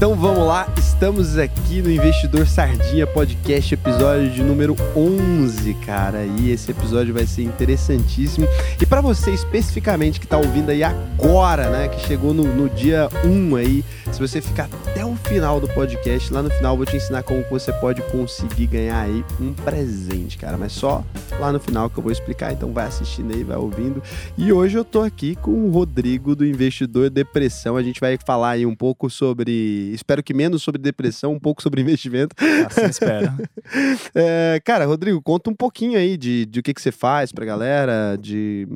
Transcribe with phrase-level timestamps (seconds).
[0.00, 6.24] Então vamos lá, estamos aqui no Investidor Sardinha Podcast, episódio de número 11, cara.
[6.24, 8.48] E esse episódio vai ser interessantíssimo.
[8.80, 13.10] E para você especificamente que tá ouvindo aí agora, né, que chegou no, no dia
[13.22, 14.70] 1 aí, se você ficar
[15.10, 18.68] o final do podcast, lá no final eu vou te ensinar como você pode conseguir
[18.68, 20.56] ganhar aí um presente, cara.
[20.56, 21.04] Mas só
[21.40, 24.00] lá no final que eu vou explicar, então vai assistindo aí, vai ouvindo.
[24.38, 27.76] E hoje eu tô aqui com o Rodrigo do Investidor Depressão.
[27.76, 31.60] A gente vai falar aí um pouco sobre espero que menos sobre depressão, um pouco
[31.60, 32.36] sobre investimento.
[32.66, 33.32] Assim espero.
[34.14, 37.44] é, cara, Rodrigo, conta um pouquinho aí de, de o que, que você faz pra
[37.44, 38.68] galera, de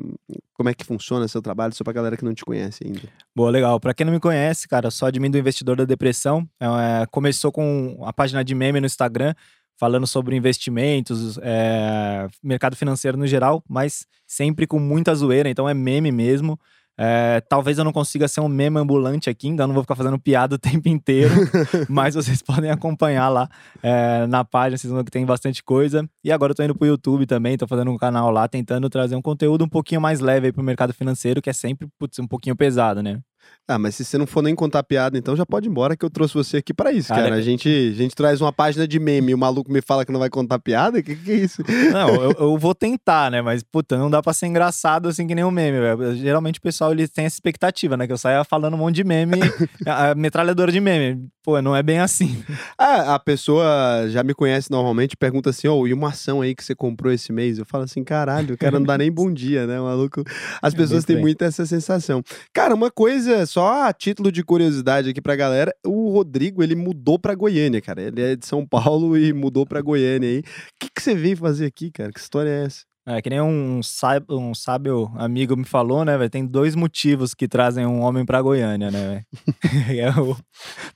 [0.55, 3.01] como é que funciona seu trabalho, só pra galera que não te conhece ainda.
[3.35, 3.79] Boa, legal.
[3.79, 6.47] Pra quem não me conhece, cara, sou admin do Investidor da Depressão.
[6.59, 9.35] É, começou com a página de meme no Instagram,
[9.77, 15.73] falando sobre investimentos, é, mercado financeiro no geral, mas sempre com muita zoeira, então é
[15.73, 16.57] meme mesmo.
[16.97, 20.17] É, talvez eu não consiga ser um meme ambulante aqui, ainda não vou ficar fazendo
[20.17, 21.33] piada o tempo inteiro,
[21.89, 23.49] mas vocês podem acompanhar lá
[23.83, 26.07] é, na página, vocês vão ver que tem bastante coisa.
[26.23, 29.15] E agora eu tô indo pro YouTube também, tô fazendo um canal lá, tentando trazer
[29.15, 32.27] um conteúdo um pouquinho mais leve aí pro mercado financeiro, que é sempre putz, um
[32.27, 33.19] pouquinho pesado, né?
[33.67, 36.05] Ah, mas se você não for nem contar piada, então já pode ir embora que
[36.05, 37.23] eu trouxe você aqui para isso, cara.
[37.23, 37.35] cara.
[37.35, 40.11] A, gente, a gente traz uma página de meme e o maluco me fala que
[40.11, 41.01] não vai contar piada?
[41.01, 41.63] Que que é isso?
[41.91, 43.41] Não, eu, eu vou tentar, né?
[43.41, 46.15] Mas, puta, não dá pra ser engraçado assim que nem um meme, velho.
[46.15, 48.05] Geralmente o pessoal ele tem essa expectativa, né?
[48.05, 49.39] Que eu saia falando um monte de meme,
[49.87, 51.27] a metralhadora de meme.
[51.43, 52.43] Pô, não é bem assim.
[52.77, 53.65] Ah, a pessoa
[54.09, 57.11] já me conhece normalmente pergunta assim, ô, oh, e uma ação aí que você comprou
[57.11, 57.57] esse mês?
[57.57, 60.23] Eu falo assim, caralho, o cara não dá nem bom dia, né, maluco?
[60.61, 62.23] As é pessoas têm muito essa sensação.
[62.53, 67.17] Cara, uma coisa só a título de curiosidade aqui pra galera, o Rodrigo, ele mudou
[67.17, 68.01] pra Goiânia, cara.
[68.01, 70.39] Ele é de São Paulo e mudou pra Goiânia aí.
[70.39, 70.43] O
[70.79, 72.11] que, que você veio fazer aqui, cara?
[72.11, 72.83] Que história é essa?
[73.07, 76.29] É, que nem um, sábio, um sábio amigo me falou, né, velho?
[76.29, 79.23] Tem dois motivos que trazem um homem pra Goiânia, né,
[79.95, 80.35] é o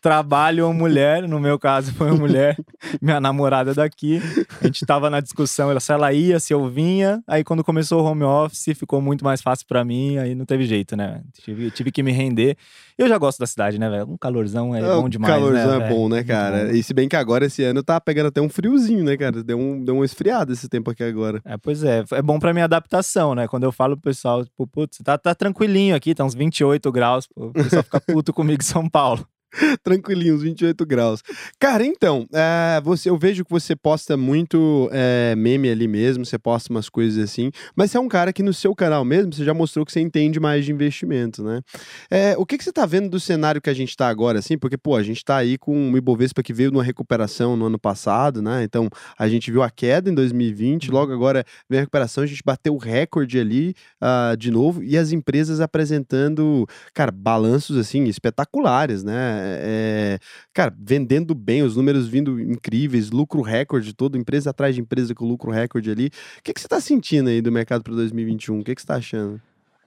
[0.01, 2.57] trabalho ou mulher, no meu caso foi uma mulher,
[2.99, 4.19] minha namorada daqui.
[4.59, 7.21] A gente tava na discussão, se ela ia, se eu vinha.
[7.27, 10.65] Aí quando começou o home office, ficou muito mais fácil para mim, aí não teve
[10.65, 11.21] jeito, né?
[11.43, 12.57] Tive, tive que me render.
[12.99, 14.09] Eu já gosto da cidade, né, velho?
[14.09, 16.75] Um calorzão é, é bom demais, calorzão né, é bom, né, cara?
[16.75, 19.41] E se bem que agora, esse ano, tá pegando até um friozinho, né, cara?
[19.41, 21.41] Deu um, deu um esfriado esse tempo aqui agora.
[21.45, 22.03] É, pois é.
[22.11, 23.47] É bom pra minha adaptação, né?
[23.47, 27.25] Quando eu falo pro pessoal, tipo, putz, tá, tá tranquilinho aqui, tá uns 28 graus,
[27.25, 29.25] pô, o pessoal fica puto comigo em São Paulo.
[29.83, 31.21] Tranquilinho, uns 28 graus.
[31.59, 36.37] Cara, então, é, você, eu vejo que você posta muito é, meme ali mesmo, você
[36.37, 39.43] posta umas coisas assim, mas você é um cara que no seu canal mesmo, você
[39.43, 41.61] já mostrou que você entende mais de investimento, né?
[42.09, 44.57] É, o que, que você tá vendo do cenário que a gente tá agora, assim?
[44.57, 47.79] Porque, pô, a gente tá aí com o Ibovespa que veio numa recuperação no ano
[47.79, 48.63] passado, né?
[48.63, 50.93] Então, a gente viu a queda em 2020, uhum.
[50.93, 54.97] logo agora vem a recuperação, a gente bateu o recorde ali uh, de novo, e
[54.97, 59.38] as empresas apresentando, cara, balanços, assim, espetaculares, né?
[59.41, 60.19] É,
[60.53, 65.25] cara, vendendo bem, os números vindo incríveis, lucro recorde, toda empresa atrás de empresa com
[65.25, 66.07] lucro recorde ali.
[66.39, 68.59] O que, que você está sentindo aí do mercado para 2021?
[68.59, 69.41] O que, que você está achando?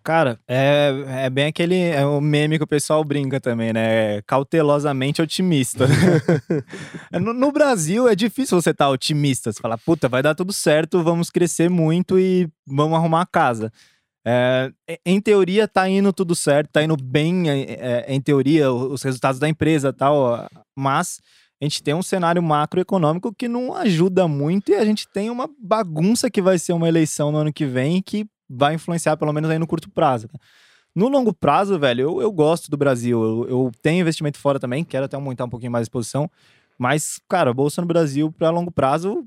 [0.05, 4.21] Cara, é, é bem aquele é o meme que o pessoal brinca também, né?
[4.23, 5.87] Cautelosamente otimista.
[7.13, 9.53] no, no, Brasil é difícil você estar tá otimista.
[9.53, 13.73] Você fala, puta, vai dar tudo certo, vamos crescer muito e vamos arrumar a casa.
[14.25, 14.73] É,
[15.05, 19.41] em teoria tá indo tudo certo, tá indo bem, é, é, em teoria, os resultados
[19.41, 20.47] da empresa tal,
[20.77, 21.21] mas
[21.61, 25.49] a gente tem um cenário macroeconômico que não ajuda muito e a gente tem uma
[25.61, 29.51] bagunça que vai ser uma eleição no ano que vem que vai influenciar pelo menos
[29.51, 30.29] aí no curto prazo.
[30.95, 34.85] No longo prazo, velho, eu, eu gosto do Brasil, eu, eu tenho investimento fora também,
[34.85, 36.31] quero até aumentar um pouquinho mais a exposição,
[36.79, 39.25] mas, cara, a bolsa no Brasil para longo prazo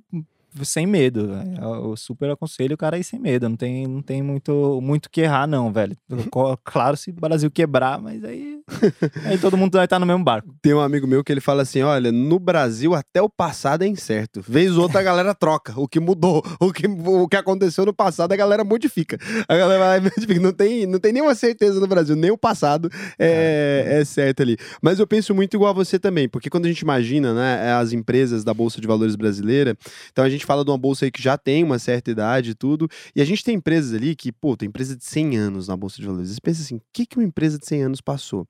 [0.64, 1.30] sem medo.
[1.62, 3.50] Eu super aconselho o cara ir sem medo.
[3.50, 5.98] Não tem, não tem muito muito que errar, não, velho.
[6.10, 6.56] Uhum.
[6.64, 8.60] Claro, se o Brasil quebrar, mas aí,
[9.26, 10.56] aí todo mundo vai estar no mesmo barco.
[10.62, 13.88] Tem um amigo meu que ele fala assim: olha, no Brasil até o passado é
[13.88, 14.42] incerto.
[14.48, 15.74] Vez outra a galera troca.
[15.78, 19.18] O que mudou, o que, o que aconteceu no passado, a galera modifica.
[19.48, 20.40] A galera vai modifica.
[20.40, 22.90] Não tem, não tem nenhuma certeza no Brasil, nem o passado
[23.20, 24.58] é, é certo ali.
[24.82, 27.94] Mas eu penso muito igual a você também, porque quando a gente imagina né, as
[27.94, 29.78] empresas da Bolsa de Valores brasileira,
[30.12, 32.52] então a gente gente fala de uma bolsa aí que já tem uma certa idade
[32.52, 35.68] e tudo, e a gente tem empresas ali que, pô, tem empresa de 100 anos
[35.68, 36.30] na bolsa de valores.
[36.30, 38.48] Você pensa assim, o que, que uma empresa de 100 anos passou?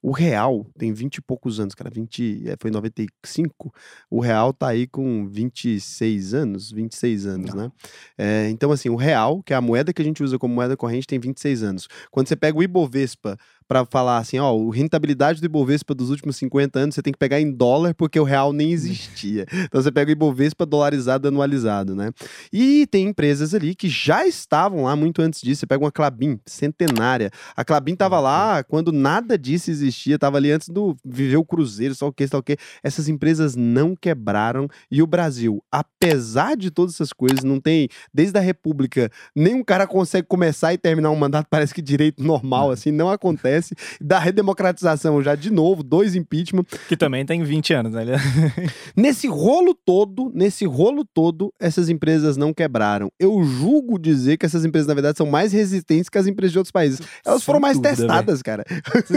[0.00, 1.90] O real tem 20 e poucos anos, cara.
[1.90, 3.74] 20, é, foi em 95.
[4.08, 7.64] O real tá aí com 26 anos, 26 anos, Não.
[7.64, 7.72] né?
[8.16, 10.76] É, então, assim, o real, que é a moeda que a gente usa como moeda
[10.76, 11.88] corrente, tem 26 anos.
[12.12, 13.36] Quando você pega o Ibovespa
[13.66, 17.18] para falar assim, ó, a rentabilidade do Ibovespa dos últimos 50 anos, você tem que
[17.18, 19.46] pegar em dólar porque o real nem existia.
[19.72, 22.10] Então você pega o Ibovespa dolarizado, anualizado, né?
[22.52, 25.60] E tem empresas ali que já estavam lá muito antes disso.
[25.60, 27.30] Você pega uma Clabin, centenária.
[27.56, 31.94] A Clabin tava lá quando nada disso existia, tava ali antes do viver o cruzeiro,
[31.94, 32.56] só o que, só o que.
[32.82, 38.36] Essas empresas não quebraram e o Brasil, apesar de todas essas coisas, não tem desde
[38.38, 42.90] a República, nenhum cara consegue começar e terminar um mandato, parece que direito normal assim,
[42.90, 43.51] não acontece.
[44.00, 46.64] Da redemocratização já de novo, dois impeachment.
[46.88, 48.04] Que também tem 20 anos, né?
[48.96, 53.10] nesse rolo todo, nesse rolo todo, essas empresas não quebraram.
[53.18, 56.58] Eu julgo dizer que essas empresas na verdade são mais resistentes que as empresas de
[56.58, 57.00] outros países.
[57.24, 58.44] Elas Sem foram mais dúvida, testadas, véio.
[58.44, 58.64] cara.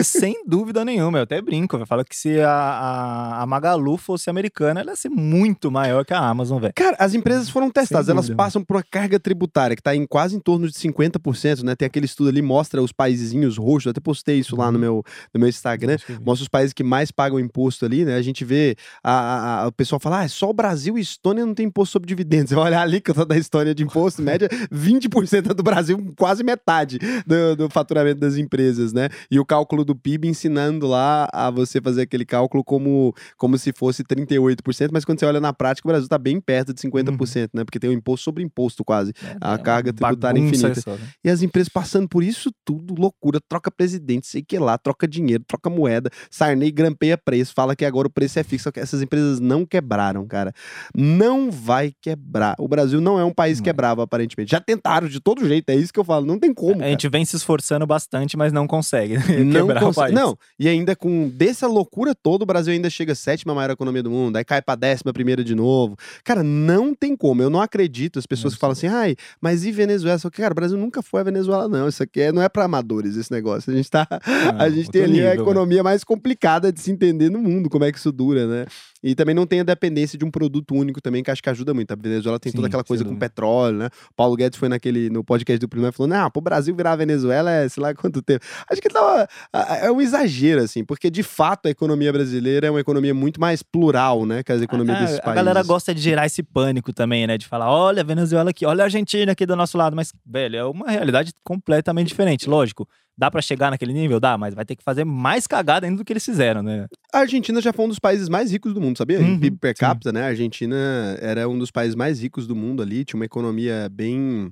[0.04, 1.20] Sem dúvida nenhuma.
[1.20, 1.78] Eu até brinco.
[1.78, 6.06] Eu falo que se a, a, a, Magalu fosse americana, ela ia ser muito maior
[6.06, 6.74] que a Amazon, velho.
[6.76, 8.10] Cara, as empresas foram testadas.
[8.10, 11.76] Elas passam por uma carga tributária que está em quase em torno de 50%, né?
[11.76, 13.92] Tem aquele estudo ali, mostra os paisezinhos roxos.
[13.92, 14.82] Até postei isso lá no uhum.
[14.82, 15.98] meu, no meu Instagram.
[16.26, 18.16] Mostra os países que mais pagam imposto ali, né?
[18.16, 21.46] A gente vê a, a, o pessoal falar, ah, é só o Brasil e Estônia
[21.46, 22.50] não tem imposto sobre dividendos.
[22.56, 26.14] Você vai olhar ali que eu tô da história de imposto, média, 20% do Brasil,
[26.18, 29.10] quase metade do, do faturamento das empresas, né?
[29.30, 33.72] E o cálculo do PIB ensinando lá a você fazer aquele cálculo como, como se
[33.72, 37.10] fosse 38%, mas quando você olha na prática, o Brasil está bem perto de 50%,
[37.10, 37.48] uhum.
[37.54, 37.64] né?
[37.64, 40.82] Porque tem o imposto sobre imposto quase, é, a é carga tributária infinita.
[40.82, 41.00] Só, né?
[41.24, 45.44] E as empresas passando por isso tudo, loucura, troca presidente, sei que lá, troca dinheiro,
[45.46, 49.40] troca moeda, Sarney grampeia preço, fala que agora o preço é fixo, que essas empresas
[49.40, 50.54] não quebraram, cara.
[50.96, 52.56] Não vai quebrar.
[52.60, 54.52] O Brasil não é um país quebrável, aparentemente.
[54.52, 56.84] Já tentaram de todo jeito, é isso que eu falo, não tem como.
[56.84, 59.98] A gente vem se esforçando bastante, mas não consegue não quebrar cons...
[59.98, 60.14] o país.
[60.14, 64.04] Não, e ainda com dessa loucura toda, o Brasil ainda chega a sétima maior economia
[64.04, 65.96] do mundo, aí cai pra décima primeira de novo.
[66.24, 67.42] Cara, não tem como.
[67.42, 68.20] Eu não acredito.
[68.20, 70.18] As pessoas que falam assim, ai, mas e Venezuela?
[70.18, 71.88] Só que, cara, o Brasil nunca foi a Venezuela, não.
[71.88, 73.72] Isso aqui é, não é pra amadores, esse negócio.
[73.72, 74.05] A gente tá.
[74.10, 77.70] Não, a gente tem ali nível, a economia mais complicada de se entender no mundo,
[77.70, 78.66] como é que isso dura, né?
[79.06, 81.76] E também não tem a dependência de um produto único também, que acho que ajuda
[81.76, 81.92] muito.
[81.92, 83.90] A Venezuela tem Sim, toda aquela coisa com petróleo, né?
[84.16, 86.96] Paulo Guedes foi naquele, no podcast do primeiro e falou: não, pro Brasil virar a
[86.96, 88.44] Venezuela é sei lá quanto tempo.
[88.68, 92.80] Acho que tava, é um exagero, assim, porque de fato a economia brasileira é uma
[92.80, 94.42] economia muito mais plural, né?
[94.42, 95.32] Que as economias é, desses países.
[95.32, 97.38] A galera gosta de gerar esse pânico também, né?
[97.38, 99.96] De falar: olha a Venezuela aqui, olha a Argentina aqui do nosso lado.
[99.96, 102.50] Mas, velho, é uma realidade completamente diferente.
[102.50, 102.88] Lógico.
[103.18, 104.20] Dá para chegar naquele nível?
[104.20, 106.86] Dá, mas vai ter que fazer mais cagada ainda do que eles fizeram, né?
[107.14, 109.20] A Argentina já foi um dos países mais ricos do mundo, sabia?
[109.20, 110.16] Uhum, em PIB per capita, sim.
[110.16, 110.24] né?
[110.24, 114.52] A Argentina era um dos países mais ricos do mundo ali, tinha uma economia bem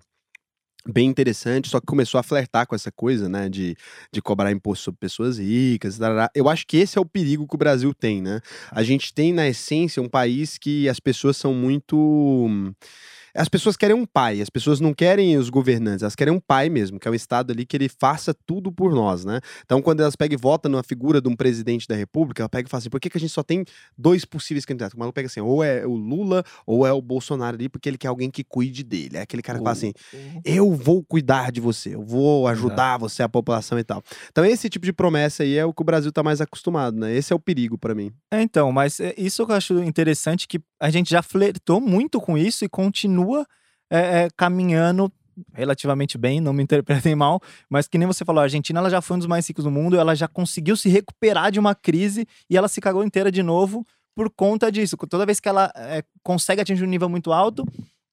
[0.86, 3.76] bem interessante, só que começou a flertar com essa coisa, né, de,
[4.12, 5.98] de cobrar imposto sobre pessoas ricas.
[6.36, 8.42] Eu acho que esse é o perigo que o Brasil tem, né?
[8.70, 12.74] A gente tem, na essência, um país que as pessoas são muito
[13.36, 16.70] as pessoas querem um pai, as pessoas não querem os governantes, elas querem um pai
[16.70, 19.40] mesmo, que é um Estado ali que ele faça tudo por nós, né?
[19.66, 22.68] Então, quando elas pegam e votam numa figura de um presidente da República, ela pega
[22.68, 23.66] e fala assim: por que, que a gente só tem
[23.98, 24.94] dois possíveis candidatos?
[24.94, 27.98] O maluco pega assim: ou é o Lula ou é o Bolsonaro ali, porque ele
[27.98, 29.18] quer alguém que cuide dele.
[29.18, 29.94] É aquele cara que fala assim:
[30.46, 34.04] eu vou cuidar de você, eu vou ajudar você, a população e tal.
[34.30, 37.16] Então, esse tipo de promessa aí é o que o Brasil tá mais acostumado, né?
[37.16, 38.12] Esse é o perigo para mim.
[38.32, 42.20] É, então, mas é, isso que eu acho interessante que a gente já flertou muito
[42.20, 43.48] com isso e continua
[43.90, 45.10] é, é, caminhando
[45.54, 49.00] relativamente bem, não me interpretem mal, mas que nem você falou, a Argentina ela já
[49.00, 52.28] foi um dos mais ricos do mundo, ela já conseguiu se recuperar de uma crise
[52.50, 54.98] e ela se cagou inteira de novo por conta disso.
[55.10, 57.66] Toda vez que ela é, consegue atingir um nível muito alto,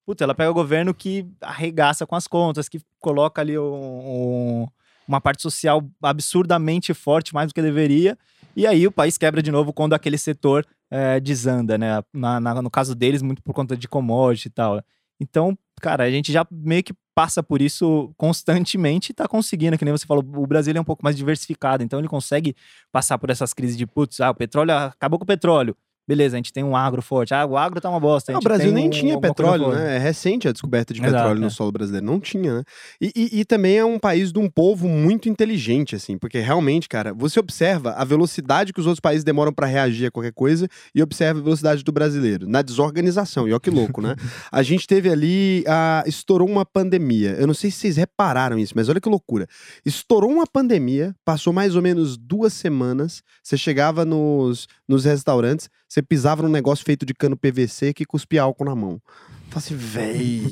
[0.07, 4.69] puta, ela pega o governo que arregaça com as contas, que coloca ali um, um,
[5.09, 8.17] uma parte social absurdamente forte, mais do que deveria,
[8.55, 12.03] e aí o país quebra de novo quando aquele setor é, desanda, né?
[12.13, 14.83] Na, na, no caso deles, muito por conta de commodity e tal.
[15.21, 19.85] Então, cara, a gente já meio que passa por isso constantemente e tá conseguindo, que
[19.85, 22.57] nem você falou, o Brasil é um pouco mais diversificado, então ele consegue
[22.91, 25.77] passar por essas crises de putz, ah, o petróleo acabou com o petróleo
[26.11, 27.33] beleza, a gente tem um agro forte.
[27.33, 28.37] Ah, o agro tá uma bosta.
[28.37, 29.95] o Brasil nem um, tinha petróleo, né?
[29.95, 31.51] É recente a descoberta de petróleo Exato, no é.
[31.51, 32.05] solo brasileiro.
[32.05, 32.65] Não tinha, né?
[33.01, 36.89] E, e, e, também é um país de um povo muito inteligente, assim, porque realmente,
[36.89, 40.67] cara, você observa a velocidade que os outros países demoram para reagir a qualquer coisa
[40.93, 43.47] e observa a velocidade do brasileiro na desorganização.
[43.47, 44.17] E ó que louco, né?
[44.51, 47.37] a gente teve ali, a, estourou uma pandemia.
[47.39, 49.47] Eu não sei se vocês repararam isso, mas olha que loucura.
[49.87, 56.01] Estourou uma pandemia, passou mais ou menos duas semanas, você chegava nos, nos restaurantes, você
[56.01, 59.03] pisava num negócio feito de cano PVC que cuspia álcool na mão.
[59.49, 60.47] Fala assim, véi,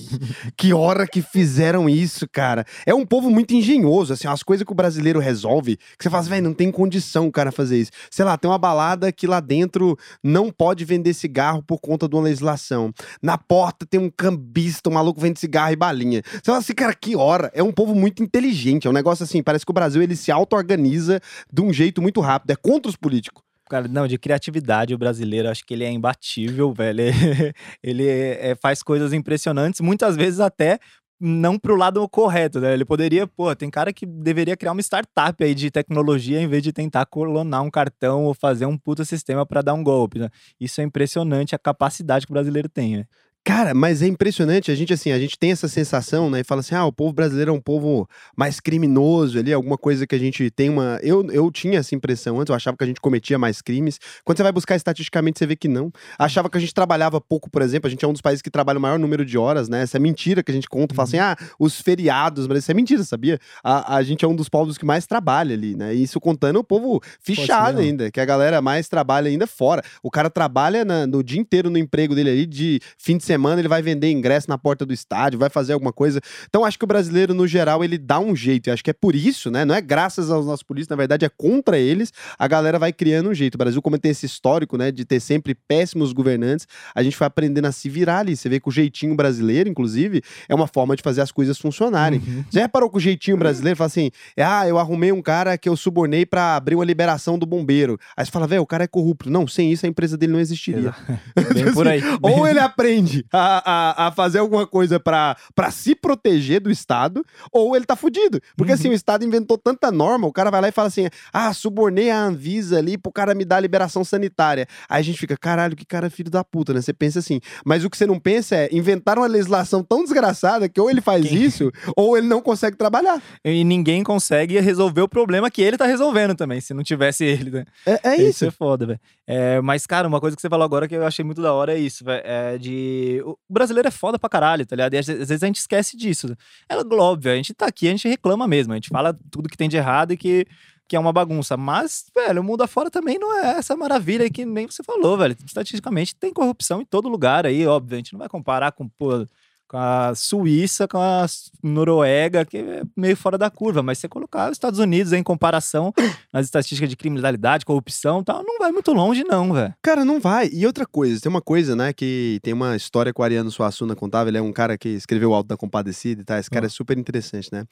[0.57, 2.67] que hora que fizeram isso, cara.
[2.85, 6.23] É um povo muito engenhoso, assim, as coisas que o brasileiro resolve, que você fala
[6.23, 7.93] assim, véi, não tem condição o cara fazer isso.
[8.11, 12.17] Sei lá, tem uma balada que lá dentro não pode vender cigarro por conta de
[12.17, 12.93] uma legislação.
[13.23, 16.21] Na porta tem um cambista, um maluco vende cigarro e balinha.
[16.33, 17.53] Você fala assim, cara, que hora.
[17.55, 20.33] É um povo muito inteligente, é um negócio assim, parece que o Brasil ele se
[20.33, 21.21] auto-organiza
[21.53, 23.48] de um jeito muito rápido, é contra os políticos.
[23.69, 27.03] Cara, não, de criatividade, o brasileiro, acho que ele é imbatível, velho.
[27.83, 30.79] Ele, ele é, faz coisas impressionantes, muitas vezes até
[31.21, 32.73] não pro lado correto, né?
[32.73, 36.63] Ele poderia, pô, tem cara que deveria criar uma startup aí de tecnologia em vez
[36.63, 40.29] de tentar clonar um cartão ou fazer um puta sistema para dar um golpe, né?
[40.61, 43.05] Isso é impressionante a capacidade que o brasileiro tem, né?
[43.49, 46.61] Cara, mas é impressionante, a gente assim, a gente tem essa sensação, né, e fala
[46.61, 50.19] assim: "Ah, o povo brasileiro é um povo mais criminoso ali, alguma coisa que a
[50.19, 53.39] gente tem uma eu, eu tinha essa impressão antes, eu achava que a gente cometia
[53.39, 53.99] mais crimes.
[54.23, 55.91] Quando você vai buscar estatisticamente, você vê que não.
[56.19, 58.51] Achava que a gente trabalhava pouco, por exemplo, a gente é um dos países que
[58.51, 59.81] trabalha o maior número de horas, né?
[59.81, 62.75] Essa é mentira que a gente conta, fala assim: "Ah, os feriados", mas isso é
[62.75, 63.39] mentira, sabia?
[63.65, 65.95] A, a gente é um dos povos que mais trabalha ali, né?
[65.95, 69.83] E isso contando o povo fichado ainda, que a galera mais trabalha ainda fora.
[70.03, 73.38] O cara trabalha na, no dia inteiro no emprego dele ali de fim de semana
[73.39, 76.21] semana ele vai vender ingresso na porta do estádio, vai fazer alguma coisa.
[76.49, 78.69] Então acho que o brasileiro, no geral, ele dá um jeito.
[78.69, 79.65] E acho que é por isso, né?
[79.65, 82.13] Não é graças aos nossos polícias, na verdade é contra eles.
[82.37, 83.55] A galera vai criando um jeito.
[83.55, 87.27] O Brasil, como tem esse histórico, né, de ter sempre péssimos governantes, a gente foi
[87.27, 88.37] aprendendo a se virar ali.
[88.37, 92.21] Você vê que o jeitinho brasileiro, inclusive, é uma forma de fazer as coisas funcionarem.
[92.27, 92.45] Uhum.
[92.51, 95.77] Já reparou que o jeitinho brasileiro fala assim: ah, eu arrumei um cara que eu
[95.77, 97.99] subornei para abrir uma liberação do bombeiro.
[98.17, 99.31] Aí você fala, velho, o cara é corrupto.
[99.31, 100.95] Não, sem isso a empresa dele não existiria.
[101.55, 102.03] Bem por aí.
[102.23, 105.37] Ou ele aprende a, a, a fazer alguma coisa para
[105.71, 108.41] se proteger do Estado, ou ele tá fudido.
[108.57, 108.89] Porque assim, uhum.
[108.89, 112.11] assim, o Estado inventou tanta norma, o cara vai lá e fala assim: ah, subornei
[112.11, 114.67] a Anvisa ali pro cara me dar liberação sanitária.
[114.89, 116.81] Aí a gente fica, caralho, que cara filho da puta, né?
[116.81, 117.41] Você pensa assim.
[117.65, 121.01] Mas o que você não pensa é inventar uma legislação tão desgraçada que ou ele
[121.01, 121.43] faz Quem?
[121.43, 123.23] isso, ou ele não consegue trabalhar.
[123.45, 127.51] E ninguém consegue resolver o problema que ele tá resolvendo também, se não tivesse ele,
[127.51, 127.65] né?
[127.87, 128.29] É, é isso.
[128.31, 129.01] Isso é foda, velho.
[129.27, 131.75] É, mas, cara, uma coisa que você falou agora que eu achei muito da hora
[131.75, 132.23] é isso, velho.
[132.25, 133.08] É de.
[133.23, 134.95] O brasileiro é foda pra caralho, tá ligado?
[134.95, 136.37] E às vezes a gente esquece disso.
[136.69, 139.57] É óbvio, a gente tá aqui, a gente reclama mesmo, a gente fala tudo que
[139.57, 140.47] tem de errado e que,
[140.87, 141.57] que é uma bagunça.
[141.57, 145.37] Mas, velho, o mundo afora também não é essa maravilha que nem você falou, velho.
[145.45, 147.97] Estatisticamente tem corrupção em todo lugar aí, óbvio.
[147.97, 149.27] A gente não vai comparar com, pô,
[149.69, 151.27] com a Suíça, com a
[151.63, 153.83] Noruega, que é meio fora da curva.
[153.83, 155.93] Mas você colocar os Estados Unidos em comparação
[156.33, 159.75] nas estatísticas de criminalidade, corrupção e tal, não vai muito longe, não, velho.
[159.83, 160.49] Cara, não vai.
[160.53, 163.95] E outra coisa, tem uma coisa, né, que tem uma história que o Ariano Suassuna
[163.95, 166.39] contava, ele é um cara que escreveu o Alto da Compadecida e tal.
[166.39, 167.65] Esse cara é super interessante, né?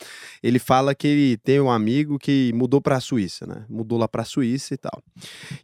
[0.43, 3.65] Ele fala que ele tem um amigo que mudou pra Suíça, né?
[3.69, 5.03] Mudou lá pra Suíça e tal.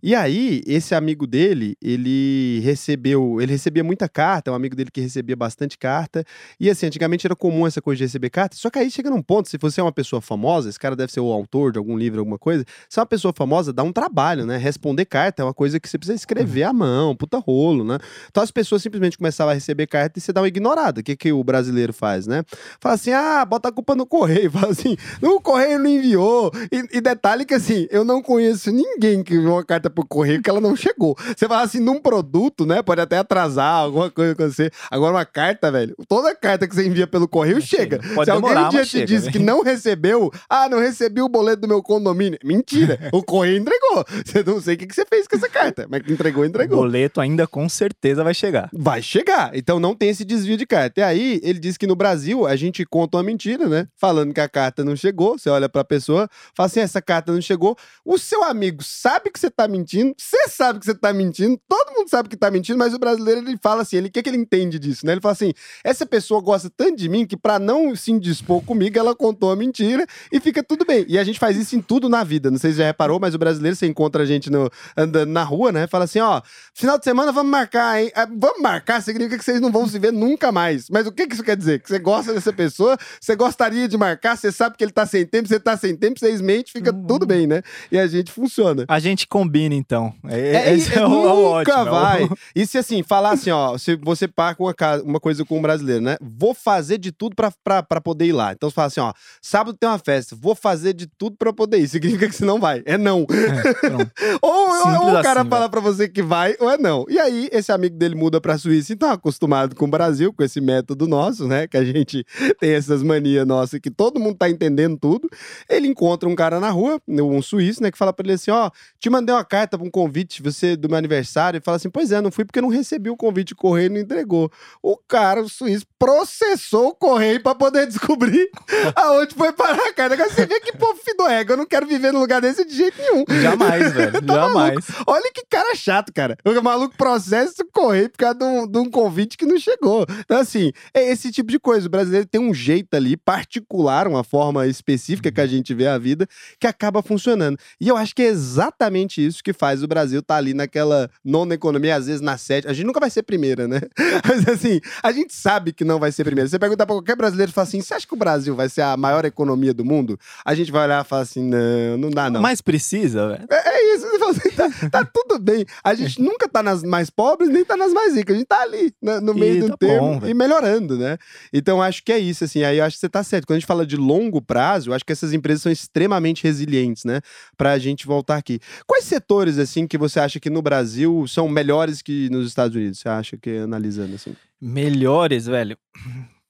[0.03, 4.91] E aí, esse amigo dele, ele recebeu, ele recebia muita carta, é um amigo dele
[4.91, 6.22] que recebia bastante carta,
[6.59, 9.23] e assim, antigamente era comum essa coisa de receber carta, só que aí chega num
[9.23, 11.97] ponto, se você é uma pessoa famosa, esse cara deve ser o autor de algum
[11.97, 14.57] livro, alguma coisa, se é uma pessoa famosa, dá um trabalho, né?
[14.57, 16.71] Responder carta é uma coisa que você precisa escrever uhum.
[16.71, 17.99] à mão, puta rolo, né?
[18.29, 21.01] Então as pessoas simplesmente começavam a receber carta e você dá uma ignorada.
[21.01, 22.43] O que, que o brasileiro faz, né?
[22.81, 24.51] Fala assim, ah, bota a culpa no correio.
[24.53, 26.51] Fala assim, o correio não enviou.
[26.71, 30.43] E, e detalhe que assim, eu não conheço ninguém que enviou uma carta pro correio
[30.43, 31.17] que ela não chegou.
[31.37, 32.83] Você fala assim, num produto, né?
[32.83, 34.71] Pode até atrasar alguma coisa com você.
[34.91, 37.99] Agora uma carta, velho, toda carta que você envia pelo correio chega.
[38.15, 39.33] Pode Se demorar, alguém um dia te chega, disse né?
[39.33, 42.39] que não recebeu, ah, não recebi o boleto do meu condomínio.
[42.45, 44.05] Mentira, o correio entregou.
[44.23, 46.77] Você não sei o que você fez com essa carta, mas que entregou, entregou.
[46.77, 48.69] O boleto ainda com certeza vai chegar.
[48.75, 49.57] Vai chegar.
[49.57, 51.01] Então não tem esse desvio de carta.
[51.01, 53.89] E aí, ele disse que no Brasil a gente conta uma mentira, né?
[53.97, 55.39] Falando que a carta não chegou.
[55.39, 57.75] Você olha pra pessoa, fala assim: essa carta não chegou.
[58.05, 61.97] O seu amigo sabe que você tá mentindo, você sabe que você tá mentindo, todo
[61.97, 64.29] mundo sabe que tá mentindo, mas o brasileiro ele fala assim: ele, o que, que
[64.29, 65.13] ele entende disso, né?
[65.13, 68.99] Ele fala assim: essa pessoa gosta tanto de mim que para não se indispor comigo,
[68.99, 71.05] ela contou a mentira e fica tudo bem.
[71.09, 72.51] E a gente faz isso em tudo na vida.
[72.51, 75.43] Não sei se já reparou, mas o brasileiro, você encontra a gente no, andando na
[75.43, 75.87] rua, né?
[75.87, 76.41] Fala assim: ó,
[76.75, 78.11] final de semana vamos marcar, hein?
[78.15, 80.89] Ah, vamos marcar significa que vocês não vão se ver nunca mais.
[80.89, 81.81] Mas o que, que isso quer dizer?
[81.81, 85.27] Que você gosta dessa pessoa, você gostaria de marcar, você sabe que ele tá sem
[85.27, 87.07] tempo, você tá sem tempo, vocês mentem, fica uhum.
[87.07, 87.63] tudo bem, né?
[87.91, 88.85] E a gente funciona.
[88.89, 90.15] A gente combina, então.
[90.29, 92.29] É, é, esse é, é, o, nunca ótimo, vai.
[92.55, 95.92] E se assim, falar assim, ó, se você parca uma, uma coisa com um brasileiro,
[96.01, 96.17] né?
[96.21, 98.53] Vou fazer de tudo para poder ir lá.
[98.53, 101.79] Então você fala assim, ó, sábado tem uma festa, vou fazer de tudo para poder
[101.79, 101.89] ir.
[101.89, 102.83] Significa que você não vai.
[102.85, 103.27] É não.
[103.31, 107.05] É, ou, ou, o cara assim, fala para você que vai, ou é não.
[107.09, 110.43] E aí, esse amigo dele muda pra Suíça e tá acostumado com o Brasil, com
[110.43, 111.67] esse método nosso, né?
[111.67, 112.25] Que a gente
[112.61, 115.29] tem essas manias nossas que todo mundo tá entendendo tudo.
[115.69, 117.91] Ele encontra um cara na rua, um suíço, né?
[117.91, 120.89] Que fala pra ele assim: ó, te mandei uma carta pra um convite você do
[120.89, 121.59] meu aniversário.
[121.59, 123.99] E fala assim: pois é, não fui porque não recebi o convite, o correio não
[123.99, 124.51] entregou.
[124.83, 128.51] O cara, o suíço, processou o correio pra poder descobrir
[128.97, 130.15] aonde foi parar a carta.
[130.15, 131.53] Agora você vê que povo fido ego.
[131.53, 133.25] Eu não quero viver num lugar desse de jeito nenhum.
[133.41, 133.93] Jamais.
[133.93, 134.13] Velho.
[134.27, 134.85] Jamais.
[135.07, 136.37] Olha que cara chato, cara.
[136.45, 140.07] O maluco processa o correio por causa de um, de um convite que não chegou.
[140.21, 141.87] Então, assim, é esse tipo de coisa.
[141.87, 145.99] O brasileiro tem um jeito ali particular, uma forma específica que a gente vê a
[145.99, 146.27] vida,
[146.59, 147.57] que acaba funcionando.
[147.81, 151.09] E eu acho que é exatamente isso que faz o Brasil estar tá ali naquela
[151.25, 152.71] nona economia, às vezes na sétima.
[152.71, 153.81] A gente nunca vai ser primeira, né?
[154.27, 156.49] Mas, assim, a gente sabe que não vai ser primeira.
[156.49, 158.81] Você perguntar pra qualquer brasileiro e fala assim: você acha que o Brasil vai ser
[158.81, 160.19] a maior economia do mundo?
[160.43, 162.41] A gente vai olhar e falar assim: não, não dá, não.
[162.41, 163.45] Mas precisa, velho.
[163.51, 165.67] É, é isso, você fala assim, tá, tá tudo bem.
[165.85, 168.35] A gente nunca tá nas mais pobres, nem tá nas mais ricas.
[168.35, 171.19] A gente tá ali, né, no meio E do tá termo bom, e melhorando, né?
[171.53, 172.63] Então acho que é isso, assim.
[172.63, 173.47] Aí eu acho que você tá certo.
[173.47, 177.05] Quando a gente fala de longo prazo, eu acho que essas empresas são extremamente resilientes,
[177.05, 177.21] né?
[177.57, 178.59] Pra gente voltar aqui.
[178.87, 182.99] Quais setores, assim, que você acha que no Brasil são melhores que nos Estados Unidos?
[182.99, 184.35] Você acha que analisando assim?
[184.65, 185.77] Melhores, velho.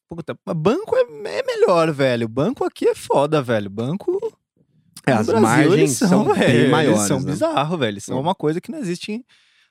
[0.07, 2.29] Puta, banco é, é melhor, velho.
[2.29, 3.71] Banco aqui é foda, velho.
[3.71, 4.19] Banco.
[5.07, 7.33] É, as Brasil, margens eles são bem velho, maiores, Eles são né?
[7.33, 7.93] bizarros, velho.
[7.95, 9.25] Eles são uma coisa que não existe em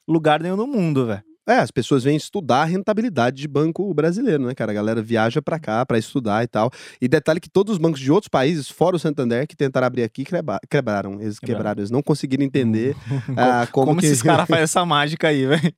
[0.08, 1.24] lugar nenhum no mundo, velho.
[1.48, 4.72] É, as pessoas vêm estudar a rentabilidade de banco brasileiro, né, cara?
[4.72, 6.70] A galera viaja pra cá pra estudar e tal.
[7.02, 10.04] E detalhe que todos os bancos de outros países, fora o Santander, que tentaram abrir
[10.04, 11.20] aqui, quebra- quebraram.
[11.20, 11.58] Eles Quebraram.
[11.58, 11.80] quebraram.
[11.82, 12.96] Eles não conseguiram entender
[13.36, 14.06] ah, como, Como, que...
[14.06, 15.74] esses caras fazem essa mágica aí, velho?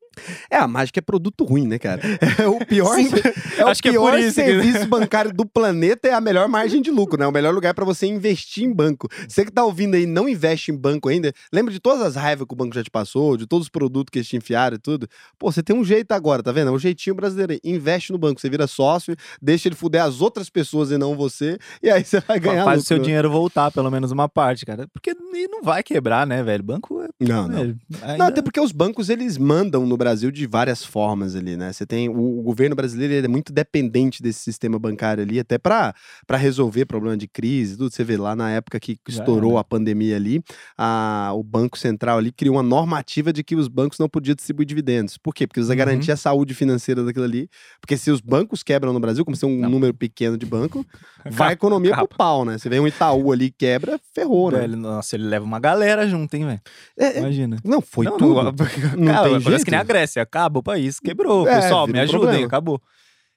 [0.52, 2.02] É, a mágica é produto ruim, né, cara?
[2.38, 3.10] É o pior, Sim,
[3.58, 6.82] é o é pior por isso que- serviço bancário do planeta é a melhor margem
[6.82, 7.26] de lucro, né?
[7.26, 9.08] O melhor lugar pra você investir em banco.
[9.28, 12.16] Você que tá ouvindo aí e não investe em banco ainda, lembra de todas as
[12.16, 14.76] raivas que o banco já te passou, de todos os produtos que eles te enfiaram
[14.76, 15.08] e tudo?
[15.40, 16.70] Pô, você tem um jeito agora, tá vendo?
[16.70, 17.60] É o jeitinho brasileiro.
[17.64, 21.58] Investe no banco, você vira sócio, deixa ele fuder as outras pessoas e não você,
[21.82, 24.88] e aí você vai ganhar Faz o seu dinheiro voltar, pelo menos uma parte, cara.
[24.92, 25.14] Porque
[25.50, 26.64] não vai quebrar, né, velho?
[26.64, 27.08] Banco é.
[27.20, 27.58] Não, não.
[27.58, 31.56] velho, Não, ainda- até porque os bancos eles mandam no Brasil de várias formas ali,
[31.56, 31.72] né?
[31.72, 35.58] Você tem o, o governo brasileiro ele é muito dependente desse sistema bancário ali, até
[35.58, 35.94] para
[36.32, 37.94] resolver problema de crise, tudo.
[37.94, 39.62] Você vê lá na época que estourou era.
[39.62, 40.44] a pandemia ali,
[40.78, 44.66] a, o Banco Central ali criou uma normativa de que os bancos não podiam distribuir
[44.68, 45.18] dividendos.
[45.18, 45.43] Por quê?
[45.48, 45.76] Porque eles Uhum.
[45.76, 47.50] garantir a saúde financeira daquilo ali.
[47.82, 49.70] Porque se os bancos quebram no Brasil, como se tem um Não.
[49.70, 50.86] número pequeno de banco,
[51.32, 52.08] vai a economia acaba.
[52.08, 52.58] pro pau, né?
[52.58, 54.60] Você vê um Itaú ali que quebra, ferrou, né?
[54.60, 56.62] Velho, nossa, ele leva uma galera junto, hein, velho?
[56.98, 57.58] É, é, Imagina.
[57.64, 58.42] não, foi não, tudo.
[58.44, 58.52] Não,
[58.98, 59.66] Não cara, tem parece jeito.
[59.66, 60.22] que nem a Grécia.
[60.22, 61.48] Acaba o país, quebrou.
[61.48, 62.46] É, Pessoal, me um ajudem, problema.
[62.48, 62.82] acabou.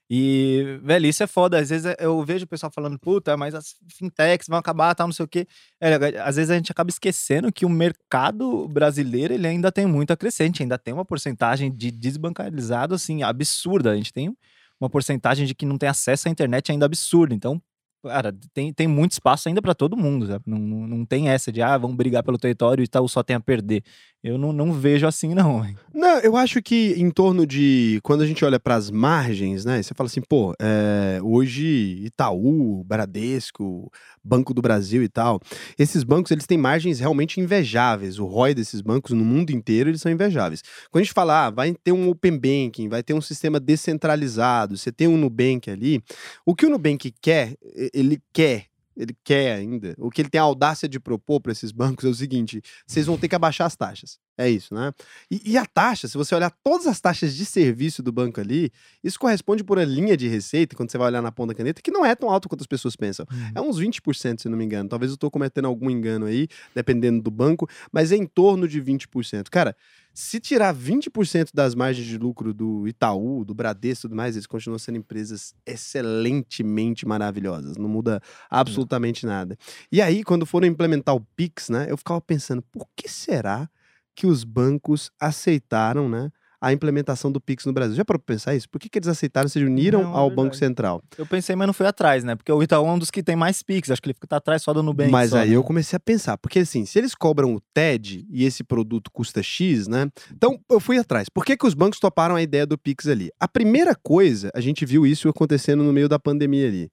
[0.09, 1.59] E, velho, isso é foda.
[1.59, 5.13] Às vezes eu vejo o pessoal falando, puta, mas as fintechs vão acabar, tal, não
[5.13, 5.47] sei o quê.
[5.81, 10.13] É, às vezes a gente acaba esquecendo que o mercado brasileiro, ele ainda tem muito
[10.13, 13.91] a gente ainda tem uma porcentagem de desbancarizado, assim, absurda.
[13.91, 14.37] A gente tem
[14.81, 17.35] uma porcentagem de que não tem acesso à internet ainda absurda.
[17.35, 17.61] Então,
[18.07, 20.45] cara, tem, tem muito espaço ainda pra todo mundo, sabe?
[20.47, 23.37] Não, não, não tem essa de, ah, vamos brigar pelo território e tal, só tem
[23.37, 23.83] a perder.
[24.27, 25.65] Eu não, não vejo assim, não.
[25.95, 28.01] Não, eu acho que em torno de.
[28.03, 29.83] Quando a gente olha para as margens, né?
[29.83, 33.91] Você fala assim, pô, é, hoje Itaú, Bradesco,
[34.23, 35.41] Banco do Brasil e tal,
[35.79, 38.19] esses bancos eles têm margens realmente invejáveis.
[38.19, 40.63] O ROI desses bancos no mundo inteiro eles são invejáveis.
[40.91, 44.77] Quando a gente fala, ah, vai ter um Open Banking, vai ter um sistema descentralizado,
[44.77, 46.03] você tem um Nubank ali,
[46.45, 47.55] o que o Nubank quer,
[47.97, 48.67] ele quer.
[48.97, 49.95] Ele quer ainda.
[49.99, 53.07] O que ele tem a audácia de propor para esses bancos é o seguinte: vocês
[53.07, 54.19] vão ter que abaixar as taxas.
[54.39, 54.93] É isso, né?
[55.31, 58.71] E, e a taxa, se você olhar todas as taxas de serviço do banco ali,
[59.03, 61.81] isso corresponde por uma linha de receita, quando você vai olhar na ponta da caneta,
[61.81, 63.27] que não é tão alto quanto as pessoas pensam.
[63.55, 64.89] É uns 20%, se não me engano.
[64.89, 68.83] Talvez eu estou cometendo algum engano aí, dependendo do banco, mas é em torno de
[68.83, 69.49] 20%.
[69.51, 69.75] Cara,
[70.13, 74.47] se tirar 20% das margens de lucro do Itaú, do Bradesco e tudo mais, eles
[74.47, 77.77] continuam sendo empresas excelentemente maravilhosas.
[77.77, 79.59] Não muda absolutamente nada.
[79.93, 83.69] E aí, quando foram implementar o Pix, né, eu ficava pensando, por que será
[84.17, 86.31] que os bancos aceitaram, né?
[86.59, 87.95] A implementação do Pix no Brasil.
[87.95, 88.69] Já para pensar isso?
[88.69, 90.59] Por que, que eles aceitaram, se uniram Não, é ao Banco verdade.
[90.59, 91.03] Central?
[91.19, 92.35] Eu pensei, mas não fui atrás, né?
[92.35, 93.91] Porque o Itaú é um dos que tem mais Pix.
[93.91, 95.11] Acho que ele fica atrás só do Nubank.
[95.11, 95.57] Mas só, aí né?
[95.57, 99.43] eu comecei a pensar, porque assim, se eles cobram o TED e esse produto custa
[99.43, 100.09] X, né?
[100.33, 101.29] Então eu fui atrás.
[101.29, 103.31] Por que, que os bancos toparam a ideia do Pix ali?
[103.39, 106.91] A primeira coisa, a gente viu isso acontecendo no meio da pandemia ali.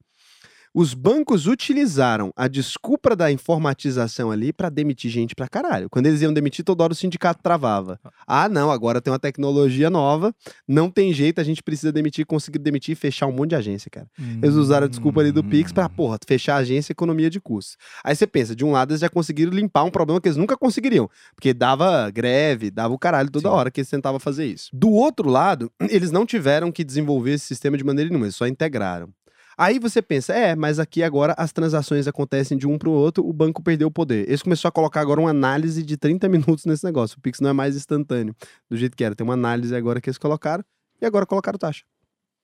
[0.76, 5.88] Os bancos utilizaram a desculpa da informatização ali para demitir gente pra caralho.
[5.88, 8.00] Quando eles iam demitir, toda hora o sindicato travava.
[8.26, 10.34] Ah, não, agora tem uma tecnologia nova,
[10.68, 13.88] não tem jeito, a gente precisa demitir, conseguir demitir e fechar um monte de agência,
[13.92, 14.08] cara.
[14.42, 15.90] Eles usaram a desculpa ali do Pix pra, Hum.
[15.90, 17.78] porra, fechar a agência e economia de custos.
[18.04, 20.58] Aí você pensa, de um lado eles já conseguiram limpar um problema que eles nunca
[20.58, 23.56] conseguiriam, porque dava greve, dava o caralho toda Sim.
[23.56, 24.72] hora que eles tentavam fazer isso.
[24.74, 28.48] Do outro lado, eles não tiveram que desenvolver esse sistema de maneira nenhuma, eles só
[28.48, 29.10] integraram.
[29.58, 33.32] Aí você pensa, é, mas aqui agora as transações acontecem de um pro outro, o
[33.34, 34.28] banco perdeu o poder.
[34.28, 37.18] Eles começaram a colocar agora uma análise de 30 minutos nesse negócio.
[37.18, 38.36] O Pix não é mais instantâneo,
[38.70, 39.16] do jeito que era.
[39.16, 40.64] Tem uma análise agora que eles colocaram,
[41.02, 41.84] e agora colocaram taxa.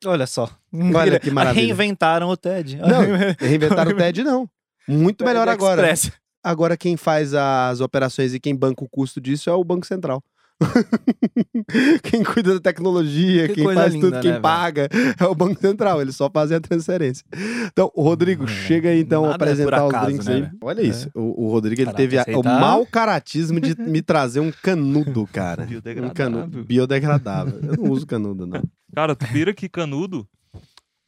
[0.06, 0.50] Olha só.
[0.96, 1.66] Olha que maravilha.
[1.66, 2.78] Reinventaram o TED.
[2.78, 3.02] Não,
[3.38, 4.50] reinventaram o TED, não.
[4.88, 5.94] Muito melhor agora.
[6.42, 10.24] Agora quem faz as operações e quem banca o custo disso é o Banco Central.
[12.04, 15.60] quem cuida da tecnologia, Que quem faz linda, tudo, quem né, paga é o Banco
[15.60, 16.02] Central.
[16.02, 17.24] Eles só fazem a transferência.
[17.68, 20.42] Então, o Rodrigo, É, chega aí então nada é apresentar os acaso, drinks né, aí.
[20.42, 20.58] velho?
[20.62, 21.10] Olha isso.
[21.16, 25.28] O, o Rodrigo ele Caraca, teve a- o mau caratismo de me trazer um canudo,
[25.32, 25.64] cara.
[25.64, 26.14] Um Biodegradável.
[26.16, 27.60] canudo biodegradável.
[27.62, 28.62] Eu não uso canudo, não.
[28.96, 30.28] Cara, tu vira que canudo,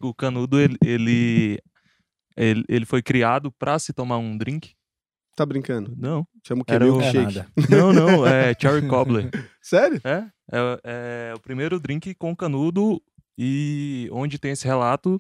[0.02, 1.60] o canudo, ele, ele,
[2.38, 4.74] ele, ele foi criado pra se tomar um drink?
[5.42, 5.96] Tá brincando?
[5.98, 6.24] Não.
[6.48, 6.72] Chama o que?
[6.72, 7.18] Era É Milkshake.
[7.18, 7.48] nada.
[7.68, 9.28] Não, não, é cherry cobbler.
[9.60, 10.00] Sério?
[10.04, 13.02] É, é, é o primeiro drink com canudo
[13.36, 15.20] e onde tem esse relato,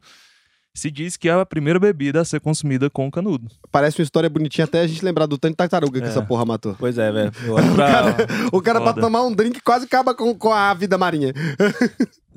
[0.73, 3.47] se diz que é a primeira bebida a ser consumida com canudo.
[3.71, 6.09] Parece uma história bonitinha até a gente lembrar do tanto de tartaruga que É.
[6.09, 6.75] essa porra matou.
[6.79, 7.31] Pois é, velho.
[7.49, 8.15] Olho pra...
[8.51, 11.33] O cara pra tomar um drink quase acaba com, com a vida marinha.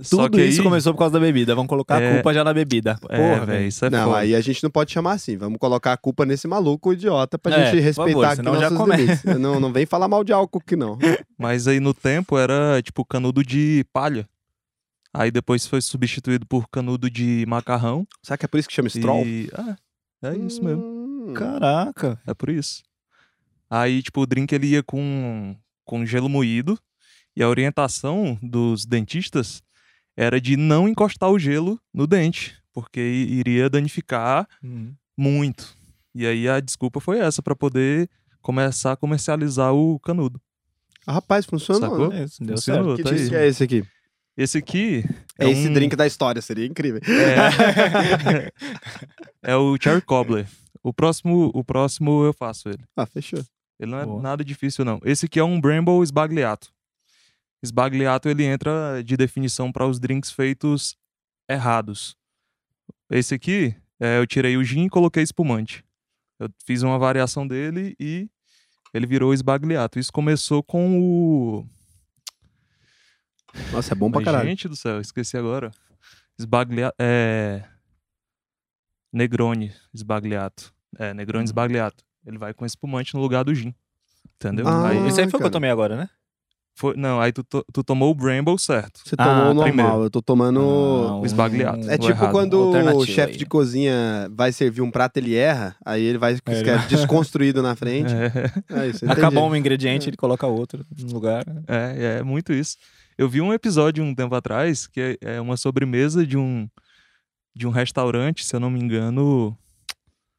[0.02, 1.54] Só Tudo que isso aí, começou por causa da bebida.
[1.54, 2.10] Vamos colocar É.
[2.10, 2.98] a culpa já na bebida.
[3.08, 3.68] É, Porra, velho, velho.
[3.68, 4.18] isso é não, foda.
[4.18, 5.36] aí a gente não pode chamar assim.
[5.36, 8.70] Vamos colocar a culpa nesse maluco idiota pra É, gente respeitar favor, aqui senão já
[8.70, 9.02] nossos começa.
[9.02, 9.40] limites.
[9.40, 10.98] Não, não vem falar mal de álcool aqui, não.
[11.38, 14.26] Mas aí no tempo era tipo canudo de palha.
[15.14, 18.06] Aí depois foi substituído por canudo de macarrão.
[18.22, 19.24] Será que é por isso que chama Stroll?
[19.24, 19.48] E...
[19.54, 19.76] Ah,
[20.22, 20.82] é isso mesmo.
[20.84, 21.32] Hum.
[21.34, 22.20] Caraca.
[22.26, 22.82] É por isso.
[23.70, 26.78] Aí, tipo, o drink ele ia com, com gelo moído.
[27.36, 29.62] E a orientação dos dentistas
[30.16, 34.92] era de não encostar o gelo no dente, porque iria danificar Hum.
[35.16, 35.74] muito.
[36.14, 38.08] E aí a desculpa foi essa, pra poder
[38.40, 40.40] começar a comercializar o canudo.
[41.06, 41.90] Ah, rapaz, funcionou.
[41.90, 42.08] Sacou?
[42.10, 42.16] né?
[42.22, 42.96] É deu Funcionou.
[42.96, 42.96] certo.
[42.96, 43.84] Que tá que é esse aqui?
[44.36, 45.04] Esse aqui
[45.38, 47.00] É, esse um- drink da história, seria incrível.
[47.04, 48.50] É,
[49.52, 50.46] é o Cherry Cobbler.
[50.82, 52.82] O próximo, o próximo eu faço ele.
[52.96, 53.42] Ah, fechou.
[53.80, 54.20] Ele não é Boa.
[54.22, 55.00] nada difícil, não.
[55.04, 56.72] Esse aqui é um Bramble Sbagliato.
[57.64, 60.96] Sbagliato, ele entra de definição para os drinks feitos
[61.48, 62.16] errados.
[63.10, 65.82] Esse aqui, é, eu tirei o gin e coloquei espumante.
[66.38, 68.28] Eu fiz uma variação dele e
[68.92, 69.98] ele virou Sbagliato.
[69.98, 71.66] Isso começou com o...
[73.72, 74.48] Nossa, é bom pra Ai, caralho.
[74.48, 75.70] Gente do céu, esqueci agora.
[76.40, 76.94] Sbagliato.
[76.98, 77.62] É.
[79.12, 80.72] Negroni Sbagliato.
[80.98, 81.48] É, Negroni Uhum.
[81.48, 82.04] Sbagliato.
[82.26, 83.74] Ele vai com espumante no lugar do gin.
[84.36, 84.66] Entendeu?
[84.66, 86.08] Ah, aí Esse aí foi o que eu tomei agora, né?
[86.76, 89.00] foi, não, aí tu, to- tu tomou o Bramble certo.
[89.04, 90.02] Você Ah, tomou o normal, primeiro.
[90.06, 90.58] eu tô tomando.
[90.60, 91.88] Ah, o esbagliato.
[91.88, 92.32] É tipo errado.
[92.32, 92.54] quando
[92.96, 97.62] o chefe de cozinha vai servir um prato, ele erra, aí ele vai É, desconstruído
[97.62, 98.12] na frente.
[98.12, 99.08] É, É isso.
[99.08, 101.44] Acabou um ingrediente, ele coloca outro no lugar.
[101.68, 102.76] é, é muito isso.
[103.16, 106.68] Eu vi um episódio um tempo atrás que é, é uma sobremesa de um
[107.56, 109.56] de um restaurante, se eu não me engano.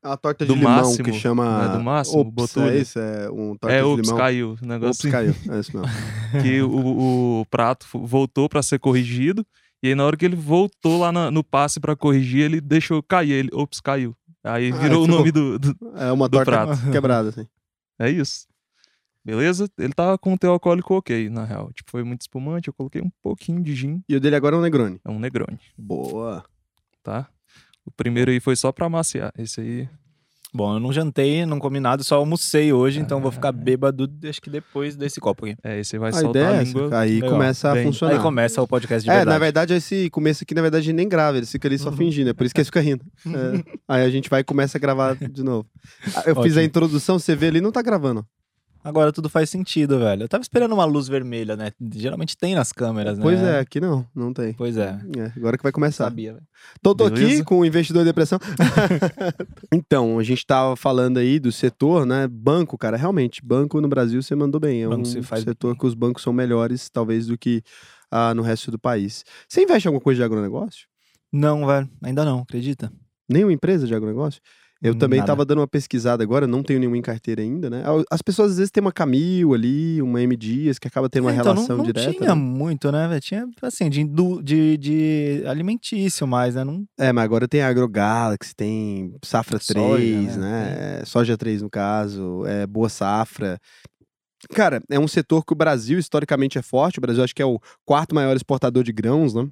[0.04, 1.46] É uma torta de do limão máximo, que chama.
[1.46, 2.76] não é do máximo, Ops, Botura?
[2.76, 4.18] é isso, é um torta é, de ops, limão.
[4.18, 4.50] caiu.
[4.50, 5.36] O Ops, negócio caiu.
[5.50, 6.44] É isso mesmo.
[6.44, 9.46] que o, o prato voltou pra ser corrigido.
[9.82, 13.02] E aí, na hora que ele voltou lá na- no passe pra corrigir, ele deixou
[13.02, 13.32] cair.
[13.32, 14.16] Ele, ops, caiu.
[14.44, 16.92] Aí Ah, virou o ficou- nome do, do- É uma Do torta prato.
[16.92, 17.48] quebrada, assim.
[17.98, 18.46] É isso.
[19.26, 19.68] Beleza?
[19.80, 21.72] Ele tava com o teu alcoólico ok, na real.
[21.74, 24.02] Tipo, foi muito espumante, eu coloquei um pouquinho de gin.
[24.08, 25.00] E o dele agora é um Negroni.
[25.04, 26.44] É um Negroni, Boa.
[27.04, 27.28] tá?
[27.84, 29.32] O primeiro aí foi só pra amaciar.
[29.38, 29.90] Esse aí.
[30.54, 34.40] Bom, eu não jantei, não comi nada, só almocei hoje, então vou ficar bêbado acho
[34.42, 35.58] que depois desse copo aqui.
[35.62, 36.64] É, esse aí vai A soltar ideia é a essa.
[36.80, 36.98] língua.
[37.00, 37.30] Aí Legal.
[37.32, 37.84] começa a Bem.
[37.84, 38.14] funcionar.
[38.16, 39.34] Aí começa o podcast de É, verdade.
[39.36, 41.98] na verdade, esse começo aqui, na verdade, nem grava, eles ficam ali só Uhum.
[41.98, 43.04] fingindo, é por isso que eles ficam rindo.
[43.26, 43.76] É.
[43.86, 45.68] Aí a gente vai e começa a gravar de novo.
[46.16, 48.26] Ah, Eu fiz a introdução, você vê ali, não tá gravando.
[48.86, 50.26] Agora tudo faz sentido, velho.
[50.26, 51.72] Eu tava esperando uma luz vermelha, né?
[51.96, 53.24] Geralmente tem nas câmeras, né?
[53.24, 54.54] Pois é, aqui não, não tem.
[54.54, 54.96] Pois é.
[55.18, 56.04] É, agora que vai começar.
[56.04, 56.46] Sabia, velho.
[56.84, 58.38] Tô, tô aqui com o investidor em depressão.
[59.74, 62.28] então, a gente tava falando aí do setor, né?
[62.28, 64.84] Banco, cara, realmente, banco no Brasil você mandou bem.
[64.84, 65.80] É um setor bem.
[65.80, 67.64] que os bancos são melhores, talvez, do que
[68.12, 69.26] ah, no resto do país.
[69.50, 70.86] Você investe em alguma coisa de agronegócio?
[71.34, 71.90] Não, velho.
[72.04, 72.94] Ainda não, acredita?
[73.28, 74.40] Nenhuma empresa de agronegócio?
[74.82, 75.32] Eu também Nada.
[75.32, 77.82] tava dando uma pesquisada agora, não tenho nenhuma em carteira ainda, né?
[78.12, 81.32] As pessoas às vezes têm uma Camil ali, uma M Dias, que acaba tendo uma
[81.32, 82.12] É, então, relação não, não direta.
[82.12, 82.42] tinha né?
[82.42, 83.20] muito, né?
[83.20, 84.04] Tinha, assim, de,
[84.44, 86.64] de, de alimentício mais, né?
[86.64, 90.42] Não, É, mas agora tem a AgroGalaxy, tem Safra Soja, 3, né?
[90.42, 91.00] né?
[91.02, 93.58] É, Soja 3 no caso, é Boa Safra.
[94.54, 97.00] Cara, é um setor que o Brasil historicamente é forte.
[97.00, 99.48] O Brasil acho que é o quarto maior exportador de grãos, né?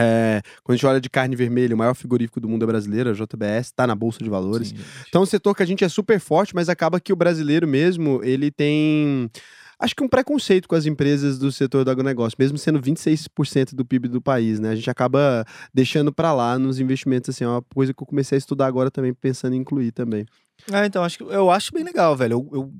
[0.00, 3.10] É, quando a gente olha de carne vermelha, o maior frigorífico do mundo é brasileiro,
[3.10, 4.68] a JBS, está na Bolsa de Valores.
[4.68, 4.76] sim.
[5.08, 7.66] Então é um setor que a gente é super forte, mas acaba que o brasileiro
[7.68, 9.30] mesmo, ele tem.
[9.78, 13.82] Acho que um preconceito com as empresas do setor do agronegócio, mesmo sendo 26% do
[13.84, 14.70] PIB do país, né?
[14.70, 18.36] A gente acaba deixando pra lá nos investimentos, assim, é uma coisa que eu comecei
[18.36, 20.26] a estudar agora também, pensando em incluir também.
[20.70, 22.34] É, então, acho que eu acho bem legal, velho.
[22.34, 22.72] Eu, eu-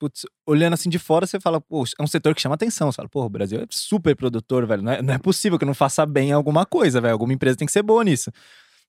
[0.00, 2.90] putz, olhando assim de fora, você fala, pô, é um setor que chama atenção.
[2.90, 4.82] Você fala, pô, o Brasil é super produtor, velho.
[4.82, 7.12] Não é, não é possível que não faça bem alguma coisa, velho.
[7.12, 8.32] Alguma empresa tem que ser boa nisso.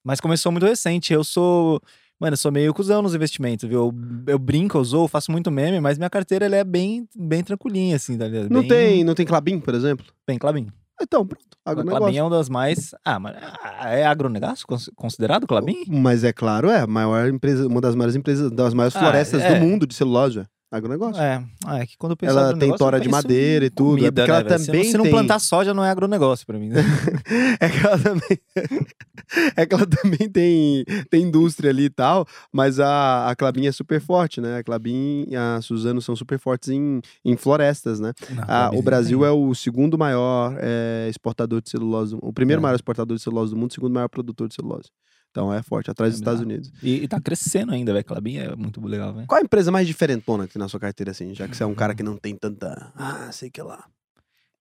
[0.03, 1.13] Mas começou muito recente.
[1.13, 1.79] Eu sou
[2.19, 3.79] Mano, eu sou meio cuzão nos investimentos, viu?
[4.27, 7.43] Eu, eu brinco, eu zoo, faço muito meme, mas minha carteira ela é bem, bem
[7.43, 8.47] tranquilinha, assim, tá ligado?
[8.47, 10.05] Não bem, tem, não tem Clabin, por exemplo?
[10.27, 10.67] Bem Clabin.
[11.01, 11.47] Então, pronto.
[11.65, 11.99] Agronegócio.
[11.99, 12.93] Clabin é uma das mais.
[13.03, 15.83] Ah, mas ah, é agronegócio cons- considerado Clabin?
[15.87, 19.41] Mas é claro, é a maior empresa, uma das maiores empresas, das maiores Ah, florestas
[19.41, 19.55] é.
[19.55, 20.45] do mundo de celulose.
[20.71, 21.21] É Agronegócio.
[21.21, 23.97] É, ah, é que quando eu penso Ela tem tora de madeira em e tudo,
[23.97, 24.59] é comida, porque né, ela velho?
[24.59, 26.69] Se não- também Se não tem- plantar soja, não é agronegócio pra mim.
[26.69, 26.75] né?
[27.59, 28.39] É que ela também.
[29.55, 33.71] é que ela também tem, tem indústria ali e tal, mas a, a Clabin é
[33.71, 34.57] super forte, né?
[34.57, 38.13] A Clabin e a Suzano são super fortes em, em florestas, né?
[38.29, 39.27] Não, Clabin o Brasil tem.
[39.27, 42.63] é o segundo maior eh, exportador de celulose, o primeiro É.
[42.63, 44.89] maior exportador de celulose do mundo, o segundo maior produtor de celulose.
[45.31, 46.41] Então é forte, atrás É dos Estados.
[46.41, 46.71] Unidos.
[46.83, 48.03] E, e tá crescendo ainda, velho.
[48.05, 49.27] Clabin é muito legal, velho.
[49.27, 51.33] Qual a empresa mais diferentona que tem na sua carteira, assim?
[51.33, 52.91] Já que você é um cara que não tem tanta.
[52.95, 53.87] Ah, sei que lá.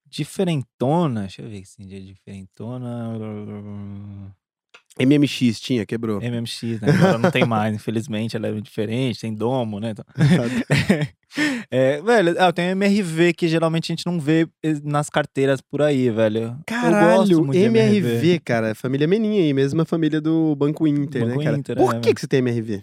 [0.09, 3.17] Diferentona, deixa eu ver assim, de diferentona.
[4.99, 6.21] MMX tinha, quebrou.
[6.21, 6.93] MMX, né?
[6.93, 9.93] Agora não tem mais, infelizmente, ela é diferente, tem domo, né?
[9.93, 10.05] Então-
[11.71, 15.81] É, velho, ah, tem MRV que geralmente a gente não vê eh, nas carteiras por
[15.81, 16.41] aí, velho.
[16.41, 18.75] Eu Caralho, de MRV, cara.
[18.75, 21.57] Família Meninha aí, mesma família do Banco Inter, Banco né, cara?
[21.57, 22.15] Inter, Por é, que, velho.
[22.17, 22.81] que você tem MRV?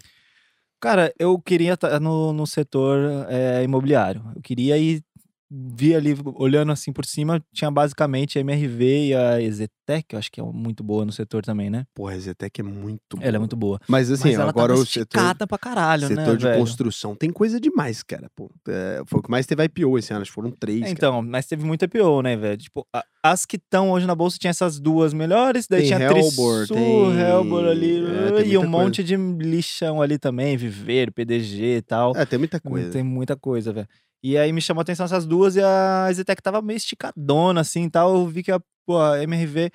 [0.80, 4.22] Cara, eu queria estar no, no setor eh, imobiliário.
[4.34, 5.02] Eu queria ir,
[5.50, 10.30] vi ali, olhando assim por cima, tinha basicamente a MRV e a Ezetec, eu acho
[10.30, 11.86] que é muito boa no setor também, né?
[11.94, 13.26] Porra, a Zetec é muito boa.
[13.26, 13.80] Ela é muito boa.
[13.88, 16.58] Mas assim, Mas ela agora tá o setor, pra caralho, setor né, de velho?
[16.60, 18.28] construção tem coisa demais, cara.
[18.36, 20.82] Pô, É, foi o que mais teve IPO esse ano, acho que foram três.
[20.82, 20.90] É.
[20.90, 22.56] Então, mas teve muito IPO, né, velho?
[22.58, 26.00] Tipo, a- as que estão hoje na bolsa tinha essas duas melhores, daí Tem tinha
[26.02, 31.10] Helbor, Trisul, tem- Helbor ali, é, e um muita monte de lixão ali também, Viveiro,
[31.12, 32.14] PDG e tal.
[32.14, 32.90] É, tem muita coisa.
[32.90, 33.88] Tem muita coisa, velho.
[34.22, 37.84] E aí me chamou a atenção essas duas e a Zetec tava meio esticadona, assim,
[37.84, 38.14] e tal.
[38.14, 39.70] Eu vi que a, pô, a MRV,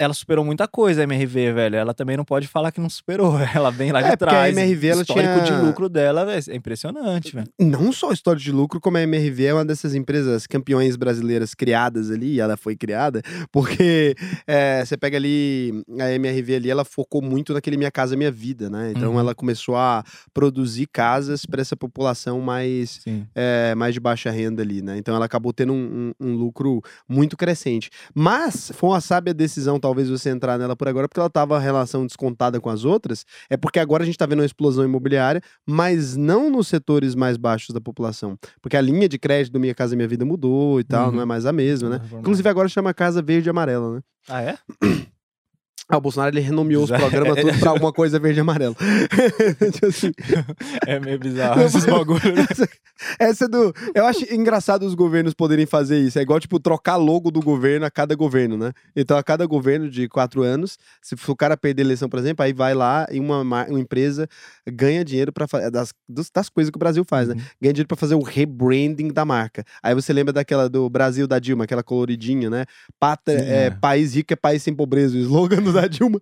[0.00, 1.76] ela superou muita coisa, a MRV, velho.
[1.76, 3.34] Ela também não pode falar que não superou.
[3.54, 4.56] Ela vem lá de É, a trás.
[4.56, 7.46] MRV, ela o histórico tinha- de lucro dela, velho, é impressionante, velho.
[7.60, 12.10] Não só história de lucro, como a MRV é uma dessas empresas campeões brasileiras criadas
[12.10, 13.20] ali, e ela foi criada,
[13.52, 14.14] porque
[14.46, 18.70] é, você pega ali, a MRV ali, ela focou muito naquele Minha Casa Minha Vida,
[18.70, 18.92] né?
[18.96, 19.18] Então Uhum.
[19.20, 23.00] ela começou a produzir casas para essa população mais
[23.34, 24.96] é, mais de baixa renda ali, né?
[24.96, 27.90] Então ela acabou tendo um, um- um lucro muito crescente.
[28.14, 32.06] Mas foi uma sábia decisão, talvez, você entrar nela por agora, porque ela tava relação
[32.06, 33.24] descontada com as outras.
[33.48, 37.36] É porque agora a gente tá vendo uma explosão imobiliária, mas não nos setores mais
[37.36, 38.38] baixos da população.
[38.62, 41.16] Porque a linha de crédito do Minha Casa Minha Vida mudou e tal, Uhum.
[41.16, 41.96] não é mais a mesma, né?
[41.96, 42.20] Reformado.
[42.20, 44.00] Inclusive agora chama Casa Verde e Amarela, né?
[44.28, 44.58] Ah, é?
[45.88, 48.76] Ah, o Bolsonaro ele renomeou os programas todos pra alguma coisa verde e amarelo.
[49.72, 50.12] tipo assim,
[50.86, 52.24] É meio bizarro esses bagulhos.
[52.24, 52.46] né?
[52.50, 52.68] essa,
[53.18, 53.72] essa é do.
[53.94, 56.18] Eu acho engraçado os governos poderem fazer isso.
[56.18, 58.72] É igual, tipo, trocar logo do governo a cada governo, né?
[58.94, 62.44] Então, a cada governo de quatro anos, se o cara perder a eleição, por exemplo,
[62.44, 64.28] aí vai lá e uma, uma empresa
[64.70, 67.34] ganha dinheiro para das, dos- das coisas que o Brasil faz, né?
[67.34, 67.40] Uhum.
[67.62, 69.64] Ganha dinheiro pra fazer o rebranding da marca.
[69.82, 72.64] Aí você lembra daquela do Brasil da Dilma, aquela coloridinha, né?
[72.98, 73.70] Pátria, é, é.
[73.70, 76.20] país rico é país sem pobreza, o slogan do da Dilma.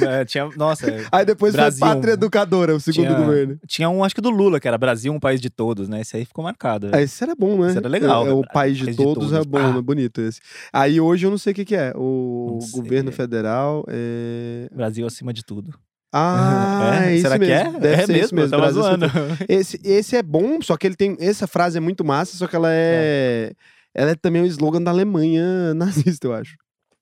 [0.00, 1.78] É, tinha, nossa, é, Aí depois Brasil.
[1.84, 3.58] foi Pátria Educadora, o segundo Tinha- governo.
[3.66, 6.00] tinha um, acho que do Lula, que era Brasil, um país de todos, né?
[6.00, 6.86] Esse aí ficou marcado.
[6.88, 6.98] velho.
[6.98, 7.68] Ah, esse era bom, né?
[7.68, 8.48] Esse era legal, É, é o né?
[8.52, 9.46] país de País de todos, é todos.
[9.46, 9.72] bom, Ah.
[9.74, 9.80] né?
[9.82, 10.40] Bonito esse.
[10.72, 11.92] Aí hoje eu não sei o que, que é.
[11.96, 12.80] O Não sei.
[12.80, 14.68] governo federal é.
[14.74, 15.74] Brasil acima de tudo.
[16.12, 17.70] Ah, é, isso Será mesmo.
[17.70, 17.80] que é?
[17.80, 18.50] Deve é ser mesmo, isso mesmo.
[18.50, 19.06] tava zoando.
[19.48, 21.16] Esse, esse é bom, só que ele tem.
[21.20, 23.52] Essa frase é muito massa, só que ela é.
[23.94, 26.54] Ela é também o slogan da Alemanha nazista, eu acho.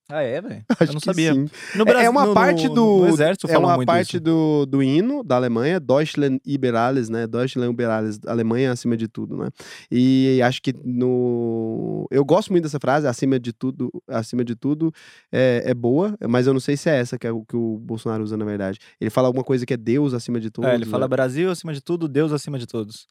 [0.08, 0.64] Ah, é, velho?
[0.80, 1.34] Eu não sabia.
[1.34, 1.48] sim.
[1.74, 4.20] No É- Brasil, é uma no- parte do- No exército É uma parte isso.
[4.20, 7.26] do, do hino da Alemanha, Deutschland über alles, né?
[7.26, 9.48] Deutschland über alles, Alemanha acima de tudo, né?
[9.90, 12.06] E acho que no.
[12.10, 14.92] Eu gosto muito dessa frase, acima de tudo, acima de tudo
[15.32, 17.78] é, é boa, mas eu não sei se é essa que é o que o
[17.78, 18.78] Bolsonaro usa, na verdade.
[19.00, 20.66] Ele fala alguma coisa que é Deus acima de tudo.
[20.68, 23.06] É, ele fala Brasil acima de tudo, Deus acima de todos.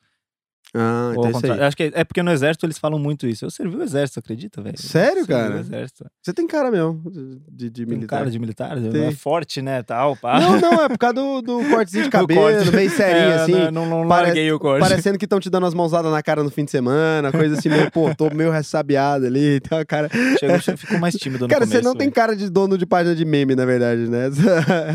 [0.77, 1.61] Ah, então é isso aí.
[1.61, 3.45] Acho que é porque no exército eles falam muito isso.
[3.45, 4.77] Eu servi o exército, acredita, velho?
[4.79, 5.55] Sério, cara?
[5.55, 6.05] O exército.
[6.21, 7.01] Você tem cara mesmo
[7.49, 8.17] de, de Tem militar.
[8.19, 9.05] cara de militar, Tem.
[9.05, 10.39] é forte, né, tal, pá.
[10.39, 12.71] Não, não, é por causa do, do cortezinho de cabelo, corte.
[12.75, 13.71] meio serinho É, assim.
[13.71, 14.81] Não, não parece- larguei o corte.
[14.81, 17.69] Parecendo que estão te dando as mãozadas na cara no fim de semana, coisa assim,
[17.69, 20.09] meio, pô, tô meio ressabiado ali, então, cara.
[20.39, 21.79] Chegou, chegou- ficou mais tímido no Cara, começo.
[21.81, 22.13] você não tem velho.
[22.15, 24.27] cara de dono de página de meme, na verdade, né?
[24.27, 24.49] Essa,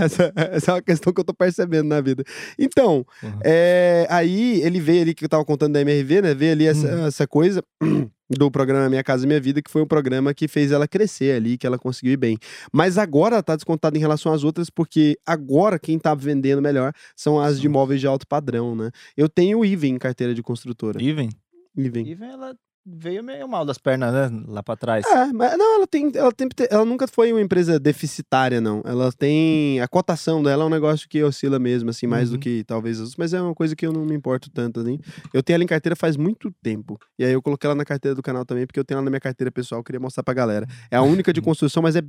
[0.04, 2.22] essa- essa é uma questão que eu tô percebendo na vida.
[2.58, 3.30] Então, Uhum.
[3.44, 6.34] é, aí ele veio ali que eu tava contando da MRV, né?
[6.34, 7.06] Veio ali essa, Uhum.
[7.06, 7.62] essa coisa
[8.30, 11.58] do programa Minha Casa Minha Vida, que foi um programa que fez ela crescer ali,
[11.58, 12.38] que ela conseguiu ir bem.
[12.72, 17.40] Mas agora tá descontada em relação às outras, porque agora quem tá vendendo melhor são
[17.40, 18.90] as de imóveis de alto padrão, né?
[19.16, 21.02] Eu tenho o Iven em carteira de construtora.
[21.02, 21.28] Even?
[21.76, 22.08] Iven.
[22.08, 24.42] Even, ela veio meio mal das pernas, né?
[24.48, 25.04] Lá pra trás.
[25.06, 28.82] É, mas não, ela tem, ela tem, ela nunca foi uma empresa deficitária, não.
[28.84, 32.40] Ela tem, a cotação dela é um negócio que oscila mesmo, assim, mais do Uhum.
[32.40, 34.98] que talvez as mas é uma coisa que eu não me importo tanto, assim.
[35.32, 38.14] Eu tenho ela em carteira faz muito tempo, e aí eu coloquei ela na carteira
[38.14, 40.32] do canal também, porque eu tenho ela na minha carteira pessoal, eu queria mostrar pra
[40.34, 40.66] galera.
[40.90, 42.02] É a única de construção, mas é...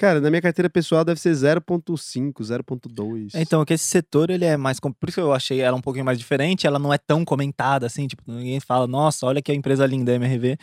[0.00, 3.32] Cara, na minha carteira pessoal deve ser 0.5, 0.2.
[3.34, 4.80] Então, que esse setor, ele é mais.
[4.80, 6.66] Por isso eu achei ela um pouquinho mais diferente.
[6.66, 8.06] Ela não é tão comentada assim.
[8.06, 10.56] Tipo, ninguém fala, nossa, olha que empresa linda, MRV.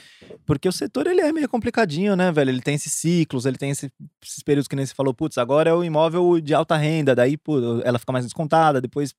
[0.44, 2.50] Porque o setor, ele é meio complicadinho, né, velho?
[2.50, 3.92] Ele tem esses ciclos, ele tem esse-
[4.26, 7.14] esses períodos que nem você falou, putz, agora é o imóvel de alta renda.
[7.14, 9.14] Daí, pô, ela fica mais descontada, depois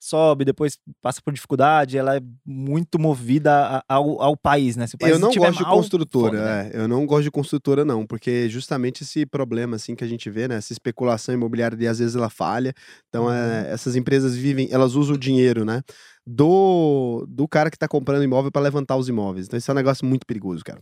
[0.00, 1.96] sobe, depois passa por dificuldade.
[1.96, 4.86] Ela é muito movida ao, ao país, né?
[4.98, 6.70] País Eu não gosto de mal, construtora, foda, né?
[6.72, 6.80] é.
[6.80, 10.46] Eu não gosto de construtora, não, porque justamente esse problema, assim, que a gente vê,
[10.48, 10.56] né?
[10.56, 12.74] Essa especulação imobiliária, e às vezes ela falha.
[13.08, 13.32] Então, Uhum.
[13.32, 15.82] é, essas empresas vivem, elas usam o dinheiro, né?
[16.26, 19.46] Do, do cara que tá comprando imóvel para levantar os imóveis.
[19.46, 20.80] Então, isso é um negócio muito perigoso, cara.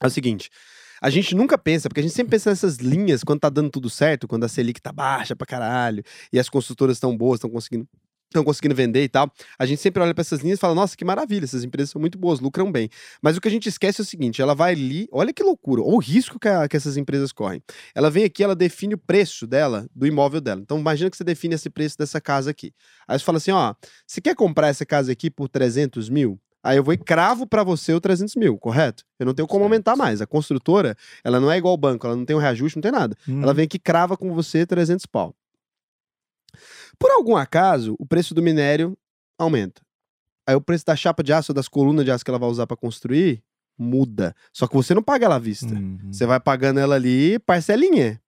[0.00, 0.50] É o seguinte.
[1.00, 3.88] A gente nunca pensa, porque a gente sempre pensa nessas linhas quando tá dando tudo
[3.90, 7.86] certo, quando a Selic tá baixa pra caralho, e as construtoras estão boas, estão conseguindo
[8.28, 9.30] estão conseguindo vender e tal.
[9.58, 12.00] A gente sempre olha para essas linhas e fala: "Nossa, que maravilha, essas empresas são
[12.00, 12.88] muito boas, lucram bem".
[13.22, 15.80] Mas o que a gente esquece é o seguinte, ela vai ali, olha que loucura,
[15.82, 17.62] o risco que, a- que essas empresas correm.
[17.94, 20.60] Ela vem aqui, ela define o preço dela, do imóvel dela.
[20.60, 22.72] Então imagina que você define esse preço dessa casa aqui.
[23.08, 23.74] Aí você fala assim, ó,
[24.06, 26.38] você quer comprar essa casa aqui por 300 mil?
[26.66, 29.04] Aí eu vou e cravo para você o 300 mil, correto?
[29.18, 29.72] Eu não tenho como Certo.
[29.72, 30.20] aumentar mais.
[30.20, 32.90] A construtora, ela não é igual ao banco, ela não tem um reajuste, não tem
[32.92, 33.16] nada.
[33.28, 35.34] Hum, Ela vem aqui e crava com você 300 pau.
[36.98, 38.96] Por algum acaso, o preço do minério
[39.38, 39.82] aumenta.
[40.46, 42.66] Aí o preço da chapa de aço, das colunas de aço que ela vai usar
[42.66, 43.42] para construir,
[43.78, 44.34] muda.
[44.52, 45.74] Só que você não paga ela à vista.
[45.74, 45.98] uhum.
[46.10, 48.20] Você vai pagando ela ali parcelinha.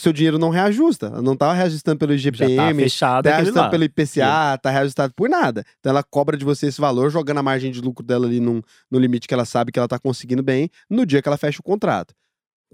[0.00, 1.08] Seu dinheiro não reajusta.
[1.08, 3.70] Ela não tá reajustando pelo Já tá IGPM, fechado tá reajustando lá.
[3.70, 5.62] pelo IPCA, tá reajustado por nada.
[5.78, 8.62] Então ela cobra de você esse valor, jogando a margem de lucro dela ali num,
[8.90, 11.60] no limite que ela sabe que ela tá conseguindo bem, no dia que ela fecha
[11.60, 12.14] o contrato.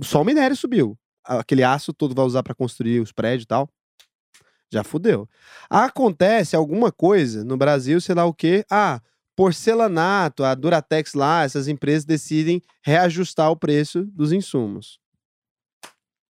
[0.01, 0.97] Só o minério subiu.
[1.25, 3.69] Aquele aço todo vai usar para construir os prédios e tal.
[4.73, 5.29] Já fudeu.
[5.69, 8.65] Acontece alguma coisa no Brasil, sei lá o quê.
[8.71, 9.01] Ah,
[9.35, 15.01] porcelanato, a Duratex lá, essas empresas decidem reajustar o preço dos insumos.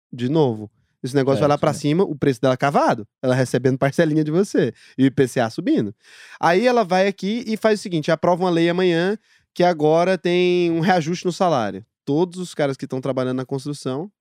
[0.09, 0.71] De novo.
[1.05, 1.73] Esse negócio vai lá né?
[1.73, 5.93] cima, o preço dela cavado, ela recebendo parcelinha de você e o IPCA subindo.
[6.39, 9.17] Aí ela vai aqui e faz o seguinte: aprova uma lei amanhã
[9.53, 11.85] que agora tem um reajuste no salário.
[12.03, 14.11] Todos os caras que estão trabalhando na construção,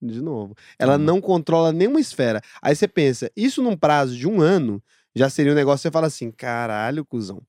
[0.00, 0.54] de novo.
[0.78, 1.04] Ela Toma.
[1.04, 2.40] não controla nenhuma esfera.
[2.62, 4.82] Aí você pensa, isso num prazo de um ano
[5.14, 7.40] já seria um negócio que você fala assim: caralho, cuzão,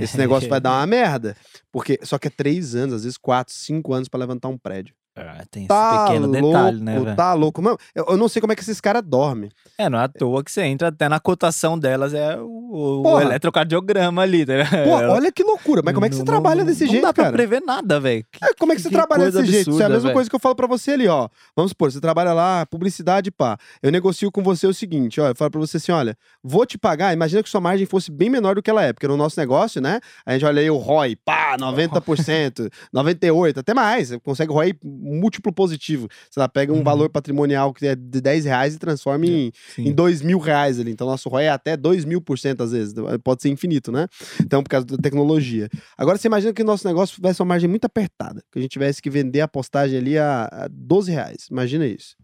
[0.00, 1.36] esse negócio vai dar uma merda.
[1.72, 4.94] Porque só que é três anos, às vezes quatro, cinco anos pra levantar um prédio.
[5.18, 7.16] Ah, tem esse Tá pequeno louco, detalhe, né, velho?
[7.16, 7.60] tá louco.
[7.62, 9.50] Mano, eu, eu não sei como é que esses caras dormem.
[9.76, 13.20] É, não é à toa que você entra até na cotação delas, é o, o
[13.20, 14.84] eletrocardiograma ali, tá ligado?
[14.84, 15.82] Pô, olha que loucura.
[15.84, 17.36] Mas como é que você não- trabalha não- desse não jeito, dá pra cara?
[17.36, 18.24] prever nada, velho.
[18.42, 19.70] É, como é que você Que trabalha desse jeito?
[19.70, 20.14] Isso é a absurda, mesma velho.
[20.14, 21.28] coisa que eu falo pra você ali, ó.
[21.56, 23.56] Vamos supor, você trabalha lá, publicidade, pá.
[23.82, 25.28] Eu negocio com você o seguinte, ó.
[25.28, 27.12] Eu falo pra você assim, olha, vou te pagar.
[27.12, 29.80] Imagina que sua margem fosse bem menor do que ela é, porque no nosso negócio,
[29.80, 30.00] né?
[30.26, 34.08] A gente olha aí o ROI, pá, 90%, 98%, até mais.
[34.08, 34.74] Você consegue ROI
[35.14, 36.08] múltiplo positivo.
[36.30, 36.82] Você lá pega um Uhum.
[36.84, 40.90] valor patrimonial que é de 10 reais e transforma em, em 2 mil reais ali.
[40.90, 42.94] Então, nosso ROI é até 2 mil por cento às vezes.
[43.24, 44.06] Pode ser infinito, né?
[44.40, 45.68] Então, por causa da tecnologia.
[45.96, 48.42] Agora, você imagina que o nosso negócio tivesse uma margem muito apertada.
[48.52, 51.46] Que a gente tivesse que vender a postagem ali a, a 12 reais.
[51.50, 52.16] Imagina isso.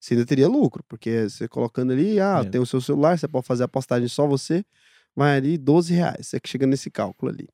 [0.00, 2.48] Você ainda teria lucro, porque você colocando ali, ah, É.
[2.48, 4.64] tem o seu celular, você pode fazer a postagem só você,
[5.14, 6.26] vai ali 12 reais.
[6.26, 7.46] Você que chega nesse cálculo ali.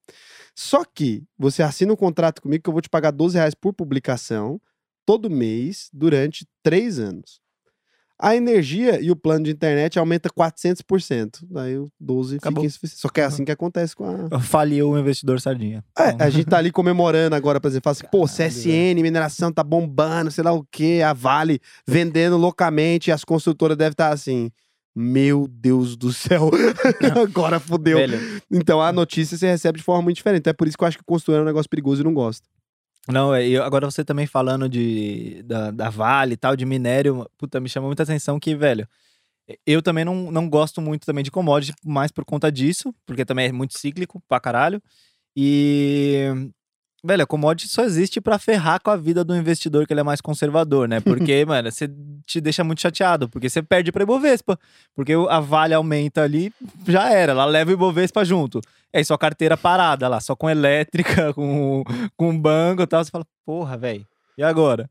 [0.55, 3.73] Só que você assina um contrato comigo que eu vou te pagar 12 reais por
[3.75, 4.59] publicação,
[5.09, 7.41] todo mês, durante três anos.
[8.21, 11.47] A energia e o plano de internet aumenta 400%.
[11.51, 12.63] Daí o 12 Acabou.
[12.63, 13.01] fica insuficiente.
[13.01, 14.39] Só que é assim que acontece com a.
[14.39, 15.83] Faliu o investidor sardinha.
[15.99, 19.65] É, a gente tá ali comemorando agora, por exemplo, fala assim, pô, CSN, mineração tá
[19.65, 24.51] bombando, sei lá o quê, a Vale vendendo loucamente, e as construtoras devem estar assim.
[24.95, 26.51] Meu Deus do céu,
[27.23, 27.59] agora.
[27.59, 30.41] Velho, Então a notícia você recebe de forma muito diferente.
[30.41, 32.13] Então é por isso que eu acho que construir é um negócio perigoso e não
[32.13, 32.47] gosto.
[33.11, 37.27] Não, é, e agora você também falando de, da, da Vale e tal, de minério,
[37.39, 38.87] puta, me chamou muita atenção que, velho,
[39.67, 43.49] eu também não, não gosto muito também de commodity, mais por conta disso, porque também
[43.49, 44.83] é muito cíclico pra caralho.
[45.37, 46.51] E,
[47.05, 50.05] velho, a commodity só existe pra ferrar com a vida do investidor que ele é
[50.05, 51.01] mais conservador, né?
[51.01, 51.91] Porque, mano, você
[52.27, 54.59] te deixa muito chateado, porque você perde pra Ibovespa,
[54.95, 56.53] porque a Vale aumenta ali,
[56.87, 58.61] já era, ela leva o Ibovespa junto.
[58.93, 61.85] É só carteira parada lá, só com elétrica, com,
[62.17, 63.05] com banco e tal.
[63.05, 64.07] Você fala, porra, velho,
[64.37, 64.89] e agora?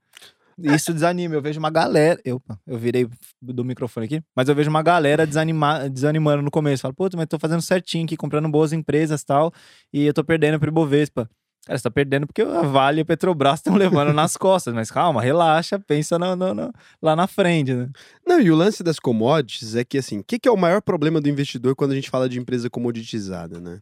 [0.59, 1.35] Isso desanima.
[1.35, 2.19] Eu vejo uma galera.
[2.25, 3.07] Eu, eu virei
[3.41, 6.81] do microfone aqui, mas eu vejo uma galera desanima, desanimando no começo.
[6.81, 9.53] Fala, pô, mas tô fazendo certinho aqui, comprando boas empresas e tal,
[9.93, 11.29] e eu tô perdendo pro Ibovespa.
[11.67, 14.73] Cara, você tá perdendo porque a Vale e a Petrobras estão levando nas costas.
[14.73, 17.89] Mas calma, relaxa, pensa no, no- no- lá na frente, né?
[18.25, 20.81] Não, e o lance das commodities é que, assim, o que, que é o maior
[20.81, 23.79] problema do investidor quando a gente fala de empresa comoditizada, né?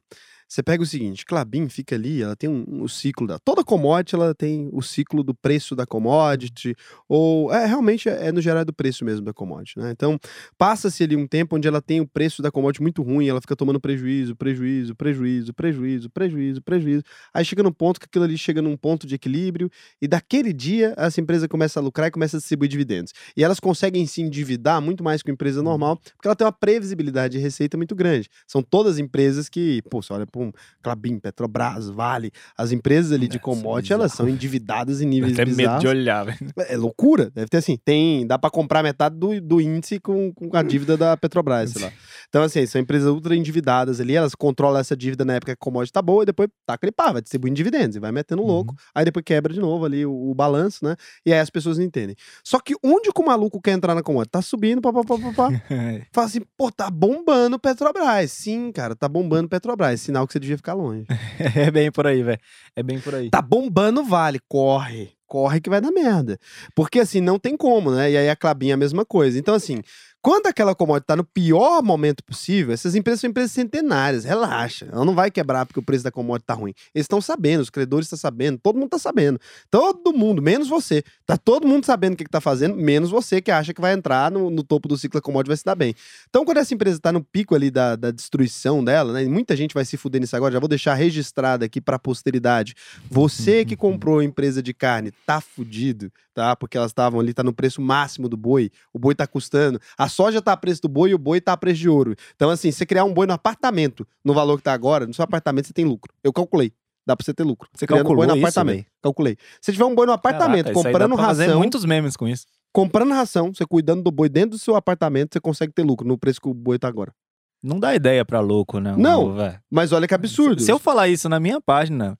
[0.48, 3.39] Você pega o seguinte, Clabin fica ali, ela tem um, um ciclo da.
[3.39, 6.76] Toda commodity ela tem o ciclo do preço da commodity,
[7.10, 7.52] ou.
[7.52, 9.91] É, realmente é, é no geral do preço mesmo da commodity, né?
[9.91, 10.20] Então,
[10.58, 13.56] passa-se ali um tempo onde ela tem o preço da commodity muito ruim, ela fica
[13.56, 17.04] tomando prejuízo, prejuízo, prejuízo, prejuízo, prejuízo, prejuízo.
[17.34, 19.70] Aí chega num ponto que aquilo ali chega num ponto de equilíbrio,
[20.00, 23.14] e daquele dia essa empresa começa a lucrar e começa a distribuir dividendos.
[23.36, 26.54] E elas conseguem se endividar muito mais que uma empresa normal, porque ela tem uma
[26.54, 28.30] previsibilidade de receita muito grande.
[28.48, 30.52] São todas empresas que, pô, você olha para um
[30.84, 35.34] Clabin, Petrobras, Vale, as empresas ali de É, commodity, é elas são endividadas em níveis
[35.34, 35.82] até medo bizarros.
[35.82, 36.38] de olhar, velho.
[36.70, 40.50] É loucura, deve ter assim, tem, dá para comprar metade do, do índice com, com
[40.56, 41.92] a dívida da Petrobras, sei lá.
[42.30, 45.64] Então assim, são empresas ultra endividadas ali, elas controlam essa dívida na época que a
[45.64, 49.06] commodity tá boa e depois tá pá, vai distribuindo dividendos e vai metendo louco, aí
[49.06, 50.96] depois quebra de novo ali o, o balanço, né?
[51.26, 52.16] E aí as pessoas entendem.
[52.44, 54.32] Só que onde que o maluco quer entrar na commodity?
[54.32, 55.50] Tá subindo, pá, pá, pá, pá, pá.
[56.12, 58.32] Fala assim, pô, tá bombando Petrobras.
[58.32, 60.02] Sim, cara, tá bombando Petrobras.
[60.02, 61.05] Sinal que você devia ficar longe.
[61.55, 62.39] É bem por aí, velho.
[62.76, 63.30] É bem por aí.
[63.30, 65.11] Tá bombando Vale, corre.
[65.28, 66.39] Corre que vai dar merda.
[66.76, 68.11] Porque assim, não tem como, né?
[68.11, 69.39] E aí a Clabin é a mesma coisa.
[69.39, 69.82] Então, assim,
[70.26, 74.88] quando aquela commodity tá no pior momento possível, essas empresas são empresas centenárias, relaxa.
[74.91, 76.73] Ela não vai quebrar porque o preço da commodity tá ruim.
[76.95, 79.39] Eles estão sabendo, os credores estão sabendo, todo mundo tá sabendo.
[79.69, 81.03] Todo mundo, menos você.
[81.28, 83.93] Tá todo mundo sabendo o que, que tá fazendo, menos você que acha que vai
[83.93, 85.93] entrar no, no topo do ciclo da commodity e vai se dar bem.
[86.28, 89.26] Então, quando essa empresa tá no pico ali da, da destruição dela, né?
[89.26, 92.73] E muita gente vai se fuder nisso agora, já vou deixar registrado aqui pra posteridade.
[93.11, 96.55] Você que comprou empresa de carne tá fudido, tá?
[96.55, 98.71] Porque elas estavam ali, tá no preço máximo do boi.
[98.91, 99.80] O boi tá custando.
[99.95, 102.16] A soja tá a preço do boi e o boi tá a preço de ouro.
[102.36, 105.24] Então, assim, você criar um boi no apartamento, no valor que tá agora, no seu
[105.24, 106.13] apartamento você tem lucro.
[106.24, 106.72] Eu calculei.
[107.07, 107.70] Dá pra você ter lucro.
[107.76, 108.76] Você Criando um boi no calculou isso, apartamento.
[108.78, 108.88] velho?
[109.03, 109.38] Calculei.
[109.61, 112.45] Se tiver um boi no apartamento, Caraca, comprando ração, muitos memes com isso.
[112.74, 116.18] comprando ração, você cuidando do boi dentro do seu apartamento, você consegue ter lucro no
[116.18, 117.13] preço que o boi tá agora.
[117.61, 118.97] Não dá ideia pra louco, não.
[118.97, 119.36] Não.
[119.36, 119.59] velho.
[119.70, 120.61] Mas olha que absurdo.
[120.61, 122.18] Se eu falar isso na minha página,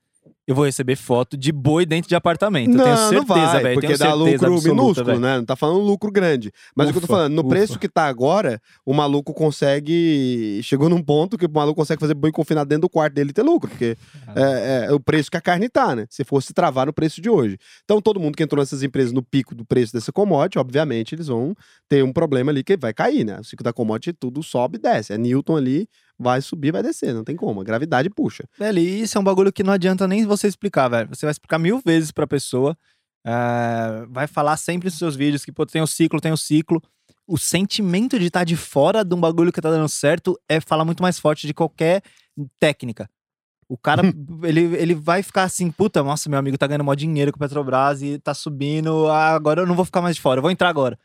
[0.48, 2.70] eu vou receber foto de boi dentro de apartamento.
[2.72, 3.74] eu não, tenho não certeza, vai, velho.
[3.76, 5.20] porque tenho dá certeza lucro absoluta, minúsculo, velho.
[5.20, 5.38] né?
[5.38, 6.52] Não tá falando lucro grande.
[6.76, 7.50] Mas o que eu tô Ufa, falando, no ufa.
[7.50, 10.60] preço que tá agora, o maluco consegue.
[10.64, 13.34] Chegou num ponto que o maluco consegue fazer boi confinado dentro do quarto dele e
[13.34, 13.98] ter lucro, porque
[14.36, 16.06] é, é o preço que a carne tá, né?
[16.10, 17.58] Se fosse travar no preço de hoje.
[17.84, 21.28] Então, todo mundo que entrou nessas empresas no pico do preço dessa commodity, obviamente, eles
[21.28, 21.56] vão
[21.90, 23.40] ter um problema ali que vai cair, né?
[23.40, 25.12] O ciclo da commodity tudo sobe e desce.
[25.14, 25.88] É Newton ali,
[26.18, 27.62] vai subir, vai descer, não tem como.
[27.62, 28.44] A gravidade puxa.
[28.58, 31.10] Velho, e isso é um bagulho que não adianta nem você explicar, velho.
[31.10, 32.78] Você vai explicar mil vezes pra pessoa.
[33.26, 36.82] eh, vai falar sempre nos seus vídeos que, pô, tem o ciclo, tem o ciclo.
[37.28, 40.86] O sentimento de estar de fora de um bagulho que tá dando certo é falar
[40.86, 42.04] muito mais forte de qualquer
[42.60, 43.10] técnica.
[43.68, 44.04] O cara,
[44.44, 47.40] ele, ele vai ficar assim, puta, nossa, meu amigo tá ganhando mó dinheiro com o
[47.40, 50.52] Petrobras e tá subindo, ah, agora eu não vou ficar mais de fora, eu vou
[50.52, 51.00] entrar agora.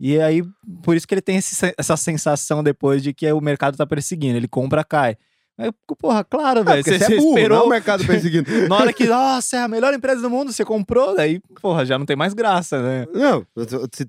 [0.00, 0.42] E aí,
[0.82, 4.36] por isso que ele tem esse- essa sensação depois de que o mercado tá perseguindo.
[4.36, 5.16] Ele compra, cai.
[5.62, 6.82] Aí, porra, claro, velho.
[6.82, 8.50] porque Você, você é burro, não é esperou o mercado perseguindo.
[8.68, 11.98] na hora que, nossa, é a melhor empresa do mundo, você comprou, daí, porra, já
[11.98, 13.06] não tem mais graça, né?
[13.12, 13.44] Não,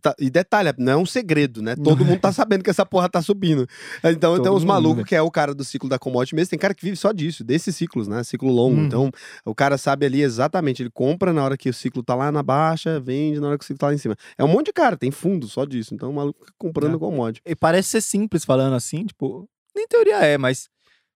[0.02, 1.76] tá- e detalhe, não é um segredo, né?
[1.76, 3.68] Todo mundo tá sabendo que essa porra tá subindo.
[4.04, 5.08] Então Todo uns mundo, malucos velho.
[5.08, 6.50] que é o cara do ciclo da commodity mesmo.
[6.52, 8.24] Tem cara que vive só disso, desses ciclos, né?
[8.24, 8.78] Ciclo longo.
[8.80, 8.86] Uhum.
[8.86, 9.12] Então
[9.46, 10.82] o cara sabe ali exatamente.
[10.82, 13.64] Ele compra na hora que o ciclo tá lá na baixa, vende na hora que
[13.64, 14.16] o ciclo tá lá em cima.
[14.38, 15.94] É um monte de cara, tem fundo só disso.
[15.94, 17.00] Então o maluco fica comprando É.
[17.00, 17.42] commodity.
[17.46, 20.70] E parece ser simples falando assim, tipo, em teoria é, mas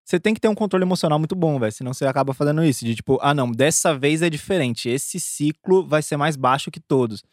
[0.06, 1.72] você tem que ter um controle emocional muito bom, velho.
[1.72, 2.86] Senão você acaba fazendo isso.
[2.86, 4.88] De tipo, ah, não, dessa vez é diferente.
[4.88, 7.24] Esse ciclo vai ser mais baixo que todos.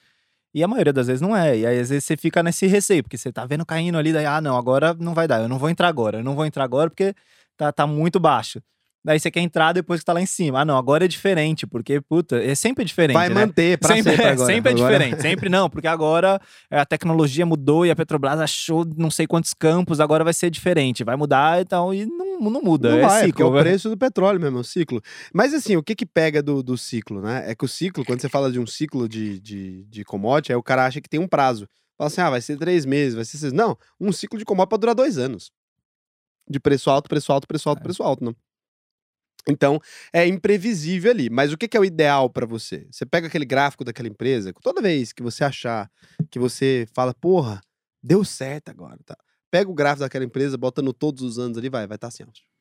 [0.55, 1.59] E a maioria das vezes não é.
[1.59, 4.25] E aí, às vezes, você fica nesse receio, porque você tá vendo caindo ali, daí,
[4.25, 5.43] ah, não, agora não vai dar.
[5.43, 6.19] Eu não vou entrar agora.
[6.19, 7.15] Eu não vou entrar agora porque
[7.59, 8.63] tá, tá muito baixo.
[9.05, 10.61] Daí você quer entrar depois que tá lá em cima.
[10.61, 13.15] Ah, não, agora é diferente, porque, puta, é sempre diferente.
[13.15, 13.35] Vai né?
[13.35, 14.47] manter pra sempre, sempre, é, agora.
[14.47, 16.41] sempre é Agora- diferente, sempre não, porque agora
[16.71, 20.51] é, a tecnologia mudou e a Petrobras achou não sei quantos campos, agora vai ser
[20.51, 23.47] diferente, vai mudar e tal, e não, não muda, Não é vai, porque é ciclo.
[23.49, 23.65] o velho.
[23.65, 25.03] preço do petróleo mesmo, é o ciclo.
[25.35, 27.51] Mas assim, o que que pega do, do ciclo, né?
[27.51, 30.57] É que o ciclo, quando você fala de um ciclo de, de, de commodity, aí
[30.57, 31.67] o cara acha que tem um prazo.
[31.99, 33.53] Fala assim, ah, vai ser três meses, vai ser seis.
[33.53, 35.51] Não, um ciclo de commodity pode durar dois anos.
[36.49, 37.83] De preço alto, preço alto, preço alto, É.
[37.83, 38.33] preço alto, né?
[39.49, 39.81] Então,
[40.13, 41.29] é imprevisível ali.
[41.29, 42.87] Mas o que que é o ideal pra você?
[42.91, 45.91] Você pega aquele gráfico daquela empresa, toda vez que você achar
[46.31, 47.61] que você fala, porra,
[48.03, 49.17] deu certo agora, tá?
[49.51, 52.23] Pega o gráfico daquela empresa, bota no todos os anos ali, vai, vai estar assim,
[52.27, 52.52] ó.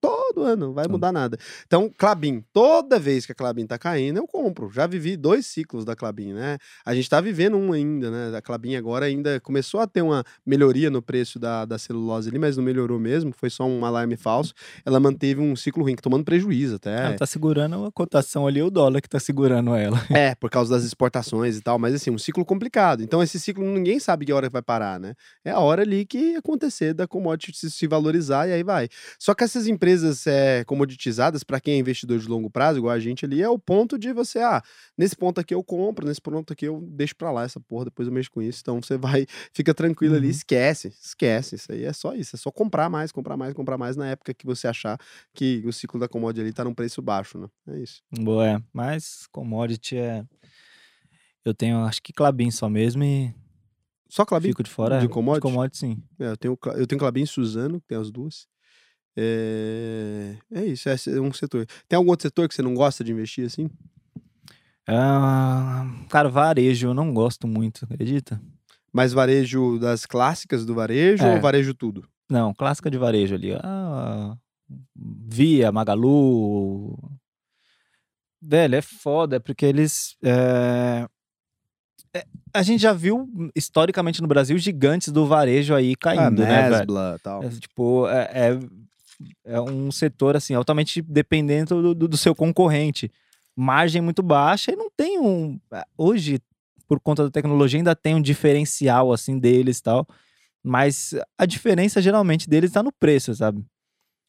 [0.00, 1.38] Todo ano, não vai mudar nada.
[1.66, 4.70] Então, Clabin, toda vez que a Clabin tá caindo, eu compro.
[4.70, 6.58] Já vivi dois ciclos da Clabin, né?
[6.84, 8.36] A gente tá vivendo um ainda, né?
[8.36, 12.38] A Clabin agora ainda começou a ter uma melhoria no preço da, da celulose ali,
[12.38, 14.52] mas não melhorou mesmo, foi só um alarme falso.
[14.84, 17.06] Ela manteve um ciclo ruim, tomando prejuízo até.
[17.06, 19.98] Ela tá segurando a cotação ali, o dólar que tá segurando ela.
[20.10, 23.02] É, por causa das exportações e tal, mas assim, um ciclo complicado.
[23.02, 25.14] Então, esse ciclo ninguém sabe que hora vai parar, né?
[25.44, 28.88] É a hora ali que acontecer da commodity se, se valorizar e aí vai.
[29.18, 32.98] Só que essas empresas é, comoditizadas, para quem é investidor de longo prazo, igual a
[32.98, 34.62] gente ali, é o ponto de você, ah,
[34.96, 38.08] nesse ponto aqui eu compro, nesse ponto aqui eu deixo pra lá essa porra, depois
[38.08, 38.60] eu mexo com isso.
[38.62, 40.30] Então você vai, fica tranquilo ali, Uhum.
[40.30, 41.54] esquece, esquece.
[41.56, 44.34] Isso aí é só isso, é só comprar mais, comprar mais, comprar mais na época
[44.34, 44.98] que você achar
[45.32, 47.48] que o ciclo da commodity ali tá num preço baixo, né?
[47.68, 48.02] É isso.
[48.10, 48.62] Boa, é.
[48.72, 50.24] Mas commodity é.
[51.44, 53.32] Eu tenho, acho que Clabin só mesmo e
[54.08, 54.48] Só Clabin?
[54.48, 54.98] fico de fora.
[54.98, 55.08] de é.
[55.08, 55.46] commodity?
[55.46, 56.02] De commodity, sim.
[56.18, 58.46] É, eu tenho, eu tenho Clabin e Suzano, que tem as duas.
[59.16, 61.66] É, é isso, é um setor.
[61.88, 63.68] Tem algum outro setor que você não gosta de investir assim?
[64.86, 68.40] Ah, cara, varejo eu não gosto muito, acredita?
[68.92, 71.34] Mais varejo das clássicas do varejo É.
[71.34, 72.08] ou varejo tudo?
[72.30, 73.52] Não, clássica de varejo ali.
[73.54, 74.36] Ah,
[74.94, 76.96] Via, Magalu.
[78.40, 80.16] Velho, é foda, porque eles.
[80.22, 81.08] é, é,
[82.54, 86.78] A gente já viu historicamente no Brasil gigantes do varejo aí caindo, né, velho?
[86.78, 87.42] Mesbla e tal.
[87.44, 88.58] É, tipo, é, é,
[89.56, 93.10] é um setor, assim, altamente dependente do, do- do seu concorrente.
[93.54, 95.58] Margem muito baixa e não tem um...
[95.96, 96.40] Hoje,
[96.88, 100.06] por conta da tecnologia, ainda tem um diferencial, assim, deles e tal.
[100.64, 103.62] Mas a diferença, geralmente, deles tá no preço, sabe?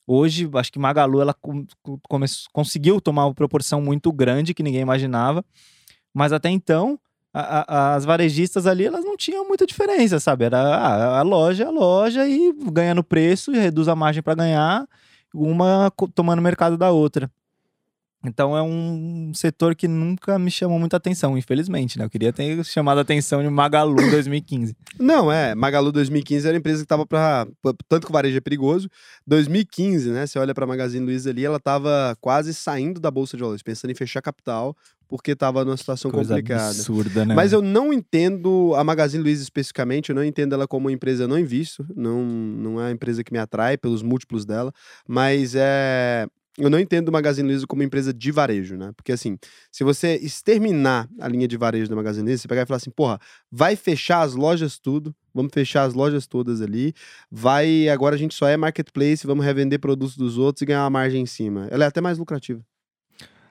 [0.06, 4.64] Hoje, acho que Magalu, ela com- com- come- conseguiu tomar uma proporção muito grande que
[4.64, 5.46] ninguém imaginava.
[6.14, 7.00] Mas até então,
[7.34, 10.46] a- a- as varejistas ali, elas não tinham muita diferença, sabe?
[10.46, 14.36] Era ah, a loja, a loja e ganha no preço e reduz a margem para
[14.36, 14.88] ganhar,
[15.34, 17.32] uma tomando mercado da outra.
[18.24, 22.04] Então é um setor que nunca me chamou muita atenção, infelizmente, né?
[22.04, 24.76] Eu queria ter chamado a atenção de Magalu 2015.
[25.00, 25.56] Não, é.
[25.56, 27.48] Magalu 2015 era a empresa que tava pra.
[27.62, 28.90] pra- Tanto que o varejo é perigoso.
[29.26, 30.28] 2015, né?
[30.28, 33.92] Você olha pra Magazine Luiza ali, ela tava quase saindo da Bolsa de Valores, pensando
[33.92, 34.76] em fechar capital,
[35.08, 36.66] porque tava numa situação Coisa complicada.
[36.72, 37.34] absurda, né?
[37.36, 41.24] Mas eu não entendo a Magazine Luiza especificamente, eu não entendo ela como uma empresa,
[41.24, 44.74] eu não invisto, não, não é uma empresa que me atrai pelos múltiplos dela,
[45.08, 46.28] mas é.
[46.58, 48.92] Eu não entendo a Magazine Luiza como empresa de varejo, né?
[48.96, 49.38] Porque assim,
[49.72, 52.92] se você exterminar a linha de varejo da Magazine Luiza, você pegar e falar assim,
[52.92, 53.20] porra,
[53.52, 56.94] vai fechar as lojas tudo, vamos fechar as lojas todas ali,
[57.32, 60.90] vai, agora a gente só é marketplace, vamos revender produtos dos outros e ganhar uma
[60.90, 61.68] margem em cima.
[61.72, 62.69] Ela é até mais lucrativa.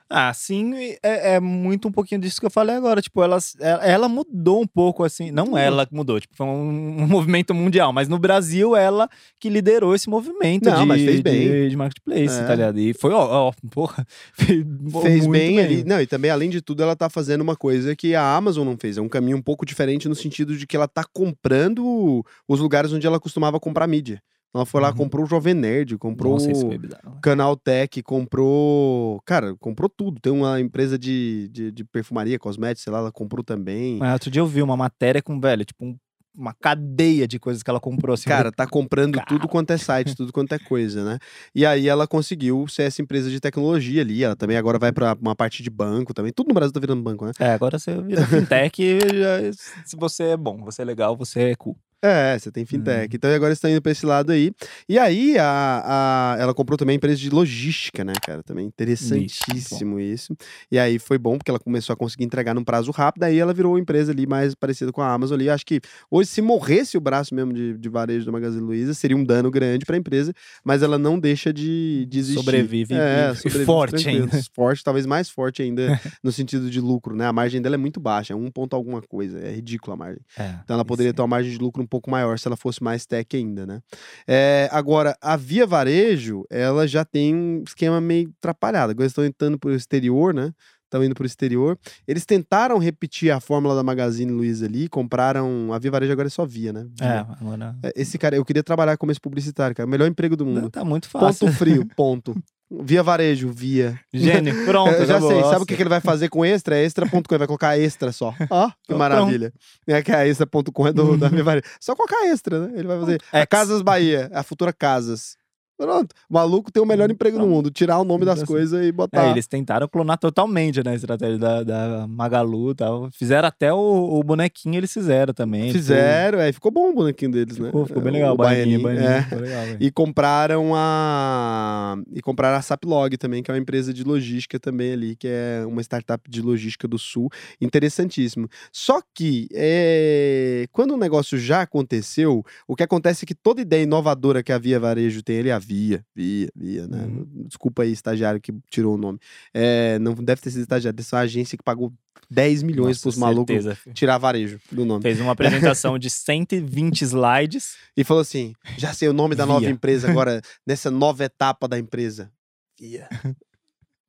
[0.09, 2.99] Ah, sim, é, é muito um pouquinho disso que eu falei agora.
[2.99, 5.29] Tipo, ela, ela ela mudou um pouco, assim.
[5.29, 9.07] Não ela que mudou, tipo, foi um, um movimento mundial, mas no Brasil ela
[9.39, 11.69] que liderou esse movimento Não, de, mas fez de- bem.
[11.69, 12.43] de marketplace, É.
[12.43, 12.79] tá ligado?
[12.79, 14.03] E foi, ó, ó porra,
[14.33, 14.65] fez,
[15.03, 15.83] fez muito bem, ali.
[15.83, 18.77] Não, e também, além de tudo, ela tá fazendo uma coisa que a Amazon não
[18.77, 18.97] fez.
[18.97, 22.91] É um caminho um pouco diferente no sentido de que ela tá comprando os lugares
[22.93, 24.21] onde ela costumava comprar mídia.
[24.53, 24.95] Ela foi lá, Uhum.
[24.95, 27.19] comprou o Jovem Nerd, comprou Nossa, o.
[27.21, 29.21] Canal Tech, comprou.
[29.25, 30.19] Cara, comprou tudo.
[30.19, 33.97] Tem uma empresa de, de, de perfumaria, cosméticos, sei lá, ela comprou também.
[33.99, 35.95] Mas outro dia eu vi uma matéria com, velho, tipo, um-
[36.35, 38.29] uma cadeia de coisas que ela comprou, assim.
[38.29, 39.25] Cara, tá comprando Cara.
[39.27, 41.19] tudo quanto é site, tudo quanto é coisa, né?
[41.53, 44.23] E aí ela conseguiu ser essa empresa de tecnologia ali.
[44.23, 46.31] Ela também agora vai pra uma parte de banco também.
[46.31, 47.31] Tudo no Brasil tá virando banco, né?
[47.39, 49.51] É, agora você vira fintech já-
[49.85, 51.75] se você é bom, você é legal, você é cool.
[52.01, 53.13] É, você tem fintech.
[53.15, 54.51] Então agora está indo pra esse lado aí.
[54.87, 58.41] E aí a, a- ela comprou também a empresa de logística, né, cara?
[58.41, 60.35] Também interessantíssimo isso.
[60.71, 63.23] E aí foi bom porque ela começou a conseguir entregar num prazo rápido.
[63.23, 65.49] Aí ela virou uma empresa ali mais parecida com a Amazon ali.
[65.49, 69.17] Acho que hoje, se morresse o braço mesmo de, de varejo da Magazine Luiza, seria
[69.17, 70.33] um dano grande pra empresa,
[70.63, 72.39] mas ela não deixa de, de existir.
[72.39, 74.39] Sobrevive e- é, sobrevive forte ainda.
[74.55, 77.25] Forte, talvez mais forte ainda no sentido de lucro, né?
[77.25, 79.39] A margem dela é muito baixa, é um ponto alguma coisa.
[79.39, 80.21] É ridícula a margem.
[80.37, 82.55] É, Então ela poderia isso ter uma margem de lucro um pouco maior se ela
[82.55, 83.81] fosse mais tech ainda, né?
[84.27, 88.91] É, agora, a Via Varejo, ela já tem um esquema meio atrapalhado.
[88.91, 90.53] Agora eles estão entrando para o exterior, né?
[90.85, 91.77] Estão indo para o exterior.
[92.07, 95.71] Eles tentaram repetir a fórmula da Magazine Luiza ali, compraram.
[95.71, 96.87] A Via Varejo agora é só Via, né?
[96.99, 97.27] É, Via.
[97.39, 97.75] agora.
[97.83, 99.85] É, Esse cara, eu queria trabalhar como esse publicitário, cara.
[99.85, 100.69] O melhor emprego do mundo.
[100.71, 101.45] Tá muito fácil.
[101.47, 102.35] Ponto frio, ponto.
[102.71, 103.99] Via Varejo, Via.
[104.13, 104.93] Gênio, pronto.
[104.93, 105.41] Eu já sei.
[105.41, 106.77] Sabe o que, que ele vai fazer com extra?
[106.77, 107.17] É extra.com.
[107.17, 108.33] Ele vai colocar extra só.
[108.49, 108.99] Ó, que Pronto.
[108.99, 109.51] maravilha.
[109.87, 111.63] É que a extra.com é do, da minha varia.
[111.79, 112.73] Só colocar extra, né?
[112.75, 113.21] Ele vai fazer.
[113.31, 113.45] X.
[113.49, 115.38] Casas Bahia, a futura Casas.
[115.79, 116.13] Pronto.
[116.29, 117.55] O maluco tem o melhor emprego do Pronto.
[117.55, 117.71] mundo.
[117.71, 119.27] Tirar o nome das Então, assim, coisas e botar.
[119.27, 123.09] É, eles tentaram clonar totalmente né, a estratégia da, da Magalu e tal.
[123.11, 123.77] Fizeram até o,
[124.19, 125.67] o bonequinho, eles fizeram também.
[125.67, 127.67] tipo, Fizeram, é, ficou bom o bonequinho deles, né?
[127.67, 128.31] Ficou, ficou bem legal.
[128.31, 129.21] O O baianinho, baianinho, é.
[129.23, 129.65] ficou legal.
[129.79, 131.95] E compraram a.
[132.13, 135.63] E compraram a Saplog também, que é uma empresa de logística também ali, que é
[135.65, 137.29] uma startup de logística do sul.
[137.61, 138.49] Interessantíssimo.
[138.71, 143.83] Só que é, quando o negócio já aconteceu, o que acontece é que toda ideia
[143.83, 147.05] inovadora que a Via Varejo tem, ele havia, via, via, né?
[147.05, 147.45] Uhum.
[147.47, 149.19] Desculpa aí, estagiário que tirou o nome.
[149.53, 151.93] É, não deve ter sido estagiário, deve ser uma agência que pagou
[152.29, 155.03] 10 milhões Nossa, pros malucos certeza, tirar varejo do nome.
[155.03, 157.75] Fez uma apresentação de 120 slides.
[157.95, 159.69] E falou assim: já sei o nome da nova Via.
[159.69, 162.31] empresa agora, nessa nova etapa da empresa.
[162.79, 163.09] Via.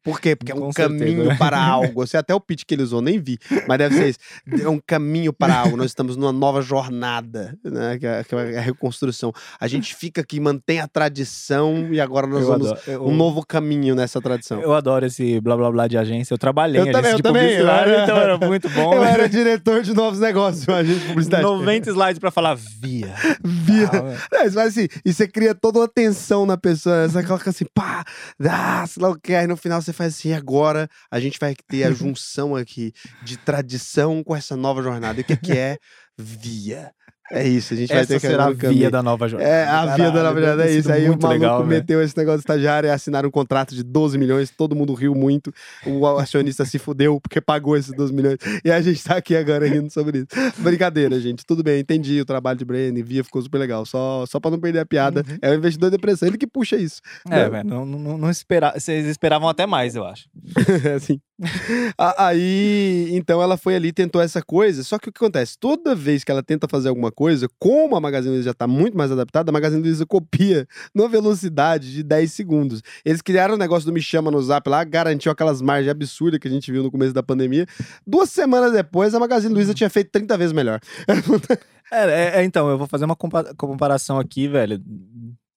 [0.02, 0.34] Por quê?
[0.34, 0.98] Porque é um Com certeza.
[0.98, 2.02] caminho para algo.
[2.02, 3.38] Eu sei até o pitch que ele usou, nem vi,
[3.68, 4.18] mas deve ser isso.
[4.64, 5.76] É um caminho para algo.
[5.76, 7.98] Nós estamos numa nova jornada, né?
[7.98, 9.32] Que é, que é a reconstrução.
[9.60, 13.14] A gente fica aqui, mantém a tradição e agora nós Eu vamos adoro, eu, um
[13.14, 14.60] novo caminho nessa tradição.
[14.60, 16.32] eu adoro esse blá blá blá de agência.
[16.34, 18.94] Eu trabalhei Eu em também, agência eu de também, publicidade, era- então era muito bom.
[18.94, 21.42] Eu era diretor de novos negócios, uma agência de publicidade.
[21.42, 23.14] 90 slides pra falar via.
[23.44, 23.90] Via.
[23.92, 27.08] Ah, É, faz assim, e você cria toda uma tensão na pessoa.
[27.08, 28.04] Você coloca assim, pá,
[28.48, 29.34] ah, sei lá o que.
[29.34, 33.36] Aí no final você faz assim, agora a gente vai ter a junção aqui de
[33.36, 35.20] tradição com essa nova jornada.
[35.20, 35.78] E o que, que é?
[36.18, 36.92] Via.
[37.32, 39.52] É isso, a gente vai Essa ter que será a via da nova jornada.
[39.52, 40.90] É, a via da nova jornada é isso.
[40.90, 44.18] Aí o maluco legal, meteu esse negócio de estagiário e assinaram um contrato de 12
[44.18, 45.52] milhões, todo mundo riu muito.
[45.86, 48.38] O acionista se fudeu porque pagou esses 12 milhões.
[48.64, 50.28] E a gente tá aqui agora rindo sobre isso.
[50.58, 51.44] Brincadeira, gente.
[51.46, 53.86] Tudo bem, entendi o trabalho de Brandon, via ficou super legal.
[53.86, 55.24] Só, só pra não perder a piada.
[55.28, 55.38] Uhum.
[55.40, 57.00] É o investidor de depressão, ele que puxa isso.
[57.30, 57.50] É, Não.
[57.50, 58.72] velho, não, não, não espera...
[58.76, 60.28] vocês esperavam até mais, eu acho.
[60.96, 61.14] assim.
[61.14, 61.29] A-
[62.18, 64.84] Aí, então ela foi ali, tentou essa coisa.
[64.84, 65.58] Só que o que acontece?
[65.58, 68.96] Toda vez que ela tenta fazer alguma coisa, como a Magazine Luiza já tá muito
[68.96, 72.82] mais adaptada, a Magazine Luiza copia numa velocidade de 10 segundos.
[73.04, 76.48] Eles criaram o negócio do Me Chama no Zap lá, garantiu aquelas margens absurdas que
[76.48, 77.66] a gente viu no começo da pandemia.
[78.06, 80.80] Duas semanas depois, a Magazine Luiza tinha feito 30 vezes melhor.
[81.92, 84.80] É, é, é, então, eu vou fazer uma compa- comparação aqui, velho.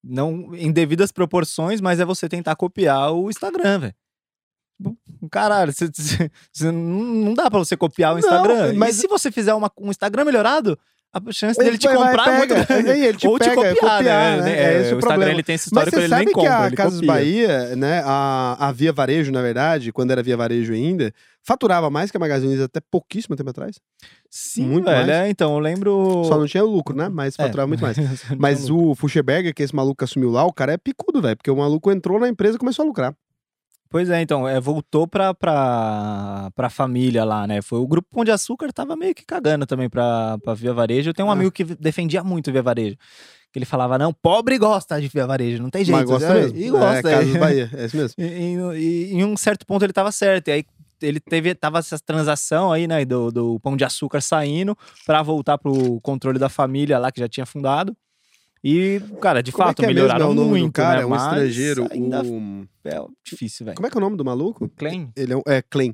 [0.04, 3.94] Não em devidas proporções, mas é você tentar copiar o Instagram, velho.
[5.32, 8.74] Caralho, você- você- você- não não dá pra você copiar o Não, Instagram.
[8.76, 10.78] mas- E se você fizer uma- um Instagram melhorado,
[11.14, 12.66] a chance Ele dele te vai, comprar é muito pega.
[12.66, 12.90] grande.
[13.06, 14.42] Ele te Ou te pega, copiar, copiar, né?
[14.42, 14.52] né?
[14.52, 16.28] É, É esse o o Instagram ele tem esse Mas histórico, você ele sabe nem
[16.28, 17.08] que compra, a ele Casas copia.
[17.14, 21.14] Bahia, né, a, a Via Varejo, na verdade, quando era Via Varejo ainda,
[21.46, 23.76] faturava mais que a Magazine Luiza até pouquíssimo tempo atrás.
[24.30, 24.98] Sim, Muito velho.
[25.06, 25.10] mais.
[25.10, 26.24] É, então, eu lembro...
[26.26, 27.08] Só não tinha lucro, né?
[27.10, 27.44] Mas É.
[27.44, 27.96] faturava muito mais.
[28.32, 31.38] Não Mas o Fuxeberger, que esse maluco que assumiu lá, o cara é picudo, velho.
[31.38, 33.14] Porque o maluco entrou na empresa e começou a lucrar.
[33.94, 37.62] Pois é, então, é, voltou pra, pra, pra família lá, né?
[37.62, 41.12] Foi o grupo Pão de Açúcar tava meio que cagando também pra, pra Via Varejo.
[41.12, 41.34] Eu tenho um Ah.
[41.36, 42.98] amigo que defendia muito Via Varejo.
[43.52, 45.96] Que ele falava, não, pobre gosta de Via Varejo, não tem jeito.
[45.96, 46.58] Mas gosta É, mesmo.
[46.58, 47.08] E gosta.
[47.08, 48.16] É, Casas Bahia, é isso mesmo.
[48.18, 50.48] E, e- e em um certo ponto ele tava certo.
[50.48, 50.66] E aí
[51.00, 54.76] ele teve, tava essa transação aí, né, do, do Pão de Açúcar saindo
[55.06, 57.96] pra voltar pro controle da família lá que já tinha fundado.
[58.64, 60.98] E, cara, de Como é fato, é mesmo melhoraram o nome muito, do cara?
[60.98, 61.04] né?
[61.04, 61.88] É um Mas estrangeiro.
[61.92, 63.76] Ainda o- é difícil, velho.
[63.76, 64.70] Como é que é o nome do maluco?
[64.70, 65.12] Klein?
[65.18, 65.94] Ele é, é Klein.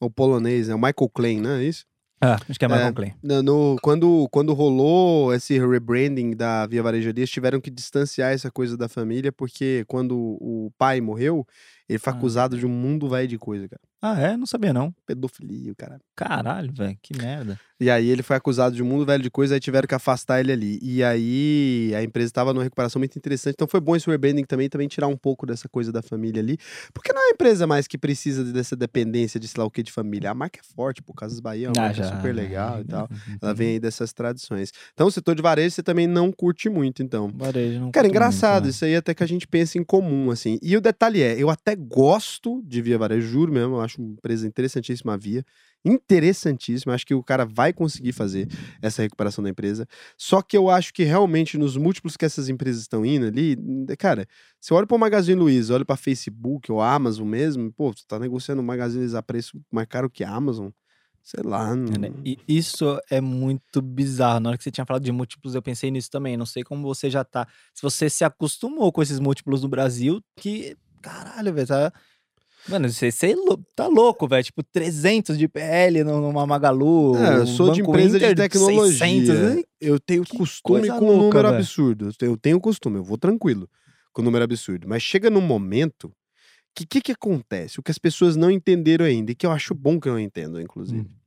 [0.00, 1.84] É o polonês, é o Michael Klein, não é isso?
[2.20, 2.92] Ah, acho que é Michael É.
[2.92, 3.14] Klein.
[3.22, 8.50] No, no- quando, quando rolou esse rebranding da Via Varejo eles tiveram que distanciar essa
[8.50, 11.46] coisa da família, porque quando o pai morreu,
[11.88, 12.16] ele foi Ah.
[12.16, 13.80] acusado de um mundo velho de coisa, cara.
[14.00, 14.36] Ah, é?
[14.36, 14.94] Não sabia, não.
[15.04, 15.98] Pedofilia, cara.
[16.14, 17.58] Caralho, velho, que merda.
[17.80, 20.38] E aí ele foi acusado de um mundo velho de coisa, aí tiveram que afastar
[20.40, 20.78] ele ali.
[20.82, 23.54] E aí a empresa estava numa recuperação muito interessante.
[23.54, 26.58] Então foi bom esse rebranding também, também tirar um pouco dessa coisa da família ali.
[26.92, 29.82] Porque não é uma empresa mais que precisa dessa dependência de sei lá o que
[29.82, 30.30] de família.
[30.30, 31.12] A marca é forte, pô.
[31.12, 32.84] Casas Bahia é uma Ah, marca já, super legal e né?
[32.88, 33.08] tal.
[33.42, 34.72] Ela vem aí dessas tradições.
[34.94, 37.28] Então o setor de varejo você também não curte muito, então.
[37.34, 38.70] Varejo, não Cara, engraçado, muito, né?
[38.70, 40.58] isso aí até que a gente pensa em comum, assim.
[40.62, 44.12] E o detalhe é, eu até gosto de Via Varejo, juro mesmo, eu acho uma
[44.12, 45.44] empresa interessantíssima a Via.
[45.84, 48.48] Interessantíssima, acho que o cara vai conseguir fazer
[48.82, 49.86] essa recuperação da empresa.
[50.16, 53.56] Só que eu acho que realmente nos múltiplos que essas empresas estão indo ali,
[53.96, 54.26] cara,
[54.60, 58.04] se eu olho para o Magazine Luiza, olho para Facebook ou Amazon mesmo, pô, você
[58.06, 60.70] tá negociando o Magazine Luiza a preço mais caro que a Amazon.
[61.22, 61.92] Sei lá, não...
[61.92, 62.12] É, né?
[62.24, 64.40] E isso é muito bizarro.
[64.40, 66.38] Na hora que você tinha falado de múltiplos, eu pensei nisso também.
[66.38, 67.46] Não sei como você já tá.
[67.74, 70.74] Se você se acostumou com esses múltiplos no Brasil, que.
[71.00, 71.92] Caralho, velho, tá.
[72.68, 73.34] Mano, você, você é
[73.74, 74.44] tá louco, velho.
[74.44, 77.16] Tipo, 300 de PL numa Magalu.
[77.16, 78.98] É, eu sou de empresa Inter, de tecnologia.
[79.06, 81.54] 600, eu tenho que costume com um louca, número velho.
[81.56, 82.10] absurdo.
[82.20, 83.68] Eu tenho- costume, eu vou tranquilo
[84.12, 84.86] com o número absurdo.
[84.88, 86.12] Mas chega num momento
[86.74, 87.80] que o que, que acontece?
[87.80, 90.20] O que as pessoas não entenderam ainda, e que eu acho bom que eu não
[90.20, 91.00] entendo, inclusive.
[91.00, 91.17] Hum.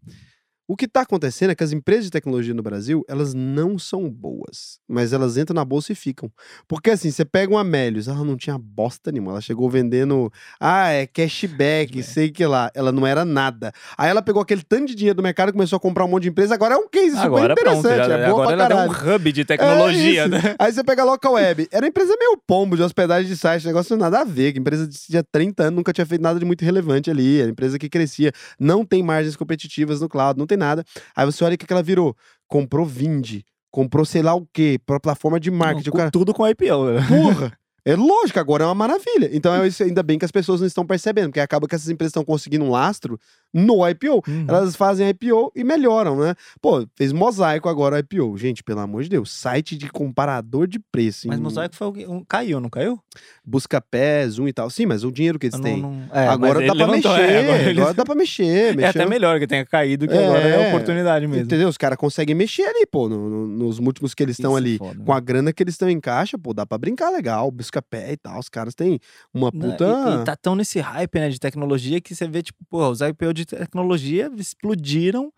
[0.72, 4.10] O que tá acontecendo é que as empresas de tecnologia no Brasil, elas não são
[4.10, 6.32] boas, mas elas entram na bolsa e ficam.
[6.66, 10.88] Porque assim, você pega uma Melius, ela não tinha bosta nenhuma, ela chegou vendendo, ah,
[10.88, 13.74] é cashback, sei que lá, ela não era nada.
[13.98, 16.24] Aí ela pegou aquele tanto de dinheiro do mercado e começou a comprar um monte
[16.24, 18.66] de empresa, agora é um case Agora super pronto, interessante, já- é boa agora pra
[18.66, 19.12] ela caralho.
[19.12, 20.56] um hub de tecnologia, É né?
[20.58, 21.68] Aí você pega a Local Web.
[21.70, 24.54] Era uma empresa meio pombo de hospedagem de site, negócio nada a ver.
[24.54, 27.42] Que empresa de tinha 30 anos nunca tinha feito nada de muito relevante ali.
[27.42, 28.32] Era empresa que crescia.
[28.58, 30.86] Não tem margens competitivas no cloud, não tem nada.
[31.16, 32.16] Aí você olha o que que ela virou.
[32.48, 35.90] Comprou Vind, comprou sei lá o quê, pra plataforma de marketing.
[35.90, 36.92] O Com- cara, Tudo com IPO.
[36.92, 37.08] né?
[37.08, 37.52] porra!
[37.84, 39.30] É lógico, agora é uma maravilha.
[39.34, 41.90] Então é isso, ainda bem que as pessoas não estão percebendo, porque acaba que essas
[41.90, 43.20] empresas estão conseguindo um lastro
[43.52, 44.22] no IPO.
[44.28, 44.46] Uhum.
[44.48, 46.36] Elas fazem IPO e melhoram, né?
[46.62, 48.38] Pô, fez mosaico agora o IPO.
[48.38, 51.28] Gente, pelo amor de Deus, site de comparador de preço.
[51.28, 53.00] Mas em Mosaico foi o um, caiu, não caiu?
[53.44, 54.70] Busca-pé, Zoom e tal.
[54.70, 55.82] Sim, mas o dinheiro que eles Eu têm.
[55.82, 57.24] não- não- é, agora dá pra levantou, mexer.
[57.30, 58.76] é, agora agora, ele- dá pra mexer.
[58.82, 60.68] É até melhor que tenha caído, que agora é É.
[60.70, 61.44] oportunidade mesmo.
[61.46, 61.68] Entendeu?
[61.68, 64.78] Os caras conseguem mexer ali, pô, no- no- nos múltiplos que eles estão é ali.
[64.78, 65.18] foda, Com né?
[65.18, 67.52] a grana que eles estão em caixa, pô, dá pra brincar legal.
[67.72, 68.38] Busca-pé e tal.
[68.40, 69.00] Os caras têm
[69.34, 69.86] uma Não, puta.
[69.86, 73.00] E, e tá tão nesse hype, né, de tecnologia que você vê, tipo, pô, os
[73.02, 75.32] IPO de tecnologia explodiram.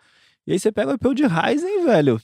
[0.48, 2.20] E aí você pega o IPO de Ryzen, velho.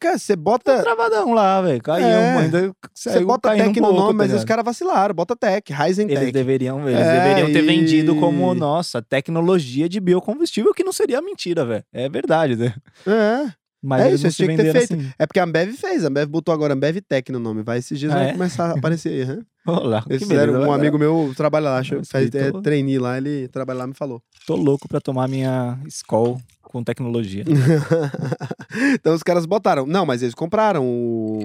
[0.00, 0.80] Cara, você Tá bota.
[0.80, 1.82] travadão lá, velho.
[1.82, 2.38] Caiu, É.
[2.38, 5.12] ainda Você bota caindo um tech no pouco, nome, tá mas os caras vacilaram.
[5.12, 6.32] Bota tech, Ryzen Eles Tech.
[6.32, 11.20] deveriam, eles É, deveriam ter e- vendido como, nossa, tecnologia de biocombustível, que não seria
[11.20, 11.84] mentira, velho.
[11.92, 12.72] É verdade, né?
[13.04, 13.52] É.
[13.82, 14.94] Mas É isso, eles se tinham que ter feito.
[14.94, 15.12] assim.
[15.18, 16.04] É porque a Ambev fez.
[16.04, 17.62] A Ambev botou agora Ambev Tech no nome.
[17.62, 18.32] Vai, esses dias Ah, vai é?
[18.32, 19.22] começar a aparecer aí.
[19.22, 19.42] aham.
[19.68, 22.98] Olá, que Eles beleza, fizeram, um amigo meu trabalha lá, Nossa, faz é, tô- trainee
[22.98, 24.22] lá, ele trabalha lá me falou.
[24.46, 27.44] Tô louco pra tomar minha Skol com tecnologia.
[28.94, 29.86] então os caras botaram.
[29.86, 31.42] Não, mas eles compraram o,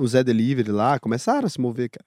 [0.00, 2.04] o Zé Delivery lá, começaram a se mover, cara.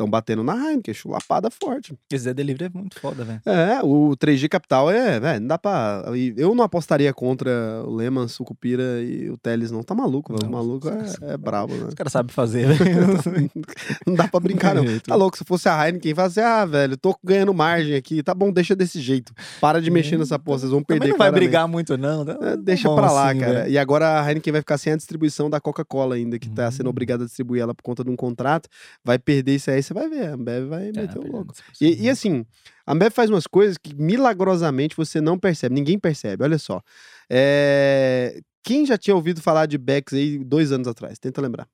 [0.00, 1.94] Estão batendo na Heineken, chulapada forte.
[2.10, 3.42] Esse Zé Delivery é muito foda, velho.
[3.44, 6.04] É, o 3G Capital é, velho, não dá pra.
[6.38, 7.50] Eu não apostaria contra
[7.84, 9.82] o Lehman, Sucupira e o Teles, não.
[9.82, 10.48] Tá maluco, velho.
[10.48, 11.84] O maluco é, é brabo, né?
[11.88, 13.50] Os caras sabem fazer, velho.
[14.06, 14.84] Não dá pra brincar, não.
[15.00, 18.32] Tá louco, se fosse a Heineken, fala assim, ah, velho, tô ganhando margem aqui, tá
[18.34, 19.32] bom, deixa desse jeito.
[19.60, 22.24] Para de mexer nessa porra, vocês vão perder Também não vai brigar muito, não.
[22.24, 23.68] tá- É, tá deixa bom pra lá, assim, cara.
[23.68, 26.86] E agora a Heineken vai ficar sem a distribuição da Coca-Cola ainda, que tá sendo
[26.86, 26.90] Hum.
[26.90, 28.68] obrigada a distribuir ela por conta de um contrato.
[29.04, 30.28] Vai perder isso aí, você vai ver.
[30.28, 31.52] A Ambev vai É, meter o louco.
[31.80, 32.44] E, e assim,
[32.86, 36.44] a Ambev faz umas coisas que milagrosamente você não percebe, ninguém percebe.
[36.44, 36.80] Olha só.
[37.28, 41.18] É, Quem já tinha ouvido falar de Bex aí dois anos atrás?
[41.18, 41.66] Tenta lembrar.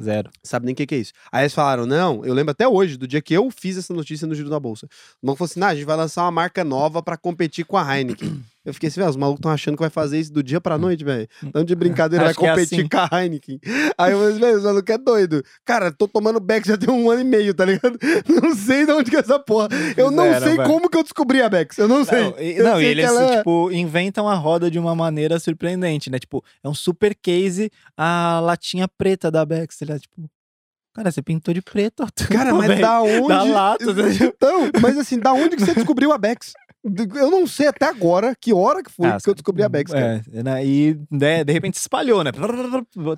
[0.00, 0.30] Zero.
[0.42, 1.12] Sabe nem o que, que é isso.
[1.32, 4.24] Aí eles falaram, não, eu lembro até hoje, do dia que eu fiz essa notícia
[4.26, 4.86] no Giro da Bolsa.
[5.20, 7.76] O maluco falou assim, nah, a gente vai lançar uma marca nova pra competir com
[7.76, 8.40] a Heineken.
[8.62, 10.76] Eu fiquei assim, velho, os malucos estão achando que vai fazer isso do dia pra
[10.76, 11.26] noite, velho.
[11.42, 12.88] Então de brincadeira vai é competir assim.
[12.88, 13.58] com a Heineken.
[13.96, 15.42] Aí eu falei, velho, os malucos é doido.
[15.64, 17.98] Cara, tô tomando Bex já tem um ano e meio, tá ligado?
[18.28, 19.68] Não sei de onde que é essa porra.
[19.96, 20.64] Eu não sei velho.
[20.64, 21.78] como que eu descobri a Bex.
[21.78, 22.20] Eu não sei.
[22.22, 24.94] Não, e, não, e sei que eles, ela é- tipo, inventam a roda de uma
[24.94, 26.18] maneira surpreendente, né?
[26.18, 30.00] Tipo, é um super case a latinha preta da Bex, tá ligado?
[30.00, 30.30] Tipo,
[30.94, 32.06] cara, você pintou de preto.
[32.30, 32.80] Cara, mas bem.
[32.80, 33.28] da onde.
[33.28, 34.02] Da lata, né?
[34.22, 36.52] Então, mas assim, da onde que você descobriu a Bex?
[36.82, 39.92] Eu não sei até agora que hora que foi Ah, que eu descobri a Bex,
[39.92, 40.22] cara.
[40.32, 40.64] É, né?
[40.64, 42.30] e né, de repente se espalhou, né?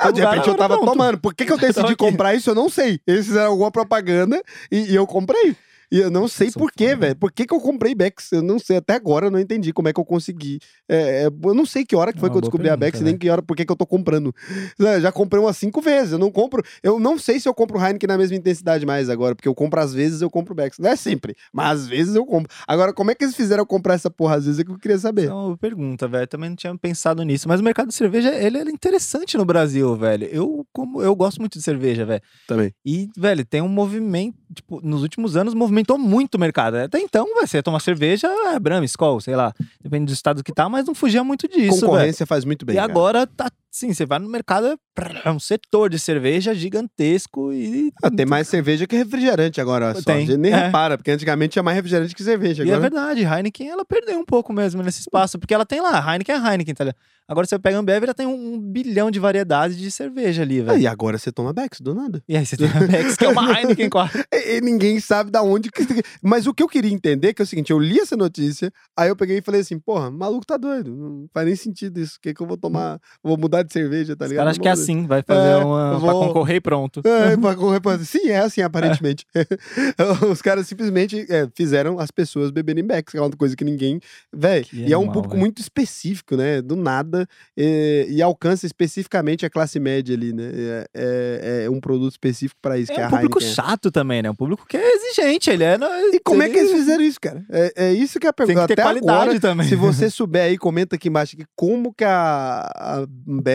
[0.00, 1.18] Ah, de repente eu tava tomando.
[1.18, 1.96] Por que, que eu decidi Tava aqui.
[1.96, 2.50] comprar isso?
[2.50, 2.98] Eu não sei.
[3.06, 5.56] Eles fizeram alguma propaganda e, e eu comprei.
[5.93, 7.01] E eu não sei São por quê, foda.
[7.01, 7.16] velho.
[7.16, 8.32] Por que, que eu comprei Bex?
[8.32, 8.78] Eu não sei.
[8.78, 10.59] Até agora eu não entendi como é que eu consegui.
[10.88, 12.93] É, é, eu não sei que hora que foi É que eu descobri a Bex,
[12.93, 13.18] pergunta, nem né?
[13.18, 14.34] que hora, por que, que eu tô comprando.
[14.78, 16.12] Eu Já comprei umas cinco vezes.
[16.12, 16.62] Eu não compro.
[16.82, 19.80] Eu não sei se eu compro Heineken na mesma intensidade mais agora, porque eu compro
[19.80, 20.78] às vezes eu compro Bex.
[20.78, 22.51] Não é sempre, mas às vezes eu compro.
[22.66, 24.36] Agora, como é que eles fizeram eu comprar essa porra?
[24.36, 25.28] Às vezes é que eu queria saber.
[25.28, 26.26] É pergunta, velho.
[26.26, 27.47] Também não tinha pensado nisso.
[27.47, 30.24] Mas o mercado de cerveja, ele é interessante no Brasil, velho.
[30.26, 32.22] Eu, como, eu gosto muito de cerveja, velho.
[32.49, 32.72] Também.
[32.84, 35.53] E, velho, tem um movimento, tipo, nos últimos anos
[35.83, 36.76] movimentou muito o mercado.
[36.76, 39.53] Até então, velho, você ia tomar cerveja, é Brahma, Skol, sei lá.
[39.83, 41.80] Depende do estado que tá, mas não fugia muito disso.
[41.80, 42.76] Concorrência faz muito bem.
[42.76, 42.91] E cara.
[42.91, 44.79] agora tá, sim, você vai no mercado,
[45.25, 47.91] é um setor de cerveja gigantesco e...
[48.03, 49.95] Ah, tem mais cerveja que refrigerante agora.
[49.95, 50.03] Só.
[50.03, 50.66] Tem, A gente nem é.
[50.66, 52.62] repara, porque antigamente tinha mais refrigerante que cerveja.
[52.62, 52.91] E é Agora...
[52.91, 56.39] verdade, Heineken, ela perdeu um pouco mesmo nesse espaço, porque ela tem lá, Heineken é
[56.39, 56.97] Heineken, tá ligado?
[57.27, 60.79] Agora você pega Ambev, ela tem um, bilhão de variedades de cerveja ali, Ah, velho.
[60.81, 62.23] e agora você toma Bex, do nada.
[62.29, 64.11] E aí você tem a Bex, que é uma Heineken a...
[64.37, 65.83] E, e ninguém sabe da onde que.
[66.23, 69.09] Mas o que eu queria entender que é o seguinte: eu li essa notícia, aí
[69.09, 70.95] eu peguei e falei assim, porra, maluco tá doido.
[70.95, 72.16] Não faz nem sentido isso.
[72.18, 73.01] O que, que eu vou tomar?
[73.23, 74.44] Vou mudar de cerveja, tá Os ligado?
[74.44, 75.92] caras acham que é Vou- assim, vai fazer É, uma...
[75.94, 77.00] eu pra vou- concorrer e pronto.
[77.04, 79.26] É, pra correr pra- Sim, é assim, aparentemente.
[80.30, 84.00] Os caras simplesmente é, fizeram as pessoas beberem Bex, que é uma coisa que ninguém.
[84.32, 85.40] Véi, Que e é um público véi.
[85.40, 86.60] muito específico, né?
[86.62, 87.26] Do nada.
[87.56, 90.50] é, e alcança especificamente a classe média ali, né?
[90.54, 93.54] É, é- é um produto específico pra isso, que é É a um público Heineken.
[93.54, 94.30] chato também, né?
[94.30, 95.78] um público que é exigente, ele é...
[96.12, 97.44] E como é que eles fizeram isso, cara?
[97.50, 98.66] É, é isso que é a Tem pergunta.
[98.68, 99.68] que ter Até qualidade agora, também.
[99.68, 103.06] Se você souber aí, comenta aqui embaixo aqui como que a, a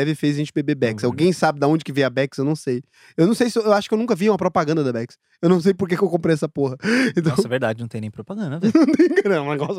[0.02, 1.04] Ambev fez a gente beber Bex.
[1.04, 1.10] Uhum.
[1.10, 2.38] Alguém sabe de onde que veio a Bex?
[2.38, 2.82] Eu não sei.
[3.16, 3.58] Eu não sei se...
[3.58, 5.18] Eu acho que eu nunca vi uma propaganda da Bex.
[5.42, 6.78] Eu não sei por que, que eu comprei essa porra.
[7.16, 8.74] Então, Nossa, é verdade, não tem nem propaganda, velho.
[8.76, 9.08] não tem.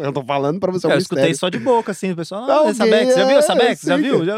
[0.02, 1.38] É eu tô falando pra você é um eu escutei mistério.
[1.38, 3.82] só de boca, assim, o pessoal, ah, essa Bex, já viu essa é, Bex?
[3.82, 4.24] Já viu?
[4.24, 4.36] Já...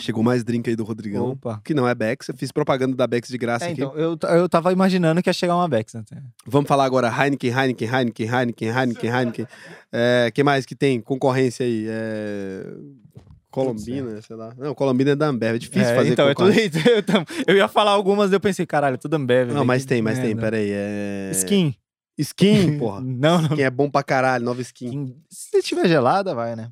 [0.00, 1.32] Chegou mais drink aí do Rodrigão.
[1.32, 1.60] Opa.
[1.62, 2.28] Que não é Bex.
[2.28, 3.82] Eu fiz propaganda da Bex de graça É, aqui.
[3.82, 5.94] então, eu, eu tava imaginando que ia chegar uma Bex.
[5.94, 6.02] Né?
[6.46, 9.46] Vamos falar agora Heineken, Heineken, Heineken, Heineken, Heineken, Heineken.
[9.92, 11.00] É, que mais que tem?
[11.00, 11.86] Concorrência aí.
[11.88, 12.66] É...
[13.52, 14.52] Colombina, sei lá.
[14.58, 15.54] Não, Colombina é da Ambev.
[15.54, 16.82] É difícil É, fazer então, eu, tudo, concorrência.
[16.88, 19.48] eu, eu ia falar algumas, eu pensei, caralho, tudo Ambev.
[19.48, 20.28] Não, velho, mas tem, mas tem.
[20.34, 20.40] merda.
[20.40, 20.70] Pera aí.
[20.72, 21.30] É...
[21.34, 21.74] Skin.
[22.18, 23.00] Skin, porra.
[23.00, 23.50] Não, não.
[23.50, 24.44] Skin é bom pra caralho.
[24.44, 24.86] Nova skin.
[24.88, 25.16] Skin.
[25.30, 26.70] Se tiver gelada, vai, né?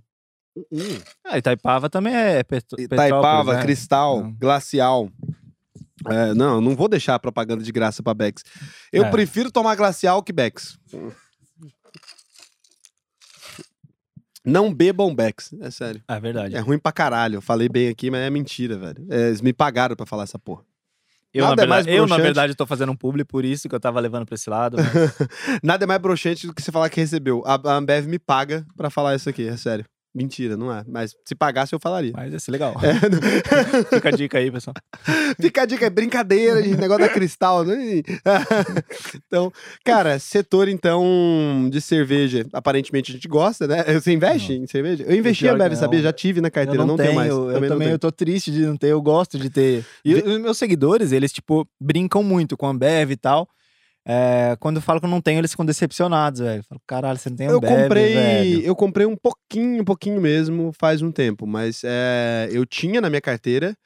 [0.72, 0.99] Hum.
[1.24, 3.62] Ah, Itaipava também é petro, Itaipava, né?
[3.62, 4.33] Cristal, Não.
[4.33, 5.09] Glacial.
[6.09, 8.43] É, não, eu não vou deixar propaganda de graça pra Bex.
[8.93, 9.11] Eu É.
[9.11, 10.78] prefiro tomar Glacial que Bex.
[14.45, 16.03] Não bebam Bex, é sério.
[16.09, 16.57] É verdade.
[16.57, 17.36] É ruim pra caralho.
[17.36, 19.07] Eu falei bem aqui, mas é mentira, velho.
[19.11, 20.62] É, eles me pagaram pra falar essa porra.
[21.32, 23.68] Eu, na Nada é mais verdade, eu, na verdade, tô fazendo um publi, por isso
[23.68, 24.76] que eu tava levando pra esse lado.
[24.78, 25.28] mas-
[25.62, 27.43] Nada é mais broxante do que você falar que recebeu.
[27.47, 29.84] A, a Ambev me paga pra falar isso aqui, é sério.
[30.13, 30.83] Mentira, não é.
[30.89, 32.13] Mas se pagasse, eu falaria.
[32.15, 32.75] Mas ia ser legal.
[32.83, 33.21] É, não-
[33.95, 34.75] Fica a dica aí, pessoal.
[35.41, 37.77] Fica a dica, é brincadeira, gente, negócio da cristal, né?
[39.27, 39.53] então,
[39.85, 43.85] cara, setor então de cerveja, aparentemente a gente gosta, né?
[44.01, 45.05] Você investe em cerveja?
[45.07, 45.99] Eu investi em que Ambev, sabia?
[45.99, 46.05] não.
[46.05, 47.31] Já tive na carteira, eu não, não, tenho tenho, mais.
[47.31, 47.91] Eu não também, tenho.
[47.95, 49.85] eu tô triste de não ter, eu gosto de ter.
[50.05, 53.49] E os meus seguidores, eles, tipo, brincam muito com a Ambev e tal.
[54.07, 56.61] É, quando eu falo que eu não tenho, eles ficam decepcionados, velho.
[56.61, 58.61] Eu falo, caralho, você não tem Eu Ambev, comprei, velho.
[58.63, 63.09] eu comprei um pouquinho, um pouquinho mesmo, faz um tempo, mas é, eu tinha na
[63.11, 63.77] minha carteira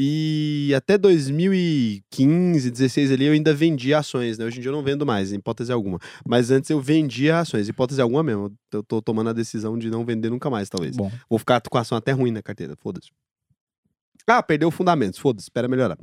[0.00, 4.44] e até 2015, 16 ali eu ainda vendia ações, né?
[4.44, 5.98] Hoje em dia eu não vendo mais, em hipótese alguma.
[6.24, 8.56] Mas antes eu vendia ações, hipótese alguma mesmo.
[8.72, 10.96] Eu tô tomando a decisão de não vender nunca mais, talvez.
[10.96, 13.08] Bom, Vou ficar com a ação até ruim na carteira, foda-se.
[14.30, 15.96] Ah, perdeu fundamentos, foda-se, espera melhorar.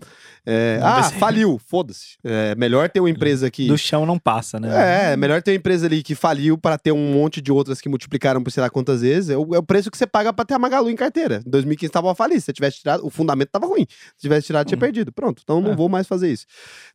[0.46, 2.18] É, ah, se- faliu, foda-se.
[2.24, 3.68] É melhor ter uma empresa que.
[3.68, 4.70] do chão não passa, né?
[5.10, 7.80] É, é melhor ter uma empresa ali que faliu para ter um monte de outras
[7.80, 9.30] que multiplicaram por sei lá quantas vezes.
[9.30, 11.42] É o, é o preço que você paga pra ter a Magalu em carteira.
[11.46, 12.40] Em 2015 tava a falir.
[12.40, 13.86] Se você tivesse tirado, o fundamento tava ruim.
[13.90, 14.80] Se tivesse tirado, tinha Hum.
[14.80, 15.12] perdido.
[15.12, 15.42] Pronto.
[15.44, 15.76] Então não É.
[15.76, 16.46] vou mais fazer isso.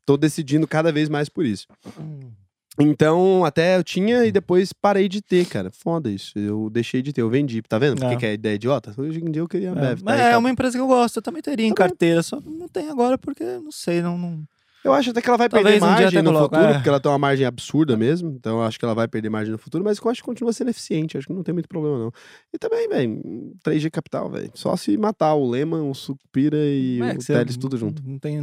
[0.04, 1.66] Tô decidindo cada vez mais por isso.
[1.98, 2.30] Hum.
[2.78, 5.70] Então, até eu tinha e depois parei de ter, cara.
[5.70, 6.38] Foda isso.
[6.38, 7.60] Eu deixei de ter, eu vendi.
[7.62, 7.98] Tá vendo?
[8.00, 8.16] Por que É.
[8.16, 8.94] que é ideia idiota?
[8.96, 9.98] Hoje em dia eu queria É, Ambev.
[9.98, 12.22] tá mas aí, é uma empresa que eu gosto, eu também teria em Tá carteira,
[12.22, 14.16] só não tem agora porque, não sei, não...
[14.16, 14.44] não...
[14.82, 16.74] Eu acho até que ela vai Talvez perder um margem no coloque, futuro, é.
[16.74, 18.30] porque ela tem uma margem absurda mesmo.
[18.30, 20.52] Então eu acho que ela vai perder margem no futuro, mas eu acho que continua
[20.54, 21.18] sendo eficiente.
[21.18, 22.12] Acho que não tem muito problema, não.
[22.52, 23.20] E também, velho,
[23.62, 24.50] 3G Capital, velho.
[24.54, 28.02] Só se matar o Lehman, o Sucupira e É, o Teles tudo junto.
[28.02, 28.40] Não tem,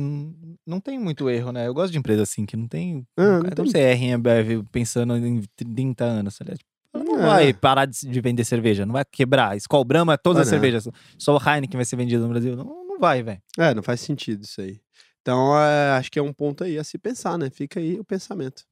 [0.66, 1.68] não tem muito erro, né?
[1.68, 3.04] Eu gosto de empresa assim, que não tem.
[3.18, 3.82] Ah, não tem.
[3.82, 6.60] erra em Ambev pensando em 30 anos, aliás.
[6.94, 7.26] Ela não É.
[7.26, 9.58] vai parar de, de vender cerveja, não vai quebrar.
[9.58, 10.52] Skol Brahma, todas Ah, as não.
[10.54, 10.88] cervejas.
[11.18, 12.56] Só o Heineken vai ser vendido no Brasil.
[12.56, 13.42] Não, não vai, velho.
[13.58, 14.80] É, não faz sentido isso aí.
[15.28, 17.50] Então, é, acho que é um ponto aí a se pensar, né?
[17.50, 18.64] Fica aí o pensamento.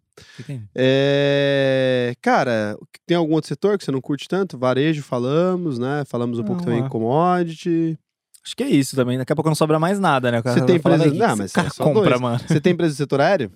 [0.74, 4.58] É, cara, tem algum outro setor que você não curte tanto?
[4.58, 6.03] Varejo, falamos, né?
[6.08, 6.86] Falamos um pouco Não, também é.
[6.86, 7.99] em commodity.
[8.41, 9.18] Acho que é isso também.
[9.18, 10.41] Daqui a pouco não sobra mais nada, né?
[10.41, 12.22] Você tem empresa- "Véi, o que Não, mas esse cara é compra, dois.
[12.22, 12.39] mano.
[12.47, 13.51] Você tem empresa do setor aéreo?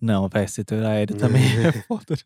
[0.00, 2.16] Não, velho, setor aéreo também é foda.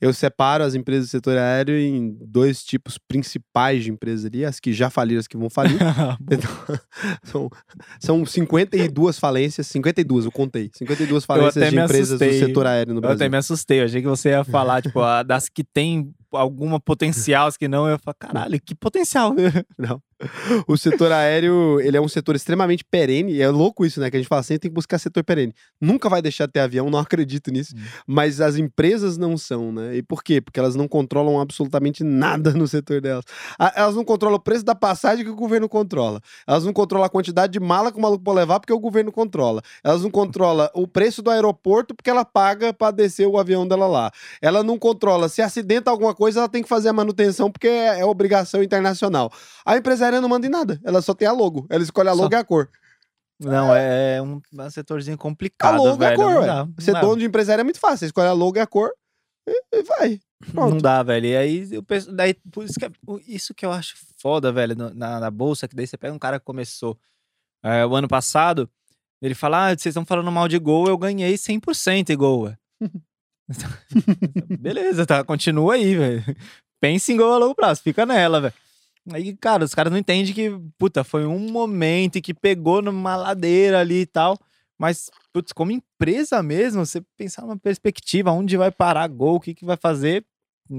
[0.00, 4.60] Eu separo as empresas do setor aéreo em dois tipos principais de empresas ali, as
[4.60, 5.78] que já faliram, as que vão falir.
[6.30, 6.50] Então,
[7.24, 7.50] são,
[7.98, 10.70] são 52 falências, 52, eu contei.
[10.72, 12.46] 52 falências de empresas do assustei.
[12.46, 13.16] setor aéreo no Eu Brasil.
[13.16, 13.80] até me assustei.
[13.80, 17.88] Eu achei que você ia falar, tipo, das que tem alguma potencial, as que não.
[17.88, 19.34] Eu falei, caralho, que potencial.
[19.76, 20.00] Não.
[20.66, 24.10] O setor aéreo, ele é um setor extremamente perene, e é louco isso, né?
[24.10, 25.54] Que a gente fala assim, tem que buscar setor perene.
[25.80, 27.74] Nunca vai deixar de ter avião, não acredito nisso.
[27.76, 27.80] Hum.
[28.06, 29.96] Mas as empresas não são, né?
[29.96, 30.40] E por quê?
[30.40, 33.24] Porque elas não controlam absolutamente nada no setor delas.
[33.74, 36.20] Elas não controlam o preço da passagem que o governo controla.
[36.46, 39.10] Elas não controlam a quantidade de mala que o maluco pode levar porque o governo
[39.10, 39.62] controla.
[39.82, 43.86] Elas não controlam o preço do aeroporto porque ela paga para descer o avião dela
[43.86, 44.10] lá.
[44.42, 48.00] Ela não controla se acidenta alguma coisa, ela tem que fazer a manutenção porque é,
[48.00, 49.32] é obrigação internacional.
[49.64, 50.80] A empresa aérea não manda em nada.
[50.84, 51.66] Ela só tem a logo.
[51.70, 52.22] Ela escolhe a Só.
[52.22, 52.68] logo e a cor.
[53.38, 56.20] Não, é um, é um setorzinho A complicado, logo e a velho.
[56.20, 57.98] cor, não dá, não Ser dono de empresa aérea é muito fácil.
[58.00, 58.90] Você escolhe a logo e a cor
[59.48, 60.20] e, e vai.
[60.52, 60.70] Pronto.
[60.72, 61.26] Não dá, velho.
[61.26, 62.90] E aí eu penso, daí, por isso que, é-
[63.26, 66.38] isso que eu acho foda, velho, na, na bolsa, que daí você pega um cara
[66.38, 66.98] que começou
[67.62, 68.68] é, o ano passado,
[69.22, 72.42] ele fala: Ah, vocês estão falando mal de gol, eu ganhei 100% em gol.
[72.44, 72.58] ué."
[74.58, 75.24] Beleza, tá?
[75.24, 76.24] Continua aí, velho.
[76.80, 78.54] Pensa em gol a longo prazo, fica nela, velho.
[79.12, 83.16] Aí, cara, os caras não entendem que, puta, foi um momento em que pegou numa
[83.16, 84.38] ladeira ali e tal.
[84.78, 89.54] Mas, putz, como empresa mesmo, você pensar numa perspectiva, onde vai parar gol, o que,
[89.54, 90.24] que vai fazer.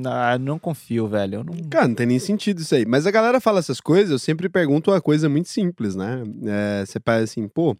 [0.05, 1.35] Ah, não confio, velho.
[1.35, 1.53] Eu não...
[1.69, 2.85] Cara, não tem nem sentido isso aí.
[2.85, 6.23] Mas a galera fala essas coisas, eu sempre pergunto uma coisa muito simples, né?
[6.45, 7.75] É, você faz assim, pô,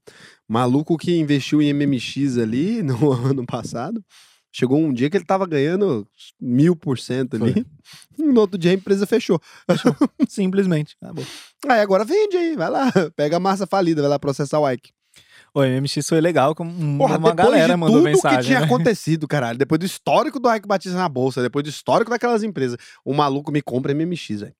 [0.48, 4.04] maluco que investiu em MMX ali no ano passado,
[4.52, 6.08] chegou um dia que ele tava ganhando
[6.40, 7.66] mil por cento ali,
[8.18, 9.40] no outro dia a empresa fechou.
[10.28, 10.96] Simplesmente.
[11.02, 11.24] Ah, bom.
[11.68, 14.92] Aí agora vende aí, vai lá, pega a massa falida, vai lá processar o Ike.
[15.54, 16.66] O MMX foi legal, com
[16.98, 18.40] Porra, uma galera mandou tudo mensagem.
[18.40, 18.66] que tinha né?
[18.66, 22.78] acontecido, caralho, depois do histórico do Ike Batista na bolsa, depois do histórico daquelas empresas,
[23.04, 24.56] o maluco me compra MMX, velho.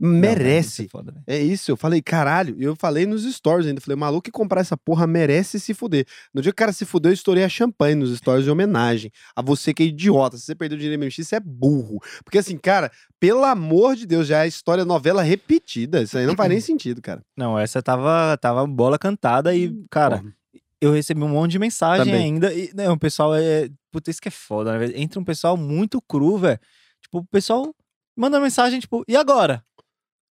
[0.00, 0.68] Não, Merece.
[0.68, 1.24] isso é foda, velho.
[1.26, 4.60] É isso, eu falei, caralho, e eu falei nos stories ainda, falei, maluco que comprar
[4.60, 6.06] essa porra merece se fuder.
[6.34, 9.10] No dia que o cara se fudeu, eu estourei a champanhe nos stories de homenagem
[9.36, 12.00] a você que é idiota, se você perdeu dinheiro em MMX, você é burro.
[12.24, 12.90] Porque assim, cara,
[13.20, 17.00] pelo amor de Deus, já é história novela repetida, isso aí não faz nem sentido,
[17.00, 17.22] cara.
[17.36, 20.32] Não, essa tava, tava bola cantada e, cara, Porra.
[20.80, 22.22] eu recebi um monte de mensagem Também.
[22.24, 22.52] ainda.
[22.52, 23.68] E, né, o pessoal é.
[23.90, 24.90] Puta, isso que é foda, né?
[24.94, 26.58] Entra um pessoal muito cru, velho.
[27.02, 27.74] Tipo, o pessoal
[28.16, 29.62] manda mensagem, tipo, e agora?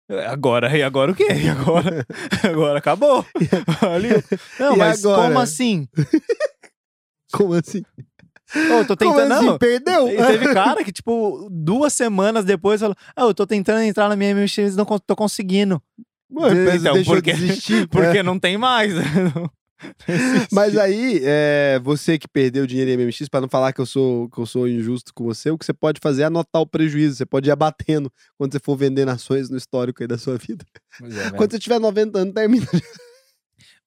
[0.08, 1.26] Eu, Agora, e agora o quê?
[1.32, 2.06] E agora?
[2.48, 3.24] agora acabou.
[3.92, 4.08] Ali,
[4.60, 5.22] não, E mas agora?
[5.28, 5.88] como assim?
[7.32, 7.82] Como assim?
[8.54, 9.32] Eu tô Como tentando.
[9.34, 9.46] assim?
[9.46, 9.58] Não.
[9.58, 10.08] Perdeu?
[10.08, 14.14] E teve cara que, tipo, duas semanas depois falou: Ah, eu tô tentando entrar na
[14.16, 15.82] minha MX e não tô conseguindo.
[16.30, 17.88] Mano, Então, porque- de existir.
[17.88, 18.22] Porque É.
[18.22, 18.92] não tem mais.
[20.52, 24.28] Mas aí, é, você que perdeu dinheiro em MMX, pra não falar que eu sou
[24.30, 27.16] que eu sou injusto com você, o que você pode fazer é anotar o prejuízo.
[27.16, 30.64] Você pode ir abatendo quando você for vender ações no histórico aí da sua vida.
[31.02, 32.66] é, Quando você tiver 90 anos, termina.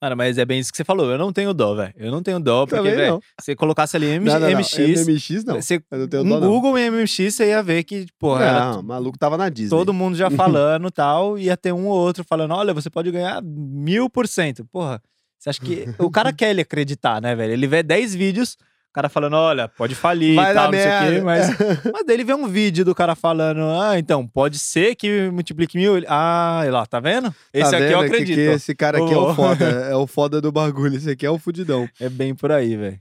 [0.02, 1.12] Mano, mas é bem isso que você falou.
[1.12, 1.94] Eu não tenho dó, velho.
[1.98, 3.20] Eu não tenho dó, porque, velho, não.
[3.20, 4.60] se você colocasse ali M- Não, não, não.
[4.60, 5.56] MX, MMX não.
[5.62, 6.48] você, Eu não tenho dó, não.
[6.50, 9.70] Google em MX, você ia ver que, porra, era Não, o maluco tava na Disney.
[9.78, 13.12] todo mundo já falando e tal, ia ter um ou outro falando, olha, você pode
[13.12, 14.64] ganhar mil por cento.
[14.72, 15.02] Porra,
[15.40, 15.86] você acha que...
[15.98, 17.54] o cara quer ele acreditar, né, velho?
[17.54, 18.58] Ele vê 10 vídeos,
[18.90, 21.24] o cara falando, olha, pode falir e tal, não sei o quê, merda.
[21.24, 21.94] mas...
[21.94, 25.78] Mas daí ele vê um vídeo do cara falando, ah, então, pode ser que multiplique
[25.78, 25.96] mil.
[25.98, 27.34] Ele, Ah, e lá, tá vendo?
[27.54, 28.10] Esse Tá aqui eu vendo?
[28.10, 28.36] Que- acredito.
[28.36, 29.32] Que esse cara aqui é Ô.
[29.32, 29.66] o foda.
[29.90, 30.98] É o foda do bagulho.
[30.98, 31.88] Esse aqui é o fudidão.
[32.00, 33.00] É bem por aí, velho.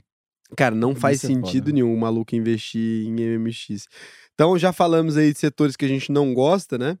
[0.55, 1.73] Cara, não faz é sentido foda.
[1.73, 3.87] nenhum o maluco investir em MMX.
[4.33, 6.97] Então, já falamos aí de setores que a gente não gosta, né?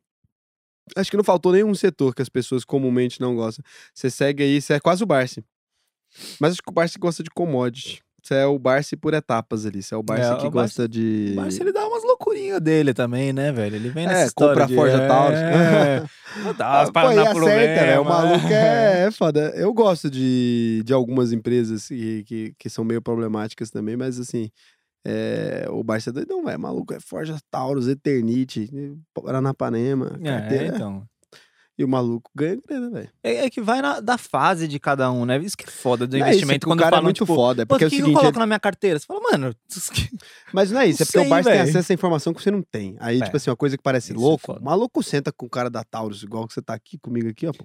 [0.95, 3.63] Acho que não faltou nenhum setor que as pessoas comumente não gostam.
[3.93, 5.43] Você segue aí, você é quase o Barsi.
[6.39, 8.01] Mas acho que o Barsi gosta de commodity.
[8.21, 9.81] Você é o Barsi por etapas ali.
[9.81, 11.33] Você é o Barsi É, que o Barsi- gosta de.
[11.35, 13.75] Mas ele dá umas loucurinhas dele também, né, velho?
[13.77, 14.75] Ele vem É, nessa história compra de...
[14.75, 15.39] Forja Taurus.
[16.39, 17.45] É, dá umas paradas acerta,
[17.85, 18.01] velho.
[18.01, 19.51] O maluco é, é foda.
[19.55, 24.51] Eu gosto de, de algumas empresas que, que, que são meio problemáticas também, mas assim.
[25.05, 26.59] É, o Barça é doidão, velho.
[26.59, 28.69] Maluco é Forja Taurus, Eternite,
[29.13, 30.75] Paranapanema, É, carteira.
[30.75, 31.03] então.
[31.77, 33.09] E o maluco ganha grana, velho.
[33.23, 35.37] É, é que vai na, da fase de cada um, né?
[35.37, 36.55] Isso que é foda do é isso, investimento.
[36.55, 37.61] é que quando o cara falam, é muito tipo, foda.
[37.61, 38.99] É porque o é que, o que eu seguinte, coloco na minha carteira?
[38.99, 39.89] Você fala, mano, isso
[40.53, 42.43] Mas não é isso, é Não porque o sei, Barça tem acesso a informação que
[42.43, 42.97] você não tem.
[42.99, 43.23] Aí, É.
[43.23, 45.69] tipo assim, uma coisa que parece Isso é louco, o maluco senta com o cara
[45.69, 47.63] da Taurus, igual que você tá aqui comigo aqui, ó, pô.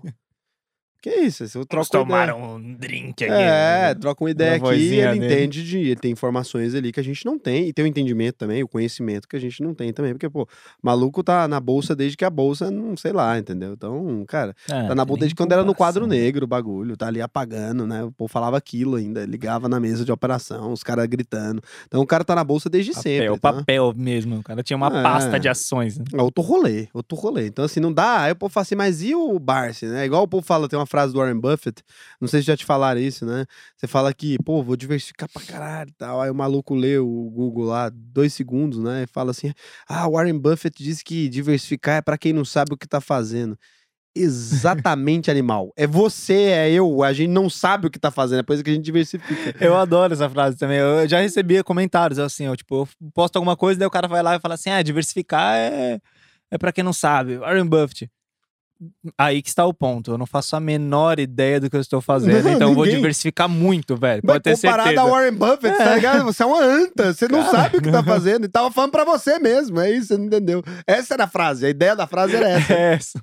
[1.04, 1.42] Que isso?
[1.42, 2.04] Eu Eles troco ideia.
[2.06, 3.30] tomaram um drink aqui.
[3.34, 5.26] É, troca uma ideia Uma aqui e ele dele.
[5.26, 5.78] entende de.
[5.78, 7.68] Ele tem informações ali que a gente não tem.
[7.68, 10.12] E tem o entendimento também, o conhecimento que a gente não tem também.
[10.14, 10.48] Porque, pô,
[10.82, 13.74] maluco tá na bolsa desde que a bolsa, não sei lá, entendeu?
[13.74, 17.06] Então, cara, É, tá na bolsa desde quando era no quadro negro o bagulho, tá
[17.08, 18.02] ali apagando, né?
[18.04, 21.60] O povo falava aquilo ainda, ligava na mesa de operação, os caras gritando.
[21.86, 23.26] Então o cara tá na bolsa desde sempre.
[23.28, 23.52] Papel, tá?
[23.52, 24.38] papel mesmo.
[24.38, 25.02] O cara tinha uma É.
[25.02, 25.98] pasta de ações.
[25.98, 26.04] né?
[26.14, 27.46] É outro rolê, outro rolê.
[27.46, 28.22] Então, assim, não dá.
[28.22, 30.06] Aí o povo fala assim, mas e o Barsi, né?
[30.06, 31.82] Igual o povo fala, tem uma frase do Warren Buffett,
[32.20, 33.46] não sei se já te falaram isso, né?
[33.76, 36.20] Você fala que, pô, vou diversificar pra caralho e tal.
[36.20, 39.02] Aí o maluco lê o Google lá, dois segundos, né?
[39.02, 39.52] E fala assim,
[39.88, 43.58] ah, Warren Buffett disse que diversificar é pra quem não sabe o que tá fazendo.
[44.14, 45.72] Exatamente, animal.
[45.76, 47.02] É você, é eu.
[47.02, 49.56] A gente não sabe o que tá fazendo, é por isso que a gente diversifica.
[49.60, 50.78] Eu adoro essa frase também.
[50.78, 54.22] Eu já recebia comentários assim, eu, tipo, eu posto alguma coisa, daí o cara vai
[54.22, 55.98] lá e fala assim: ah, diversificar é,
[56.52, 57.38] é pra quem não sabe.
[57.38, 58.08] Warren Buffett.
[59.18, 60.12] Aí que está o ponto.
[60.12, 62.48] Eu não faço a menor ideia do que eu estou fazendo.
[62.48, 64.22] Então eu vou diversificar muito, velho.
[64.24, 65.06] Mas Pode ter comparado certeza.
[65.06, 66.24] a Warren Buffett, tá ligado?
[66.24, 68.44] Você é uma anta, você não Cara, sabe o que tá fazendo.
[68.44, 70.62] E tava falando pra você mesmo, é isso, você não entendeu.
[70.86, 72.64] Essa era a frase, a ideia da frase era essa.
[72.74, 73.20] É essa.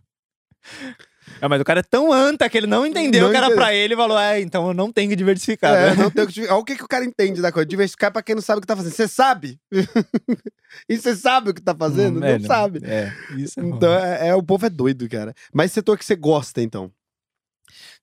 [1.41, 3.73] É, mas o cara é tão anta que ele não entendeu Não que era pra
[3.73, 5.73] ele e falou: é, então eu não tenho que diversificar.
[5.75, 6.03] É, né?
[6.03, 7.65] não tem o que diver- Olha o que, que o cara entende da coisa.
[7.65, 8.93] Diversificar é pra quem não sabe o que tá fazendo.
[8.93, 9.59] Você sabe?
[10.87, 12.17] e você sabe o que tá fazendo?
[12.17, 12.81] Hum, não é, sabe.
[12.83, 15.33] É, isso é Então, é, é- o povo é doido, cara.
[15.53, 16.91] Mas setor que você gosta, então?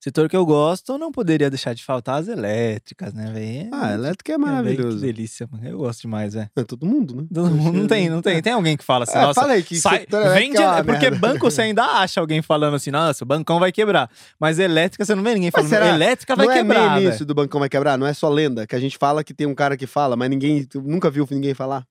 [0.00, 3.68] Setor que eu gosto, não poderia deixar de faltar as elétricas, né, velho?
[3.72, 4.96] Ah, elétrica é É, maravilhoso.
[4.98, 5.66] Que delícia, mano.
[5.66, 6.50] Eu gosto demais, velho.
[6.56, 7.24] É todo mundo, né?
[7.32, 8.40] Todo mundo- Não tem, não tem.
[8.42, 11.16] Tem alguém que fala assim, É, nossa, falei que sai, vende, é é porque merda.
[11.18, 14.10] banco você ainda acha alguém falando assim, nossa, o bancão vai quebrar.
[14.40, 15.88] Mas elétrica você não vê ninguém falando, será?
[15.88, 17.14] elétrica vai não quebrar, é meme velho.
[17.14, 19.46] isso do bancão vai quebrar, não é só lenda, que a gente fala que tem
[19.46, 21.84] um cara que fala, mas ninguém nunca viu ninguém falar.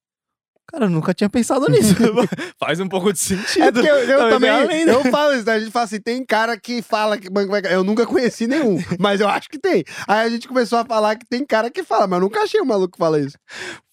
[0.69, 1.95] Cara, eu nunca tinha pensado nisso.
[2.59, 3.63] Faz um pouco de sentido.
[3.63, 4.91] É porque eu, eu também, é lenda.
[4.91, 5.53] eu falo isso, né?
[5.53, 7.77] a gente fala assim, tem cara que fala que banco vai quebrar.
[7.77, 9.85] Eu nunca conheci nenhum, mas eu acho que tem.
[10.07, 12.59] Aí a gente começou a falar que tem cara que fala, mas eu nunca achei
[12.59, 13.37] um maluco que fala isso.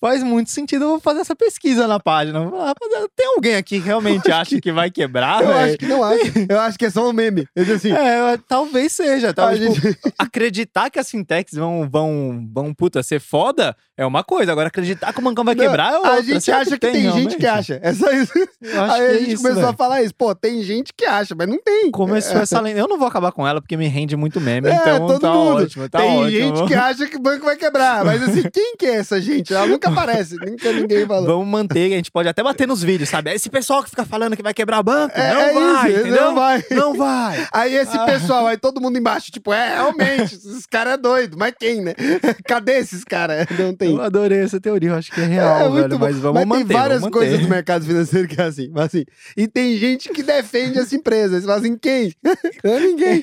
[0.05, 2.39] Faz muito sentido, eu vou fazer essa pesquisa na página.
[2.41, 4.71] Vou falar, rapaziada, tem alguém aqui que realmente acha que...
[4.71, 5.79] vai quebrar, eu acho velho?
[5.79, 6.21] que não acho.
[6.47, 7.49] Eu acho que é só um meme.
[7.57, 9.33] Eu assim, É, talvez seja.
[9.33, 14.23] Talvez, tipo, gente- acreditar que as fintechs vão, vão, vão, puta, ser foda é uma
[14.23, 14.53] coisa.
[14.53, 16.13] Agora, acreditar que o bancão vai Não, quebrar é outra.
[16.15, 17.81] a gente Será acha que, tem gente que acha.
[17.83, 18.33] É só isso.
[18.63, 19.73] Acho Aí que a é gente isso, começou velho.
[19.73, 20.15] a falar isso.
[20.15, 21.91] Pô, tem gente que acha, mas não tem.
[21.91, 22.79] Começou essa lenda.
[22.79, 24.69] Eu não vou acabar com ela porque me rende muito meme.
[24.69, 25.63] É, então todo tá mundo.
[25.63, 26.31] ótimo, tá tem ótimo.
[26.57, 28.05] gente que acha que o banco vai quebrar.
[28.05, 29.55] Mas assim, quem que é essa gente?
[29.55, 30.37] Ela nunca aparece.
[30.37, 31.27] Nunca ninguém falou.
[31.27, 33.33] Vamos manter, a gente pode até bater nos vídeos, sabe?
[33.33, 36.35] Esse pessoal que fica falando que vai quebrar banco, É, não é vai, isso, não
[36.35, 36.65] vai.
[36.71, 37.47] Não vai.
[37.53, 38.05] Aí esse Ah.
[38.05, 41.95] pessoal, aí todo mundo embaixo, tipo, é, realmente, esses caras é doido, mas quem, né?
[42.47, 43.47] Cadê esses caras?
[43.59, 43.91] Não tem.
[43.95, 46.47] Eu adorei essa teoria, eu acho que é real, É muito velho, mas vamos Mas
[46.49, 47.13] manter, tem várias manter.
[47.13, 49.05] coisas do mercado financeiro que é assim, mas assim.
[49.37, 51.41] E tem gente que defende essa empresa.
[51.41, 52.13] Você fala assim, quem?
[52.63, 53.23] Não, ninguém.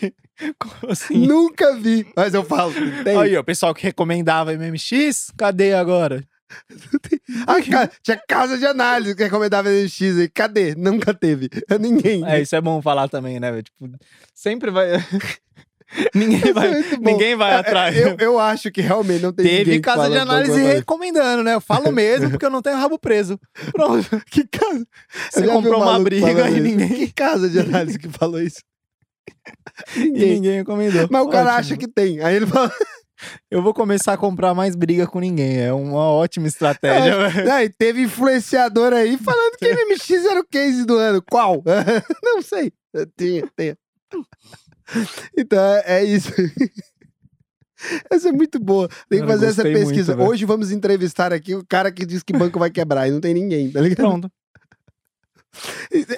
[0.58, 1.28] Como assim?
[1.28, 2.08] Nunca vi.
[2.16, 3.18] Mas eu falo, tem.
[3.18, 6.24] Aí, o pessoal que recomendava MMX, cadê agora?
[7.48, 10.30] Ah, ca- tinha casa de análise que recomendava NX aí.
[10.30, 10.76] Cadê?
[10.76, 11.50] Nunca teve.
[11.80, 12.26] Ninguém.
[12.28, 13.62] É, isso é bom falar também, né?
[13.62, 13.90] Tipo,
[14.34, 14.88] sempre vai.
[16.16, 17.98] ninguém vai, é ninguém vai É, atrás.
[17.98, 21.54] Eu, eu acho que realmente não tem Teve casa de análise recomendando, né?
[21.54, 23.38] Eu falo mesmo porque eu não tenho rabo preso.
[23.74, 24.08] Pronto.
[24.32, 24.86] Que casa?
[25.30, 28.62] Você comprou um uma briga e ninguém, Que casa de análise que falou isso?
[29.96, 30.30] e Ninguém.
[30.36, 31.08] ninguém recomendou.
[31.10, 31.60] Mas o cara Ótimo.
[31.60, 32.22] acha que tem.
[32.22, 32.72] Aí ele fala.
[33.50, 35.60] Eu vou começar a comprar mais briga com ninguém.
[35.60, 37.52] É uma ótima estratégia, velho.
[37.52, 41.22] Aí teve influenciador aí falando que MMX era o case do ano.
[41.30, 41.64] Qual?
[42.24, 42.72] Não sei.
[43.18, 43.78] Tinha, tinha.
[45.38, 46.32] Então é, é isso.
[48.12, 48.88] Essa é muito boa.
[49.10, 50.16] Tem que fazer essa muito, pesquisa.
[50.16, 50.30] velho.
[50.30, 53.34] Hoje vamos entrevistar aqui o cara que diz que banco vai quebrar e não tem
[53.34, 54.08] ninguém, tá ligado?
[54.08, 54.32] Pronto.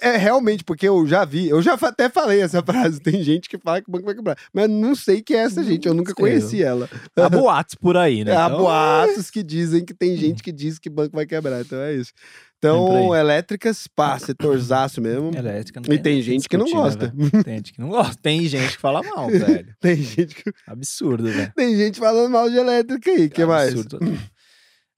[0.01, 2.99] É realmente, porque eu já vi, eu já até falei essa frase.
[2.99, 4.37] Tem gente que fala que o banco vai quebrar.
[4.53, 6.89] Mas não sei quem é essa gente, eu nunca conheci ela.
[7.15, 8.31] Há boatos por aí, né?
[8.37, 11.61] Há Então, boatos que dizem que tem gente que diz que banco vai quebrar.
[11.61, 12.11] Então é isso.
[12.57, 15.31] Então, elétricas, pá, setorzaço mesmo.
[15.35, 17.13] Elétrica não E tem o que gente que não discutir, gosta.
[17.13, 18.15] né, tem gente que não gosta.
[18.21, 19.75] Tem gente que fala mal, velho.
[19.81, 21.51] Tem gente que Absurdo, velho.
[21.57, 23.29] tem gente falando mal de elétrica aí.
[23.29, 23.71] que mais?
[23.73, 23.99] Absurdo.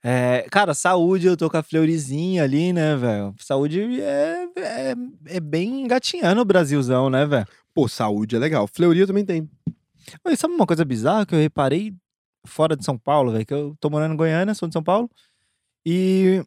[0.08, 3.34] É, cara, saúde, eu tô com a Fleuryzinha ali, né, velho?
[3.39, 4.95] Saúde é, é,
[5.26, 7.47] é bem engatinhando o Brasilzão, né, velho?
[7.74, 8.68] Pô, saúde é legal.
[8.68, 9.49] Fleuria também tem.
[10.24, 11.91] Oi, Sabe uma coisa bizarra que eu reparei
[12.45, 13.47] fora de São Paulo, velho?
[13.47, 15.10] Que eu tô morando em Goiânia, sou de São Paulo.
[15.84, 16.45] E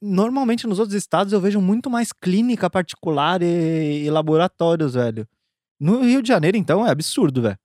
[0.00, 5.28] normalmente nos outros estados eu vejo muito mais clínica particular e, e laboratórios, velho.
[5.78, 7.58] No Rio de Janeiro, então, é absurdo, velho.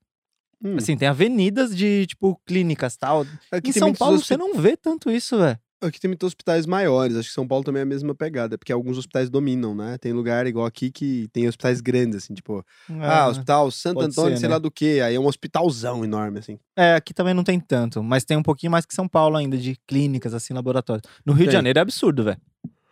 [0.64, 0.76] Hum.
[0.78, 3.26] Assim, tem avenidas de, tipo, clínicas tal.
[3.52, 5.60] aqui Em tem São Paulo você não vê tanto isso, velho.
[5.84, 7.18] Aqui tem muitos hospitais maiores.
[7.18, 9.98] Acho que São Paulo também é a mesma pegada, porque alguns hospitais dominam, né?
[9.98, 12.64] Tem lugar igual aqui que tem hospitais grandes, assim, tipo,
[13.02, 14.54] ah, Hospital Santo Antônio, ser, sei né?
[14.54, 15.02] lá do que.
[15.02, 16.60] Aí é um hospitalzão enorme, assim.
[16.76, 19.58] É, aqui também não tem tanto, mas tem um pouquinho mais que São Paulo ainda,
[19.58, 21.04] de clínicas, assim, laboratórios.
[21.26, 21.58] No Rio de Tem.
[21.58, 22.40] Janeiro é absurdo, velho.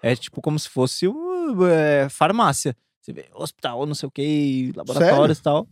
[0.01, 2.75] É tipo como se fosse uh, é, farmácia.
[3.01, 5.67] Você vê hospital, não sei o que, laboratórios e tal.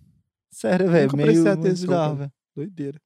[0.52, 2.32] Sério, velho, Nunca meio, prestei atenção, bizarro, velho.
[2.56, 3.02] Doideira.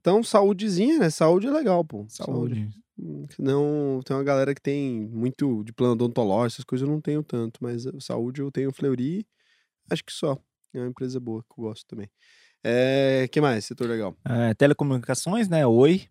[0.00, 1.10] Então, saúdezinha, né?
[1.10, 2.06] Saúde é legal, pô.
[2.08, 2.68] Saúde.
[2.98, 7.00] Hum, Não, tem uma galera que tem muito de plano odontológico, essas coisas eu não
[7.00, 9.26] tenho tanto, mas eh, saúde eu tenho Fleury,
[9.90, 10.38] acho que só.
[10.72, 12.08] É uma empresa boa que eu gosto também.
[12.62, 13.64] É, que mais?
[13.64, 14.16] Setor legal.
[14.24, 15.66] É, telecomunicações, né?
[15.66, 16.08] Oi.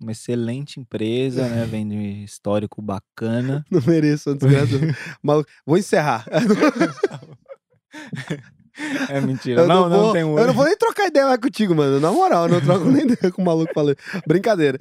[0.00, 1.64] Uma excelente empresa, né?
[1.66, 3.64] Vem de histórico bacana.
[3.70, 4.48] Não mereço antes
[5.22, 5.50] Maluco.
[5.64, 6.26] Vou encerrar.
[9.08, 9.62] É mentira.
[9.62, 12.00] Eu não, não, vou, tem um Eu não vou nem trocar ideia mais contigo, mano.
[12.00, 13.96] Na moral, eu não troco nem ideia com o maluco falando.
[14.26, 14.78] Brincadeira.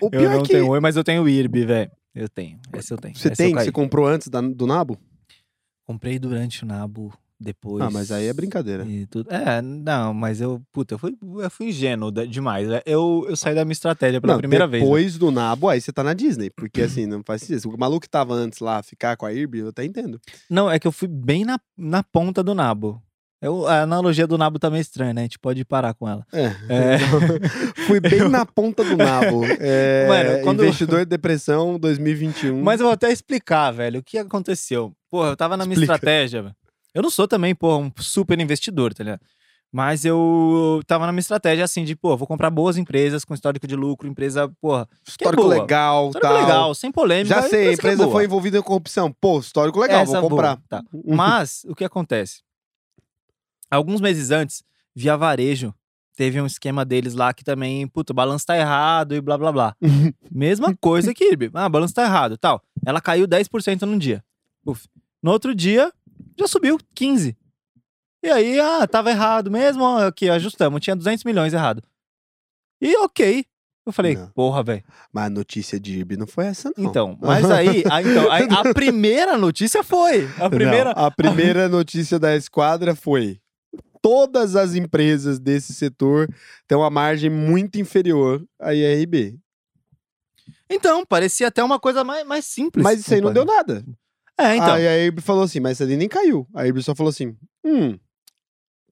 [0.00, 1.90] O, o Eu pior não é que tenho oi, mas eu tenho o IRB, velho.
[2.14, 2.58] Eu tenho.
[2.74, 3.16] Esse eu tenho.
[3.16, 4.98] você tem, você comprou antes da- do Nabo?
[5.86, 7.82] Comprei durante o Nabo, depois.
[7.82, 8.86] Ah, mas aí é brincadeira.
[8.86, 9.32] E tudo.
[9.32, 12.68] É, não, mas eu, puta, eu fui, eu fui ingênuo demais.
[12.68, 12.80] né?
[12.86, 14.82] Eu, eu saí da minha estratégia pela não, primeira vez.
[14.82, 14.86] né?
[14.86, 16.50] depois do Nabo, aí você tá na Disney.
[16.50, 17.60] Porque assim, não faz sentido.
[17.60, 20.20] Se o maluco que tava antes lá ficar com a IRB, eu até entendo.
[20.48, 23.02] Não, é que eu fui bem na, na ponta do nabo.
[23.42, 25.22] Eu, a analogia do nabo tá meio estranha, né?
[25.22, 26.24] A gente pode parar com ela.
[26.32, 26.44] É.
[26.68, 26.96] É.
[27.02, 29.42] Então, fui bem na ponta do nabo.
[29.60, 32.62] É, Mano, quando- Investidor de depressão 2021.
[32.62, 34.92] Mas eu vou até explicar, velho, o que aconteceu.
[35.10, 35.94] Porra, eu tava na minha Explica.
[35.94, 36.54] estratégia.
[36.94, 39.20] Eu não sou também, porra, um super investidor, tá ligado?
[39.74, 43.66] Mas eu tava na minha estratégia assim de, pô, vou comprar boas empresas com histórico
[43.66, 45.54] de lucro, empresa, porra, Histórico boa.
[45.62, 46.40] legal, histórico tal.
[46.42, 47.34] legal, sem polêmica.
[47.34, 48.12] Já sei, a é empresa boa.
[48.12, 49.10] foi envolvida em corrupção.
[49.18, 50.56] Pô, histórico legal, Essa vou comprar.
[50.56, 50.82] boa, tá.
[51.06, 52.40] Mas o que acontece?
[53.72, 54.62] Alguns meses antes,
[54.94, 55.74] via varejo,
[56.14, 59.50] teve um esquema deles lá que também, puta, o balanço tá errado e blá blá
[59.50, 59.76] blá.
[60.30, 61.50] Mesma coisa que IRB.
[61.54, 62.62] Ah, o balanço tá errado, tal.
[62.84, 64.22] Ela caiu 10% num dia.
[64.66, 64.86] Uf.
[65.22, 65.90] No outro dia,
[66.38, 67.36] já subiu 15.
[68.22, 71.82] E aí, ah, tava errado mesmo, aqui, ajustamos, tinha 200 milhões errado.
[72.80, 73.44] E ok.
[73.84, 74.28] Eu falei, Não.
[74.28, 74.84] porra, velho.
[75.12, 76.88] Mas a notícia de IRB não foi essa, não.
[76.88, 80.28] Então, mas aí, a, então, aí, a primeira notícia foi.
[80.38, 80.94] A primeira.
[80.94, 83.40] Não, a primeira notícia da esquadra foi:
[84.02, 86.28] todas as empresas desse setor
[86.68, 89.38] têm uma margem muito inferior à IRB.
[90.68, 92.82] Então, parecia até uma coisa mais, mais simples.
[92.82, 93.84] Mas isso aí não deu nada.
[94.38, 94.74] É, então.
[94.74, 96.46] Aí a IRB falou assim, mas isso ali nem caiu.
[96.54, 97.96] A IRB só falou assim: hum.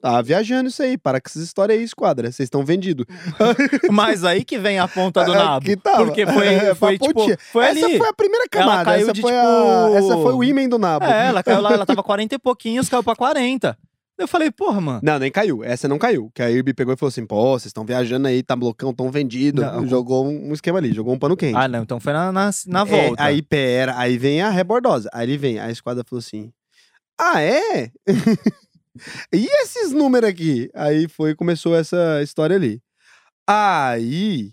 [0.03, 2.33] Tá viajando isso aí, para com essas histórias aí, esquadra.
[2.33, 3.05] Vocês estão vendidos.
[3.93, 5.67] Mas aí que vem a ponta do É, nabo.
[5.67, 6.07] que tava.
[6.07, 7.21] Porque foi, É, foi tipo,
[7.53, 7.99] foi essa ali.
[7.99, 8.85] foi a primeira camada.
[8.87, 9.91] caiu essa, de, foi tipo- a...
[9.99, 11.05] essa foi o ímen do nabo.
[11.05, 13.77] É, ela caiu lá, ela tava 40 e pouquinhos, caiu pra 40.
[14.23, 15.01] Eu falei, porra, mano.
[15.03, 15.65] Não, nem caiu.
[15.65, 16.31] Essa não caiu.
[16.35, 19.11] Que a IRB pegou e falou assim: pô, vocês estão viajando aí, tá loucão, tão
[19.11, 19.63] vendido.
[19.63, 19.87] Não.
[19.87, 21.57] Jogou um esquema ali, jogou um pano quente.
[21.57, 23.23] Ah, não, então foi na, na, na É, volta.
[23.25, 25.09] aí pera, aí vem a rebordosa.
[25.13, 26.53] Aí ele vem, a esquadra falou assim:
[27.19, 27.91] Ah, é?
[29.33, 30.69] e esses números aqui?
[30.75, 32.81] Aí foi, começou essa história ali.
[33.49, 34.53] Aí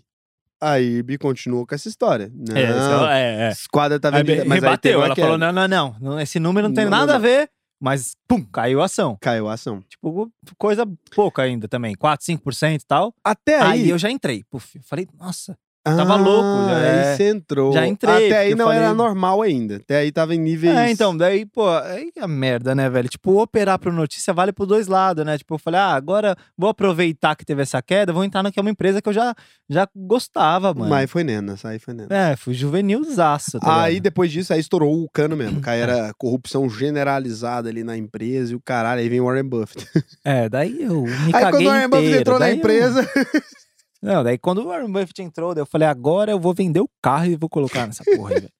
[0.60, 2.32] a IRB continuou com essa história.
[2.34, 3.48] Não, É, isso- é, é.
[3.48, 4.44] a esquadra tá vendida.
[4.44, 5.26] Mas aí teve rebateu, ela queda.
[5.26, 7.22] falou, não, não, não, não, esse número não tem Não, não, nada a não.
[7.22, 7.48] ver.
[7.80, 9.16] Mas, pum, caiu a ação.
[9.20, 9.82] Caiu a ação.
[9.88, 10.84] Tipo, coisa
[11.14, 13.14] pouca ainda também, 4, 5% e tal.
[13.22, 13.88] Até Aí, aí.
[13.90, 14.44] eu já entrei.
[14.50, 17.72] Puf, eu falei, nossa, tava louco, já Ah, é- Aí você entrou.
[17.72, 19.76] já entrei, Até aí não era falei- normal ainda.
[19.76, 20.76] Até aí tava em níveis.
[20.76, 23.08] É, então, daí, pô, aí a merda, né, velho?
[23.08, 25.38] Tipo, operar pro notícia vale pros dois lados, né?
[25.38, 28.70] Tipo, eu falei, ah, agora vou aproveitar que teve essa queda, vou entrar naquela uma
[28.70, 29.34] empresa que eu já,
[29.68, 30.90] já gostava, mano.
[30.90, 32.10] Mas foi Nenas, aí foi Nenas.
[32.10, 34.02] É, fui juvenilzaço, tá Aí ligado?
[34.04, 35.60] depois disso, aí estourou o cano mesmo.
[35.60, 39.00] Cai era corrupção generalizada ali na empresa e o caralho.
[39.00, 39.86] Aí vem Warren Buffett.
[40.24, 42.58] É, daí eu me aí caguei quando o Warren Buffett inteiro, entrou na daí eu-
[42.58, 43.08] empresa.
[44.02, 46.88] Não, daí quando o Warren Buffett entrou, daí eu falei, agora eu vou vender o
[47.02, 48.48] carro e vou colocar nessa porra aí.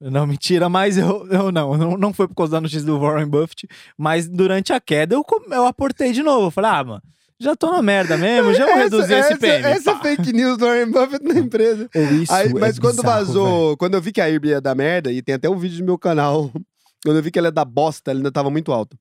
[0.00, 1.98] Não, mentira, mas eu, eu não, não.
[1.98, 5.66] Não foi por causa da notícia do Warren Buffett, mas durante a queda eu, eu
[5.66, 6.46] aportei de novo.
[6.46, 7.02] Eu falei, ah, mano,
[7.40, 9.64] já tô na merda mesmo, já vou reduzir esse essa, PM.
[9.64, 10.00] essa pá.
[10.00, 11.88] fake news do Warren Buffett na empresa.
[12.22, 13.76] Isso Aí, é mas quando bizarro, vazou, velho.
[13.78, 15.86] quando eu vi que a IRB ia dar merda, e tem até um vídeo no
[15.86, 16.50] meu canal,
[17.04, 18.94] quando eu vi que ela ia dar bosta, ela ainda tava muito alta.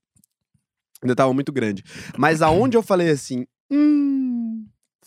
[1.01, 1.83] Ainda tava muito grande.
[2.17, 4.58] Mas aonde eu falei assim, hum,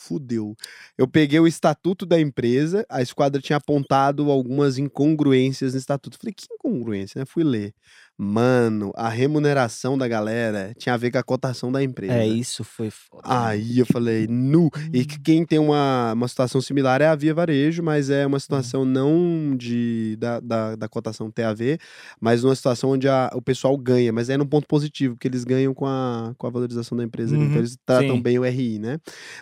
[0.03, 0.55] fudeu.
[0.99, 6.19] Eu peguei o estatuto da empresa, a esquadra tinha apontado algumas incongruências no estatuto.
[6.19, 7.25] Falei, que incongruência, né?
[7.27, 7.75] Fui ler.
[8.19, 12.15] Mano, a remuneração da galera tinha a ver com a cotação da empresa.
[12.15, 13.23] É, isso foi foda.
[13.29, 13.35] né?
[13.35, 14.71] Aí eu falei, nu.
[14.93, 18.39] E que quem tem uma, uma situação similar é a Via Varejo, mas é uma
[18.39, 21.79] situação não de da, da, da cotação ter a ver,
[22.21, 25.45] mas uma situação onde a- o pessoal ganha, mas é num ponto positivo, porque eles
[25.45, 27.35] ganham com a, com a valorização da empresa.
[27.35, 28.23] ali, Uhum, então eles tratam sim.
[28.23, 28.99] bem o RI, né?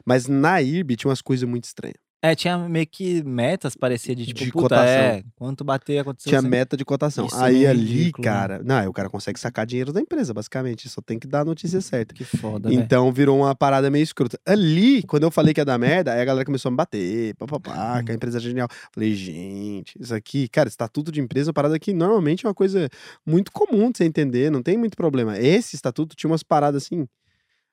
[0.06, 2.09] Mas na IRB tinha umas coisas muito estranhas.
[2.22, 4.84] É, tinha meio que metas, parecia de tipo, De puta, cotação.
[4.86, 6.48] é, quanto bater, aconteceu Tinha assim.
[6.48, 7.26] meta de cotação.
[7.26, 8.30] Isso Aí é ali, ridículo, né?
[8.30, 8.60] cara.
[8.62, 10.86] Não, aí o cara consegue sacar dinheiro da empresa, basicamente.
[10.90, 12.14] Só tem que dar a notícia certa.
[12.14, 12.78] Que foda, velho.
[12.78, 14.38] Então virou uma parada meio escrota.
[14.46, 17.34] Ali, quando eu falei que ia dar merda, aí a galera começou a me bater,
[17.36, 18.68] papapá, que a empresa é genial.
[18.92, 22.54] Falei, gente, isso aqui, cara, estatuto de empresa é uma parada que normalmente é uma
[22.54, 22.86] coisa
[23.26, 25.38] muito comum de você entender, não tem muito problema.
[25.38, 27.06] Esse estatuto tinha umas paradas assim,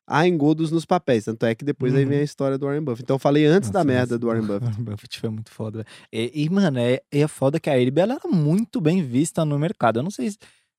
[0.08, 1.26] há engodos nos papéis.
[1.26, 2.10] Tanto é que depois aí Uhum.
[2.10, 3.04] vem a história do Warren Buffett.
[3.04, 4.64] Então eu falei antes da Nossa, merda mas do Warren Buffett.
[4.72, 5.86] Warren Buffett foi muito foda.
[6.12, 9.60] E, e, mano, é, é foda que a IRB ela era muito bem vista no
[9.60, 10.00] mercado.
[10.00, 10.38] Eu não sei se.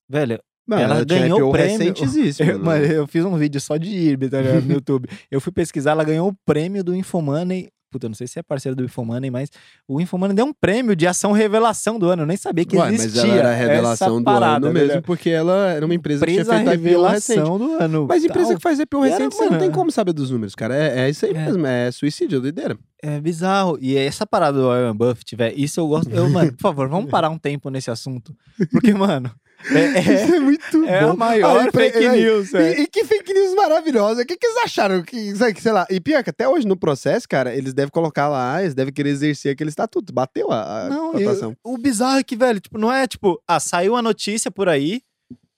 [0.09, 1.79] Velho, Mano, Ela tinha ganhou o prêmio.
[1.79, 2.63] recentíssimo, eu, né?
[2.63, 5.07] mano, eu fiz um vídeo só de IRB tá no YouTube.
[5.31, 7.69] Eu fui pesquisar, ela ganhou o prêmio do Infomoney.
[7.89, 9.49] Puta, eu não sei se é parceiro do Infomoney, mas
[9.87, 12.21] o Infomoney deu um prêmio de ação revelação do ano.
[12.23, 13.21] Eu nem sabia que Ué, existia.
[13.23, 14.85] mas ela era a revelação do parada, ano né?
[14.85, 17.37] mesmo, porque ela era uma empresa, que Empresa tinha feito IPO recente.
[17.39, 18.05] revelação do ano.
[18.07, 18.57] Mas empresa tal.
[18.57, 20.75] que faz IPO E era, recente, você não mano, tem como saber dos números, cara.
[20.75, 21.45] É, é isso aí É.
[21.45, 22.77] mesmo, é suicídio, é doideira.
[23.01, 23.77] É bizarro.
[23.81, 26.09] E essa parada do Warren Buffett, velho, isso eu gosto.
[26.11, 28.35] Eu, mano, por favor, vamos parar um tempo nesse assunto.
[28.71, 29.31] Porque, mano,
[29.71, 31.11] é, Isso é, é muito é bom.
[31.11, 32.79] a maior Aí, fake aí, news, velho.
[32.79, 34.21] E, e que fake news maravilhosa.
[34.21, 35.01] O que, que eles acharam?
[35.03, 35.85] Que, sei sei lá.
[35.89, 39.09] E pior que até hoje no processo, cara, eles devem colocar lá, eles devem querer
[39.09, 40.13] exercer aquele estatuto.
[40.13, 41.55] Bateu a, a Não, cotação.
[41.65, 44.69] eu- o bizarro é que, velho, tipo, não é tipo, ah, saiu a notícia por
[44.69, 45.01] aí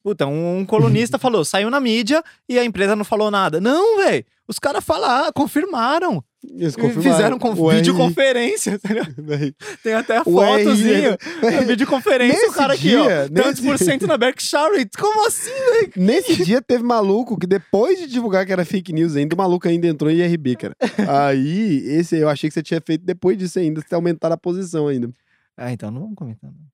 [0.04, 3.62] Puta, um, um colunista falou, saiu na mídia e a empresa não falou nada.
[3.62, 4.26] Não, velho.
[4.48, 6.24] Os caras falaram, confirmaram.
[6.44, 8.80] Eles E Fizeram com O videoconferência.
[9.84, 11.18] Tem até a O fotozinha.
[11.60, 13.34] A videoconferência, o Nesse cara aqui, dia, ó.
[13.34, 14.90] Tantos nesse- por cento na Berkshire.
[15.00, 15.92] Como assim, velho?
[15.98, 19.68] Nesse dia teve maluco que depois de divulgar que era fake news ainda, o maluco
[19.68, 20.76] ainda entrou em IRB, cara.
[21.08, 24.38] Aí, esse eu achei que você tinha feito depois disso ainda, você ter aumentado a
[24.38, 25.10] posição ainda.
[25.56, 26.50] Ah, então não vamos comentar.
[26.50, 26.71] não.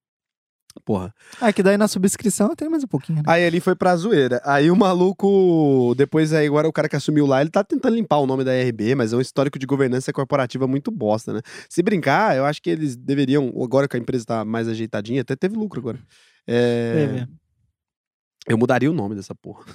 [0.85, 1.13] Porra.
[1.39, 3.23] Ah, que daí na subscrição tem mais um pouquinho, né?
[3.27, 4.41] Aí ali foi pra zoeira.
[4.43, 8.17] Aí o maluco, depois aí agora o cara que assumiu lá, ele tá tentando limpar
[8.17, 11.41] o nome da IRB, mas é um histórico de governança corporativa muito bosta, né?
[11.69, 15.35] Se brincar, eu acho que eles deveriam, agora que a empresa tá mais ajeitadinha, até
[15.35, 15.99] teve lucro agora.
[16.47, 17.27] É,
[18.47, 19.65] eu mudaria o nome dessa porra.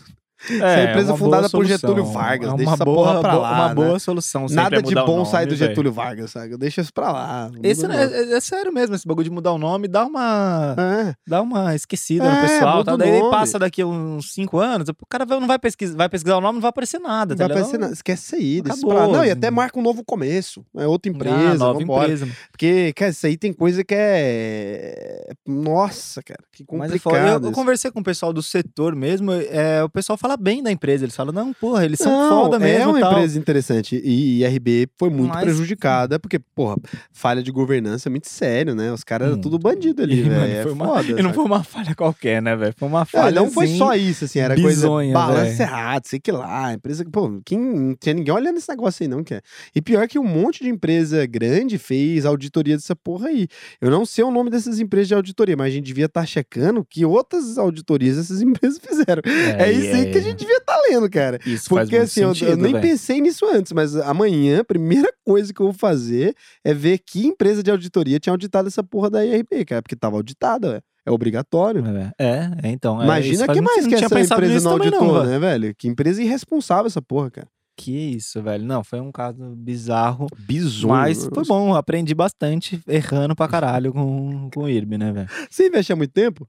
[0.50, 1.64] É, a empresa uma fundada por.
[1.64, 3.74] Getúlio Vargas, É deixa uma essa boa, porra pra lá, Uma né?
[3.74, 4.46] boa solução.
[4.50, 5.54] Nada é de bom nome, sai do.
[5.54, 6.56] Getúlio Vargas, sabe?
[6.56, 7.50] Deixa isso pra lá.
[7.62, 7.94] Esse não.
[7.94, 11.14] é, é sério mesmo, esse bagulho de mudar o nome, dá uma, É.
[11.26, 12.84] dá uma esquecida É, no pessoal.
[12.84, 12.96] Tá?
[12.96, 16.54] Daí passa daqui uns 5 anos, o cara não vai pesquisar, vai pesquisar o nome,
[16.54, 17.34] não vai aparecer nada.
[17.34, 17.92] Não tá vai aparecer nada.
[17.92, 18.60] Esquece aí.
[18.62, 19.06] deixa Acabou, pra.
[19.06, 19.30] Não, e assim.
[19.38, 20.64] até marca um novo começo.
[20.76, 21.54] É outra Ah, empresa.
[21.58, 22.04] nova vambora.
[22.04, 22.28] empresa.
[22.50, 25.32] Porque, cara, isso aí tem coisa que é.
[25.46, 27.26] Nossa, cara, que Mas é complicado.
[27.28, 27.52] eu, eu isso.
[27.52, 31.04] conversei com o pessoal do setor mesmo, é, o pessoal fala bem da empresa.
[31.04, 32.82] Eles falam, não, porra, eles são Não, foda mesmo.
[32.82, 33.12] É uma tal.
[33.12, 34.00] empresa interessante.
[34.02, 36.76] E IRB foi muito Mas- prejudicada, porque, porra,
[37.12, 38.92] falha de governança é muito sério, né?
[38.92, 39.40] Os caras eram Hum.
[39.40, 40.52] tudo bandido ali, E, velho.
[40.52, 41.02] É foi uma- foda.
[41.20, 42.74] E não foi uma falha qualquer, né, velho?
[42.76, 43.34] Foi uma falha.
[43.34, 47.04] não foi assim, só isso, assim, era bizonha, coisa balanço errado, sei que lá, empresa,
[47.10, 49.40] pô, quem, não tinha ninguém olhando esse negócio aí não, que é.
[49.74, 53.46] E pior que um monte de empresa grande fez auditoria dessa porra aí.
[53.80, 56.84] Eu não sei o nome dessas empresas de auditoria, mas a gente devia estar checando
[56.88, 59.22] que outras auditorias essas empresas fizeram.
[59.58, 61.38] É, isso aí que a gente devia estar lendo, cara.
[61.46, 64.64] Isso faz Porque muito assim, eu- eu, sentido, nem pensei nisso antes, mas amanhã a
[64.64, 66.34] primeira coisa que eu vou fazer
[66.64, 70.16] é ver que empresa de auditoria tinha auditado essa porra da IRB, cara, porque tava
[70.16, 70.82] auditada, velho.
[71.04, 71.82] É obrigatório.
[72.16, 73.00] É, é, então.
[73.00, 75.26] é, Imagina que mais não que tinha essa pensado empresa não auditou, velho.
[75.26, 75.74] né, velho?
[75.76, 77.48] Que empresa irresponsável essa porra, cara.
[77.76, 78.64] Que isso, velho.
[78.64, 80.28] Não, foi um caso bizarro.
[80.38, 80.92] Bizonho.
[80.94, 85.28] Mas foi bom, aprendi bastante errando pra caralho com, com o IRB, né, velho?
[85.50, 86.46] Você investe há muito tempo?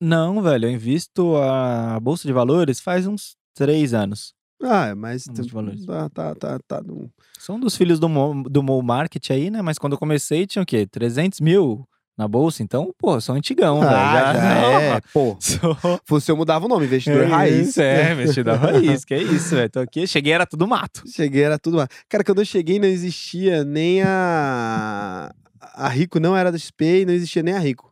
[0.00, 4.32] Não, velho, eu invisto a Bolsa de Valores faz uns três anos.
[4.62, 5.86] Ah, mas valores.
[5.86, 7.08] tá, tá, tá, tá num-
[7.38, 9.62] Sou um dos filhos do Mo, do Mo Market aí, né?
[9.62, 10.86] Mas quando eu comecei tinha o quê?
[10.86, 11.86] 300 mil
[12.16, 12.62] na Bolsa?
[12.62, 13.92] Então, pô, sou antigão, velho.
[13.96, 15.38] Ah, já é, pô.
[15.40, 15.76] Sou...
[16.28, 17.68] Eu mudava o nome, investidor raiz.
[17.68, 19.70] Isso, é, investidor raiz, que é isso, velho.
[19.70, 21.02] Tô aqui, cheguei, era tudo mato.
[21.06, 21.88] Cheguei, era tudo lá.
[22.08, 25.32] Cara, quando eu cheguei não existia nem a...
[25.74, 27.89] A Rico não era da XP e não existia nem a Rico.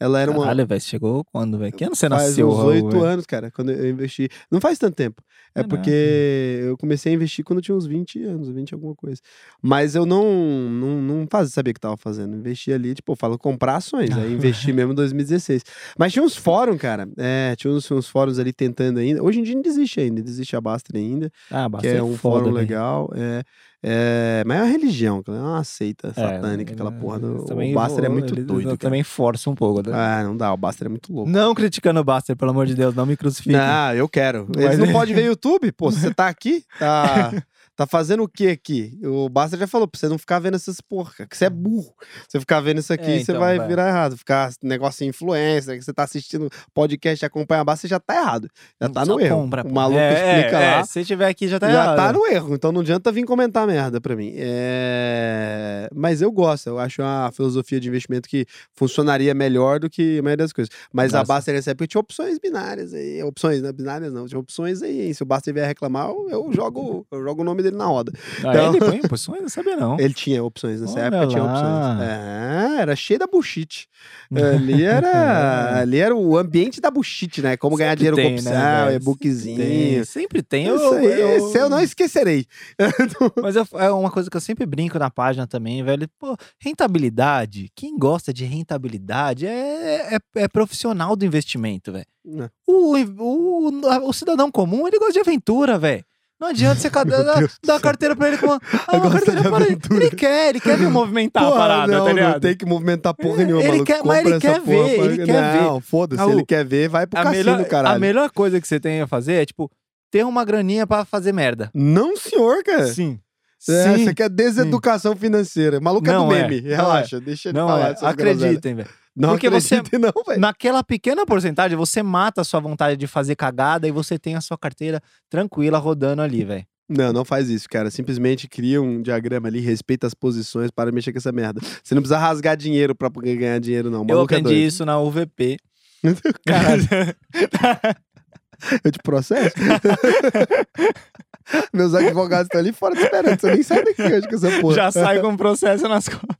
[0.00, 0.40] Ela era uma...
[0.40, 1.72] Caralho, velho, chegou quando, velho?
[1.72, 4.28] Que ano você faz nasceu, uns Raul, oito anos, cara, quando eu investi.
[4.50, 5.22] Não faz tanto tempo.
[5.54, 9.20] É porque eu comecei a investir quando eu tinha uns 20 anos, 20 alguma coisa.
[9.60, 10.24] Mas eu não
[10.70, 12.36] não, não fazia, sabia o que tava fazendo.
[12.36, 14.16] Investi ali, tipo, eu falo comprar ações.
[14.16, 15.64] Aí investi mesmo em 2016.
[15.98, 17.08] Mas tinha uns fóruns, cara.
[17.18, 19.22] É, tinha uns, uns fóruns ali tentando ainda.
[19.22, 22.16] Hoje em dia não desiste ainda, desiste a Baster ainda, Ah, que basta é um
[22.16, 23.10] foda, fórum legal.
[23.14, 23.42] É,
[23.82, 27.16] é, mas é uma religião, é uma seita satânica, É, aquela porra.
[27.18, 29.82] eles Do, o Baster é muito eles doido, também força um pouco.
[29.88, 29.92] né?
[29.94, 31.30] Ah, não dá, o Baster é muito louco.
[31.30, 33.56] Não criticando o Buster, pelo amor de Deus, não me crucifique.
[33.56, 34.46] Não, eu quero.
[34.56, 35.72] Eles Mas- não podem ver YouTube?
[35.72, 36.64] Pô, você tá aqui?
[36.78, 37.32] Tá,
[37.80, 38.98] tá fazendo o que aqui?
[39.02, 41.50] O Basta já falou pra você não ficar vendo essas porra, cara, que você é
[41.50, 41.94] burro.
[42.28, 43.66] Você ficar vendo isso aqui, É, você então, vai vai.
[43.68, 44.18] virar errado.
[44.18, 48.14] Ficar negócio de influência, que você tá assistindo podcast acompanha a Basta, você já tá
[48.16, 48.50] errado.
[48.80, 49.36] Já tá Só no erro.
[49.42, 50.80] compra, o maluco É, explica é, lá.
[50.80, 51.96] É, se tiver aqui já tá já errado.
[51.96, 54.34] tá no erro, então não adianta vir comentar merda pra mim.
[54.36, 55.88] É...
[55.94, 58.44] Mas eu gosto, eu acho uma filosofia de investimento que
[58.74, 60.70] funcionaria melhor do que a maioria das coisas.
[60.92, 61.28] Mas a Nossa.
[61.28, 65.14] Baster nessa época tinha opções binárias aí, opções, não binárias não, tinha opções aí.
[65.14, 68.12] Se o Baster vier reclamar, eu jogo, eu jogo o nome dele na roda.
[68.44, 69.40] Ah, Então- ele põe posições?
[69.42, 69.98] Não sabia, não.
[69.98, 71.52] Ele tinha opções nessa Olha época, tinha lá.
[71.92, 72.08] opções.
[72.08, 73.88] É, era cheio da bullshit.
[74.34, 77.56] Ali era, ali era o ambiente da bullshit, né?
[77.56, 78.52] Como ganhar Sempre dinheiro com tem, opção,
[78.86, 80.04] né, e-bookzinho.
[80.06, 80.66] Sempre tem.
[80.66, 82.46] Eu, Isso aí, eu- esse eu não esquecerei.
[83.42, 86.08] Mas eu- é uma coisa que eu sempre brinco na página também, velho.
[86.18, 92.06] Pô, rentabilidade, quem gosta de rentabilidade é, é, é profissional do investimento, velho.
[92.38, 92.50] É.
[92.66, 96.04] O, o, o cidadão comum, ele gosta de aventura, velho.
[96.40, 99.64] Não adianta você dar, a carteira pra ele com uma, ah, uma carteira de para
[99.66, 99.78] ele.
[99.90, 102.32] Ele quer, ele quer ver movimentar a Porra, parada, não, tá ligado?
[102.32, 103.84] Não tem que movimentar porra É, nenhuma, ele maluco.
[103.86, 105.60] quer- mas ele quer porra ver, pra- ele quer ver.
[105.62, 107.96] Não, foda-se, ele quer ver, vai pro a, cassino, melhor, caralho.
[107.96, 109.70] a melhor coisa que você tem a fazer é, tipo,
[110.10, 111.70] ter uma graninha pra fazer merda.
[111.74, 112.86] Não, senhor, cara.
[112.86, 113.20] Sim.
[113.68, 114.08] É, Sim.
[114.08, 115.78] Aqui é deseducação financeira.
[115.80, 116.62] Maluco é do é, meme.
[116.62, 118.88] não Relaxa, deixa ele Não falar é, acreditem, velho.
[119.16, 120.40] Não Porque você- não, velho.
[120.40, 124.40] Naquela pequena porcentagem, você mata a sua vontade de fazer cagada e você tem a
[124.40, 126.64] sua carteira tranquila rodando ali, velho.
[126.88, 127.88] Não, não faz isso, cara.
[127.90, 131.60] Simplesmente cria um diagrama ali, respeita as posições para mexer com essa merda.
[131.82, 134.04] Você não precisa rasgar dinheiro pra poder ganhar dinheiro, não.
[134.08, 135.56] Eu é aprendi isso na UVP.
[136.46, 136.82] Caralho,
[138.82, 139.54] eu te processo?
[141.72, 143.38] Meus advogados estão ali fora te esperando.
[143.40, 144.74] Você nem sabe o que hoje com essa porra.
[144.74, 146.36] Já sai com processo nas costas.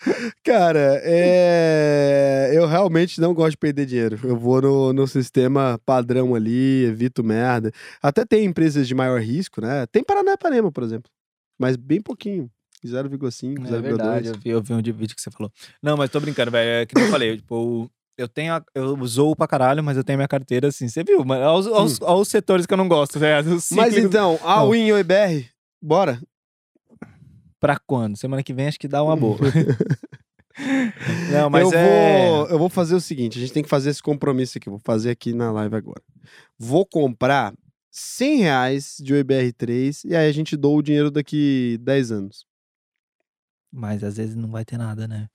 [0.44, 2.50] Cara, é...
[2.52, 4.18] eu realmente não gosto de perder dinheiro.
[4.22, 7.72] Eu vou no, no sistema padrão ali, evito merda.
[8.02, 9.86] Até tem empresas de maior risco, né?
[9.86, 11.10] Tem Paranapanema, por exemplo.
[11.58, 12.50] Mas bem pouquinho.
[12.86, 14.34] 0,5, É verdade, 0,2.
[14.34, 15.52] eu vi, eu vi um vídeo que você falou.
[15.82, 16.82] Não, mas tô brincando, velho.
[16.82, 18.54] É que eu falei, tipo, eu tenho.
[18.54, 20.88] a- eu zoo pra caralho, mas eu tenho minha carteira assim.
[20.88, 21.24] Você viu?
[21.24, 23.54] Mas, aos, aos, aos setores que eu não gosto, velho.
[23.56, 24.64] Os Mas então, a.
[24.64, 25.48] Win e o IBR,
[25.82, 26.20] bora.
[27.60, 28.16] Pra quando?
[28.16, 29.38] Semana que vem acho que dá uma boa.
[31.32, 32.28] não, mas eu, é.
[32.28, 34.68] vou, eu vou fazer o seguinte: a gente tem que fazer esse compromisso aqui.
[34.68, 36.02] Vou fazer aqui na live agora.
[36.58, 37.54] Vou comprar
[37.90, 42.46] 100 reais de OIBR3 e aí a gente doa o dinheiro daqui 10 anos.
[43.72, 45.28] Mas às vezes não vai ter nada, né?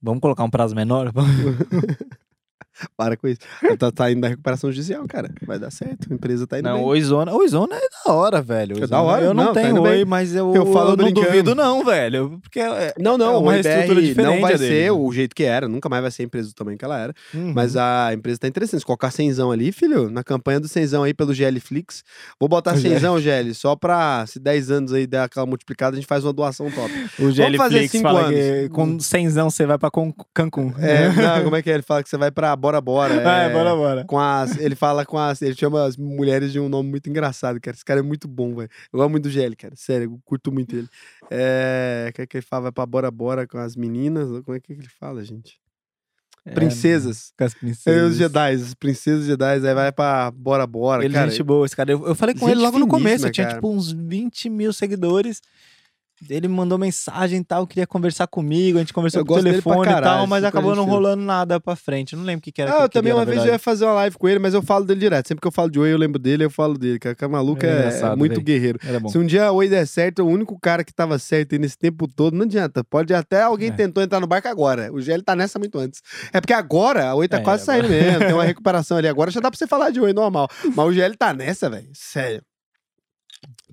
[0.00, 1.12] Vamos colocar um prazo menor?
[2.96, 3.40] Para com isso.
[3.78, 5.30] Tá, tá indo da recuperação judicial, cara.
[5.46, 6.08] Vai dar certo.
[6.10, 6.84] A empresa tá indo Não, bem.
[6.84, 7.32] Oizona.
[7.34, 8.72] Oizona é da hora, velho.
[8.72, 8.88] É Oizona.
[8.88, 9.24] da hora?
[9.24, 9.92] Eu não, Não, tá tenho bem.
[9.92, 11.26] oi, mas eu, Eu falo não brincando.
[11.26, 12.38] duvido, não, velho.
[12.42, 15.34] Porque é, Não, não, É uma o estrutura diferente não vai dele, ser o jeito
[15.34, 17.14] que era, nunca mais vai ser a empresa do tamanho que ela era.
[17.34, 17.52] Uhum.
[17.54, 18.80] Mas a empresa tá interessante.
[18.80, 22.02] Se colocar cenzão ali, filho, na campanha do cenzão aí pelo GL Flix,
[22.40, 22.94] vou botar O GL.
[22.94, 26.32] cenzão, GL, só pra se 10 anos aí der aquela multiplicada, a gente faz uma
[26.32, 26.90] doação top.
[27.18, 28.34] o GL fazer Flix cinco fala anos.
[28.34, 29.90] que com cenzão você vai pra
[30.34, 30.72] Cancún.
[30.78, 31.74] É, não, como é que é?
[31.74, 33.28] Ele fala que você vai pra Bora Bora.
[33.28, 34.04] Ah, é, bora, bora.
[34.04, 35.42] Com as, ele fala com as.
[35.42, 37.74] Ele chama as mulheres de um nome muito engraçado, cara.
[37.74, 38.70] Esse cara é muito bom, velho.
[38.92, 39.74] Eu gosto muito do GL, cara.
[39.74, 40.88] Sério, eu curto muito ele.
[41.28, 42.12] É.
[42.14, 42.62] Que é que ele fala?
[42.64, 44.28] Vai pra Bora Bora com as meninas?
[44.44, 45.60] Como é que ele fala, gente?
[46.44, 47.32] É, Princesas.
[47.38, 48.10] com as É, princesas.
[48.12, 51.04] os Jedi, as princesas Jedi, aí vai pra Bora Bora.
[51.04, 51.92] Ele é cara, gente boa, esse cara.
[51.92, 53.26] Eu, eu falei com Gente ele logo no começo.
[53.26, 53.58] Eu tinha, cara.
[53.58, 55.40] tipo, uns 20 mil seguidores.
[56.28, 58.78] Ele me mandou mensagem e tal, queria conversar comigo.
[58.78, 60.84] A gente conversou Eu por gosto dele pra telefone e tal, caralho, mas acabou não
[60.84, 62.12] rolando nada pra frente.
[62.12, 62.70] Eu não lembro o que, que era.
[62.72, 64.54] Ah, que eu também queria, uma vez eu ia fazer uma live com ele, mas
[64.54, 65.28] eu falo dele direto.
[65.28, 66.98] Sempre que eu falo de Oi, eu lembro dele, eu falo dele.
[66.98, 68.44] Cara, maluco é é, engraçado, muito velho.
[68.44, 68.78] guerreiro.
[69.08, 72.06] Se um dia Oi der certo, o único cara que tava certo aí nesse tempo
[72.06, 72.84] todo, não adianta.
[72.84, 73.72] Pode até alguém É.
[73.72, 74.92] tentou entrar no barco agora.
[74.92, 76.00] O GL tá nessa muito antes.
[76.32, 79.08] É porque agora a Oi tá É, quase saindo mesmo, tem uma recuperação ali.
[79.08, 80.48] Agora já dá pra você falar de Oi normal.
[80.74, 81.88] Mas o GL tá nessa, velho.
[81.92, 82.42] Sério.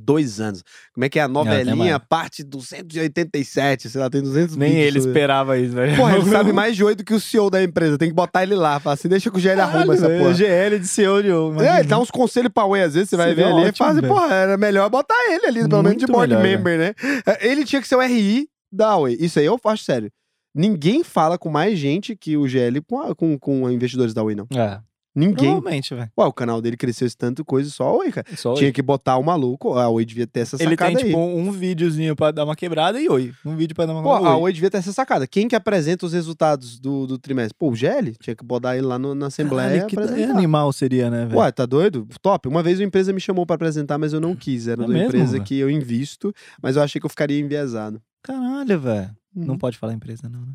[0.01, 0.63] Dois anos.
[0.93, 2.07] Como é que é a novelinha, mais.
[2.07, 5.95] parte 287, sei lá, tem 200 Nem ele esperava isso, velho.
[5.97, 7.97] Porra, ele sabe mais de Oi do que o CEO da empresa.
[7.97, 8.80] Tem que botar ele lá.
[8.80, 10.34] Fala assim, deixa que o GL arruma essa porra.
[10.34, 11.65] GL de CEO de Oi.
[11.65, 13.77] É, ele dá uns conselhos pra Wei, às vezes você vai ver ali e ótimo,
[13.77, 16.93] fala assim, porra, era melhor botar ele ali, pelo menos de board melhor, member, né?
[17.26, 19.17] É, Ele tinha que ser o RI da Wei.
[19.19, 20.09] Isso aí eu faço sério.
[20.55, 24.35] Ninguém fala com mais gente que o GL com, a- com, com investidores da Wei,
[24.35, 24.47] não.
[24.55, 24.80] É,
[25.15, 25.52] Ninguém.
[25.52, 26.11] provavelmente, velho.
[26.18, 28.27] Ué, o canal dele cresceu esse tanto coisa só a Oi, cara.
[28.38, 28.72] Só Tinha Oi.
[28.72, 31.10] que botar o maluco, a Oi devia ter essa Ele sacada tem, aí.
[31.10, 33.34] tipo, um videozinho pra dar uma quebrada e Oi.
[33.44, 34.36] Um vídeo pra dar uma Pô, quebrada.
[34.36, 35.26] a Oi devia ter essa sacada.
[35.27, 37.56] Quem que apresenta os resultados do, do trimestre?
[37.57, 38.15] Pô, o GL?
[38.22, 40.31] Tinha que botar ele lá no- na Assembleia Caralho, que apresentar.
[40.38, 41.40] animal seria, né, velho?
[41.40, 42.07] Ué, tá doido?
[42.22, 42.48] Top.
[42.48, 44.68] Uma vez uma empresa me chamou pra apresentar, mas eu não quis.
[44.68, 45.44] Era É uma empresa velho?
[45.44, 47.99] que eu invisto, mas eu achei que eu ficaria enviesado.
[48.23, 49.10] Caralho, velho.
[49.36, 49.57] Não Uhum.
[49.57, 50.53] pode falar empresa, não, né?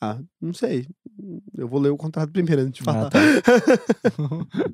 [0.00, 0.86] Ah, não sei.
[1.56, 3.06] Eu vou ler o contrato primeiro antes de falar.
[3.06, 3.18] Ah, tá.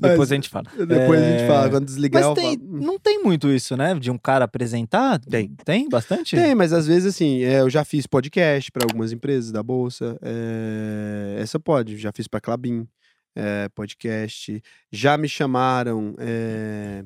[0.00, 0.64] Depois a gente fala.
[0.76, 1.70] Depois a gente É, fala.
[1.70, 2.80] Quando desligar, Mas tem, falo.
[2.80, 3.94] Não tem muito isso, né?
[3.94, 5.20] De um cara apresentar?
[5.20, 5.54] Tem.
[5.64, 6.34] Tem bastante?
[6.34, 10.18] Tem, mas às vezes assim, é, eu já fiz podcast pra algumas empresas da Bolsa.
[10.22, 12.88] é, essa pode, já fiz pra Clabin,
[13.36, 14.60] é, podcast.
[14.90, 17.04] Já me chamaram é,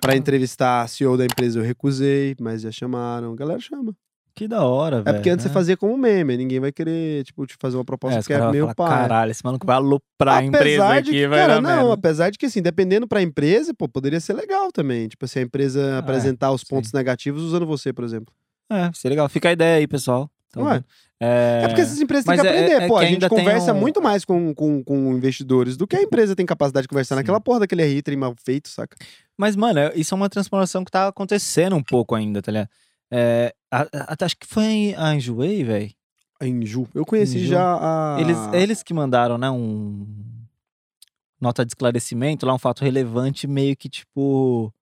[0.00, 3.32] para entrevistar a CEO da empresa, eu recusei, mas já chamaram.
[3.32, 3.94] A galera chama.
[4.34, 5.16] Que da hora, É velho.
[5.16, 5.54] porque antes você né?
[5.54, 8.50] fazia como meme, ninguém vai querer, tipo, te fazer uma proposta É, os que é
[8.50, 8.88] meio pá.
[8.88, 11.92] caralho, esse maluco vai aloprar a empresa aqui, de que, vai cara, não, merda.
[11.92, 15.06] apesar de que assim, dependendo pra empresa, pô, poderia ser legal também.
[15.08, 16.66] Tipo, se a empresa apresentar os sim.
[16.70, 18.32] pontos negativos usando você, por exemplo.
[18.70, 19.28] É, seria legal.
[19.28, 20.30] Fica a ideia aí, pessoal.
[20.56, 20.84] Ué, vendo?
[21.20, 21.60] é...
[21.64, 22.82] É porque essas empresas têm mas que é- aprender.
[22.84, 25.96] é pô, que a gente conversa um- muito mais com, com, com investidores do que
[25.96, 27.20] a empresa tem capacidade de conversar Sim.
[27.20, 28.96] naquela porra daquele trem mal feito, saca?
[29.36, 32.68] Mas, mano, é- isso é uma transformação que tá acontecendo um pouco ainda, tá ligado?
[33.14, 35.90] É, até acho que foi a Enjoei, velho.
[36.40, 36.88] A Inju.
[36.94, 37.48] Eu conheci Inju.
[37.48, 37.76] já
[38.16, 38.20] a.
[38.20, 40.06] Eles, eles que mandaram, né, um
[41.38, 44.72] nota de esclarecimento, lá um fato relevante, meio que tipo.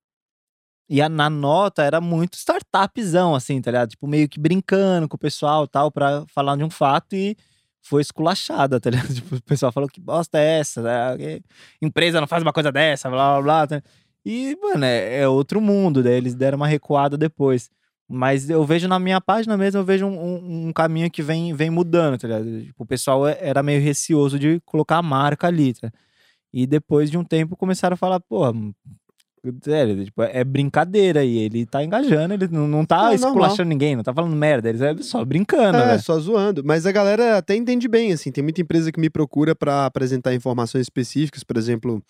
[0.88, 3.90] E a, na nota era muito startupzão, assim, tá ligado?
[3.90, 7.36] Tipo, meio que brincando com o pessoal tal, pra falar de um fato e
[7.82, 9.08] foi esculachada, tá ligado?
[9.14, 11.40] Tipo, o pessoal falou que bosta é essa, né?
[11.82, 13.66] Empresa não faz uma coisa dessa, blá blá blá.
[13.66, 13.82] tá?
[14.24, 17.70] E, mano, é, é outro mundo, daí eles deram uma recuada depois.
[18.12, 21.70] Mas eu vejo na minha página mesmo, eu vejo um, um- caminho que vem, vem
[21.70, 22.62] mudando, tá ligado?
[22.64, 25.90] Tipo, o pessoal é- era meio receoso de colocar a marca ali, tá?
[26.52, 28.52] E depois de um tempo começaram a falar, pô,
[29.64, 33.96] Sério, tipo, é brincadeira e ele tá engajando, ele não, não tá É, esculachando ninguém,
[33.96, 36.02] não tá falando merda, ele é só brincando, É, velho.
[36.02, 36.62] só zoando.
[36.62, 38.30] Mas a galera até entende bem, assim.
[38.30, 41.42] Tem muita empresa que me procura pra apresentar informações específicas.
[41.42, 42.02] Por exemplo,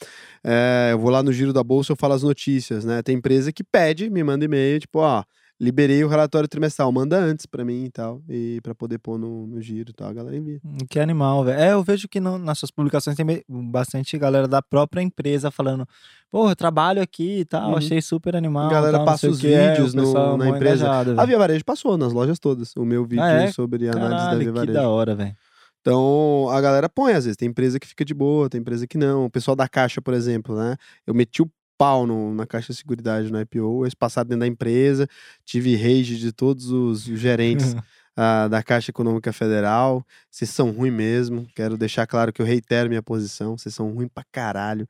[0.42, 3.00] é, eu vou lá no Giro da Bolsa, eu falo as notícias, né?
[3.00, 5.22] Tem empresa que pede, me manda e-mail, tipo, ó,
[5.60, 8.22] liberei o relatório trimestral, manda antes pra mim e tal.
[8.28, 10.58] E pra poder pôr no, no giro e tal, a galera envia.
[10.64, 11.60] Hum, Que animal, velho.
[11.60, 15.86] É, eu vejo que no- nas suas publicações tem bastante galera da própria empresa falando,
[16.30, 17.76] pô, eu trabalho aqui e tal, Uhum.
[17.76, 18.68] achei super animal.
[18.68, 20.84] A galera tal, passa os quê." É, vídeos o no- na empresa.
[20.86, 21.24] engajado, A.
[21.26, 23.52] Via Varejo passou nas lojas todas, o meu vídeo Ah, é?
[23.52, 24.72] sobre análise da Via Caralho, que Varejo.
[24.72, 25.36] da hora, velho.
[25.82, 27.36] Então, a galera põe, às vezes.
[27.38, 29.24] Tem empresa que fica de boa, tem empresa que não.
[29.24, 30.76] O pessoal da Caixa, por exemplo, né?
[31.06, 31.50] Eu meti o
[31.80, 35.08] pau no- na Caixa de Seguridade no IPO, esse passado dentro da empresa,
[35.46, 37.74] tive rage de todos os gerentes
[38.14, 40.04] ah, da Caixa Econômica Federal.
[40.30, 41.46] Vocês são ruins mesmo.
[41.56, 43.56] Quero deixar claro que eu reitero minha posição.
[43.56, 44.86] Vocês são ruins pra caralho.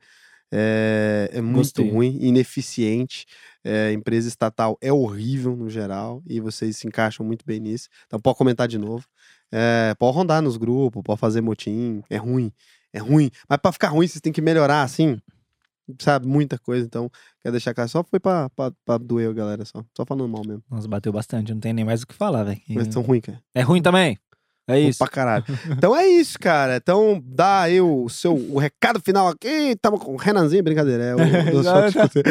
[0.51, 3.25] É, é muito ruim, ineficiente.
[3.63, 7.87] É, empresa estatal é horrível no geral e vocês se encaixam muito bem nisso.
[8.05, 9.05] Então pode comentar de novo.
[9.49, 12.03] É, pode rondar nos grupos, pode fazer motim.
[12.09, 12.51] É ruim,
[12.91, 13.31] é ruim.
[13.47, 15.17] Mas pra ficar ruim, vocês têm que melhorar assim.
[15.99, 16.85] Sabe, muita coisa.
[16.85, 17.09] Então,
[17.41, 17.89] quero deixar claro.
[17.89, 19.83] Só foi pra, pra, pra doer a galera, só.
[19.95, 20.63] Só falando mal mesmo.
[20.69, 22.61] Nossa, bateu bastante, não tem nem mais o que falar, velho.
[22.69, 23.41] Mas são ruins, cara.
[23.53, 24.17] É ruim também.
[24.67, 24.99] É isso.
[24.99, 25.43] Pra caralho.
[25.71, 26.77] Então é isso, cara.
[26.77, 29.75] Então dá aí o seu o recado final aqui.
[29.81, 31.03] Tamo com o Renanzinho, brincadeira.
[31.03, 31.17] É o
[31.63, 32.29] Não, choque de cultura.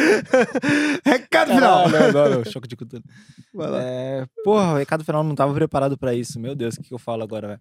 [1.04, 1.90] recado final.
[1.90, 3.02] Caralho, agora, choque de cultura.
[3.52, 3.82] Vai lá.
[3.82, 6.38] É, porra, o recado final não tava preparado pra isso.
[6.38, 7.60] Meu Deus, o que, que eu falo agora, velho?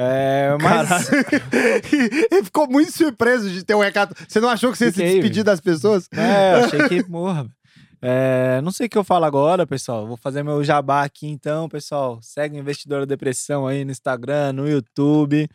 [0.00, 1.10] É, mas.
[2.30, 4.14] Ele ficou muito surpreso de ter um recado.
[4.28, 6.08] Você não achou que você ia se Fiquei, despedir das pessoas?
[6.12, 7.48] É, eu achei que, porra.
[8.00, 10.06] É, não sei o que eu falo agora, pessoal.
[10.06, 12.20] Vou fazer meu jabá aqui então, pessoal.
[12.22, 15.48] Segue o Investidor da Depressão aí no Instagram, no YouTube.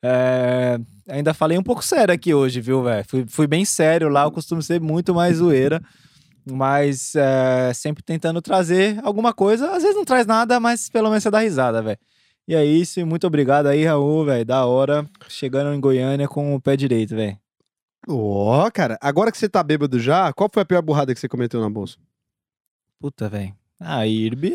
[0.00, 3.04] É, ainda falei um pouco sério aqui hoje, viu, velho?
[3.08, 5.82] Fui, fui bem sério lá, eu costumo ser muito mais zoeira.
[6.48, 9.72] Mas é, sempre tentando trazer alguma coisa.
[9.72, 11.98] Às vezes não traz nada, mas pelo menos você dá risada, velho.
[12.50, 14.44] E é isso, e muito obrigado aí, Raul, velho.
[14.44, 15.08] Da hora.
[15.28, 17.38] Chegando em Goiânia com o pé direito, velho.
[18.08, 21.28] Ó, cara, agora que você tá bêbado já, qual foi a pior burrada que você
[21.28, 21.96] cometeu na bolsa?
[22.98, 23.54] Puta, velho.
[23.82, 24.52] Ah, IRB,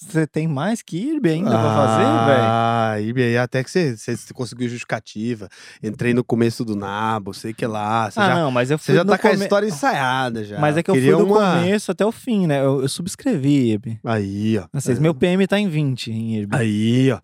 [0.00, 2.42] você tem mais que IRB ainda pra fazer, velho?
[2.44, 5.48] Ah, e aí até que você, você conseguiu justificativa.
[5.82, 8.08] Entrei no começo do nabo, sei que lá.
[8.08, 9.66] Você Ah, já, não, mas eu você fui já no tá com a come- história
[9.66, 10.60] ensaiada já.
[10.60, 11.54] Mas é que eu Queria fui do uma...
[11.56, 12.60] começo até o fim, né?
[12.60, 13.98] Eu, eu subscrevi IRB.
[14.04, 14.66] Aí, ó.
[14.72, 16.56] Vocês, Meu PM tá em 20 em IRB.
[16.56, 17.18] Aí, ó.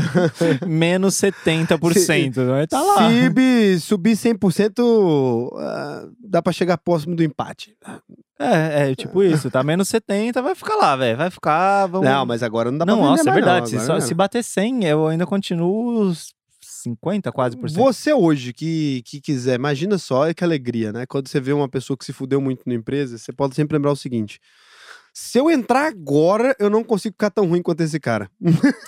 [0.66, 1.78] Menos 70%.
[2.48, 3.08] Mas tá lá.
[3.08, 7.76] Se IRB subir 100%, ah, dá pra chegar próximo do empate.
[8.38, 9.50] É, é tipo isso.
[9.50, 11.16] Tá menos 70, vai ficar lá, velho.
[11.16, 11.86] Vai ficar.
[11.86, 12.08] Vamos...
[12.08, 13.72] Não, mas agora não dá pra Não, nossa, é verdade.
[13.74, 13.80] não.
[13.80, 16.32] se, só- se bater 100, eu ainda continuo os
[16.62, 17.78] 50 quase por cento.
[17.78, 21.06] Você hoje que, que quiser, imagina só que alegria, né?
[21.06, 23.90] Quando você vê uma pessoa que se fudeu muito na empresa, você pode sempre lembrar
[23.90, 24.38] o seguinte:
[25.12, 28.30] se eu entrar agora, eu não consigo ficar tão ruim quanto esse cara.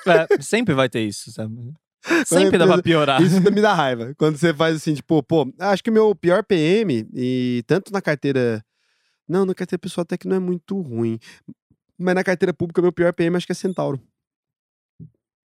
[0.07, 1.55] É, sempre vai ter isso, sabe?
[2.25, 3.21] Sempre dá pra piorar.
[3.21, 4.15] Isso me dá raiva.
[4.17, 8.01] Quando você faz assim, tipo, pô, acho que o meu pior PM, e tanto na
[8.01, 8.65] carteira.
[9.31, 11.19] Não, na carteira pessoal até que não é muito ruim.
[11.97, 14.01] Mas na carteira pública, meu pior PM acho que é Centauro.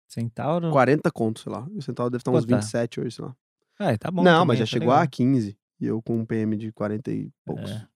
[0.07, 0.71] Centauro?
[0.71, 1.67] 40 contos, sei lá.
[1.75, 2.57] O Centauro deve estar uns Quanto tá?
[2.57, 3.37] 27 hoje, sei lá.
[3.79, 4.23] É, tá bom.
[4.23, 5.03] não, também, mas já tá chegou legal.
[5.03, 5.57] a 15.
[5.81, 7.71] E eu com um PM de 40 e poucos.
[7.71, 7.89] É.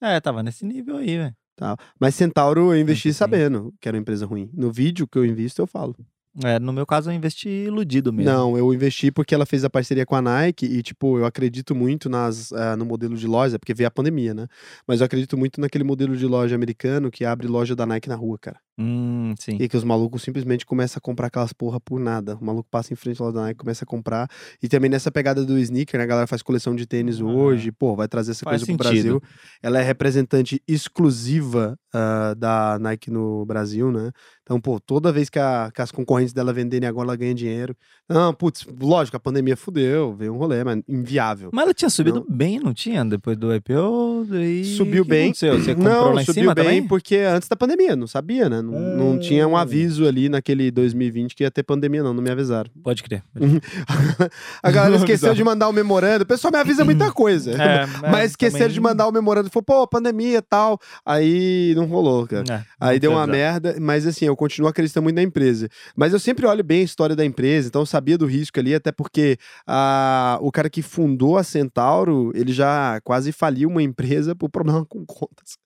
[0.00, 0.16] É.
[0.16, 1.36] É, tava nesse nível aí, velho.
[1.56, 1.76] Tá.
[2.00, 3.40] Mas Centauro eu investi Muito bem.
[3.40, 4.48] sabendo que era uma empresa ruim.
[4.54, 5.96] No vídeo que eu invisto, eu falo.
[6.44, 8.30] É, no meu caso, eu investi iludido mesmo.
[8.30, 11.74] Não, eu investi porque ela fez a parceria com a Nike e, tipo, eu acredito
[11.74, 14.46] muito nas, ah, no modelo de loja, porque veio a pandemia, né?
[14.86, 18.14] Mas eu acredito muito naquele modelo de loja americano que abre loja da Nike na
[18.16, 18.58] rua, cara.
[18.78, 19.56] Hum, sim.
[19.58, 22.36] E que os malucos simplesmente começam a comprar aquelas porra por nada.
[22.36, 24.28] O maluco passa em frente à loja da Nike, começa a comprar.
[24.62, 26.04] E também nessa pegada do sneaker, né?
[26.04, 27.24] A galera faz coleção de tênis Ah.
[27.24, 27.72] hoje.
[27.72, 29.20] Pô, vai trazer essa coisa pro sentido.
[29.20, 29.22] Brasil.
[29.62, 34.10] Ela é representante exclusiva ah, da Nike no Brasil, né?
[34.42, 37.74] Então, pô, toda vez que, a- que as concorrentes dela venderem agora, ela ganha dinheiro.
[38.08, 41.50] Não, putz, lógico, a pandemia fudeu, veio um rolê, mas inviável.
[41.52, 43.04] Mas ela tinha subido bem, não tinha?
[43.04, 44.26] Depois do IPO?
[44.28, 44.64] Daí...
[44.76, 45.24] Subiu que bem.
[45.24, 45.58] aconteceu?
[45.60, 46.86] Você comprou não, lá em subiu cima bem também?
[46.86, 48.62] porque antes da pandemia, não sabia, né?
[48.62, 49.56] Não, não tinha um Hum.
[49.56, 52.70] aviso ali naquele 2020 que ia ter pandemia, não, não me avisaram.
[52.84, 53.24] Pode crer.
[53.32, 53.62] pode crer.
[54.62, 56.22] a galera Não esqueceu de mandar o memorando.
[56.22, 57.50] O pessoal me avisa muita coisa.
[57.52, 59.50] É, Mas esqueceram também- de mandar o memorando.
[59.50, 60.78] Falou, pô, pandemia e tal.
[61.04, 62.44] Aí não rolou, cara.
[62.52, 65.68] É, Aí deu uma merda, mas assim, eu continuo acreditando muito na empresa.
[65.94, 68.74] Mas eu sempre olho bem a história da empresa, então eu sabia do risco ali,
[68.74, 74.34] até porque ah, o cara que fundou a Centauro, ele já quase faliu uma empresa
[74.34, 75.58] por problema com contas.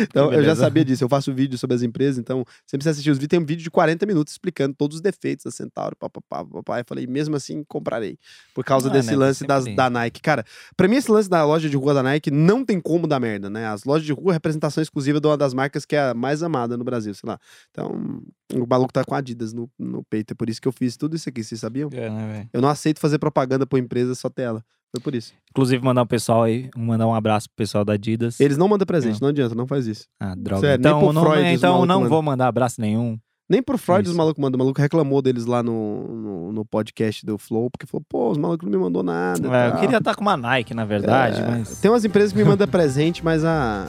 [0.00, 1.04] Então, eu já sabia disso.
[1.04, 3.62] Eu faço vídeo sobre as empresas, então sempre você assistir os vídeos, tem um vídeo
[3.62, 6.80] de 40 minutos explicando todos os defeitos da Centauro, papapá, papapá.
[6.80, 8.18] Eu falei, mesmo assim, comprarei.
[8.54, 10.20] Por causa Ah, desse né, lance das, da Nike.
[10.20, 10.44] Cara,
[10.76, 13.48] pra mim esse lance da loja de rua da Nike não tem como dar merda,
[13.48, 13.66] né?
[13.66, 16.42] As lojas de rua é representação exclusiva de uma das marcas que é a mais
[16.42, 17.38] amada no Brasil, sei lá.
[17.70, 18.22] Então,
[18.54, 20.32] o maluco tá com Adidas no, no peito.
[20.32, 21.88] É por isso que eu fiz tudo isso aqui, vocês sabiam?
[21.92, 22.48] É, né?
[22.52, 24.64] Eu não aceito fazer propaganda por empresa só ter ela.
[24.94, 25.32] Foi por isso.
[25.50, 28.40] Inclusive, mandar um pessoal aí, mandar um abraço pro pessoal da Adidas.
[28.40, 30.06] Eles não mandam presente, não adianta, não faz isso.
[30.20, 30.60] Ah, droga.
[30.60, 33.18] Sério, então não, Freud os então não vou mandar abraço nenhum.
[33.48, 34.18] Nem pro Freud os Isso.
[34.18, 34.56] malucos mandam.
[34.56, 38.36] O maluco reclamou deles lá no, no, no podcast do Flow, porque falou, pô, os
[38.36, 39.48] malucos não me mandou nada.
[39.56, 41.80] É, eu queria estar com uma Nike, na verdade, É, mas.
[41.80, 43.86] Tem umas empresas que me mandam presente, mas a,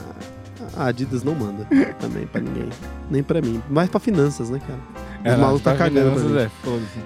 [0.76, 1.65] a Adidas não manda
[1.99, 2.69] também pra ninguém.
[3.10, 3.61] Nem pra mim.
[3.69, 4.80] Mais pra finanças, né, cara?
[5.19, 6.49] Os É, malucos tá cagando pra é.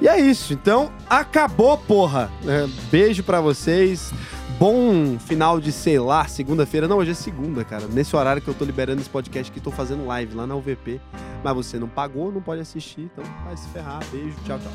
[0.01, 0.53] E é isso.
[0.53, 2.29] Então, acabou, porra.
[2.45, 4.11] É, beijo pra vocês.
[4.59, 6.87] Bom final de, sei lá, segunda-feira.
[6.87, 7.87] Não, hoje é segunda, cara.
[7.87, 11.01] Nesse horário que eu tô liberando esse podcast que tô fazendo live lá na UVP.
[11.43, 13.09] Mas você não pagou, não pode assistir.
[13.11, 13.99] Então vai se ferrar.
[14.11, 14.71] Beijo, tchau, tchau.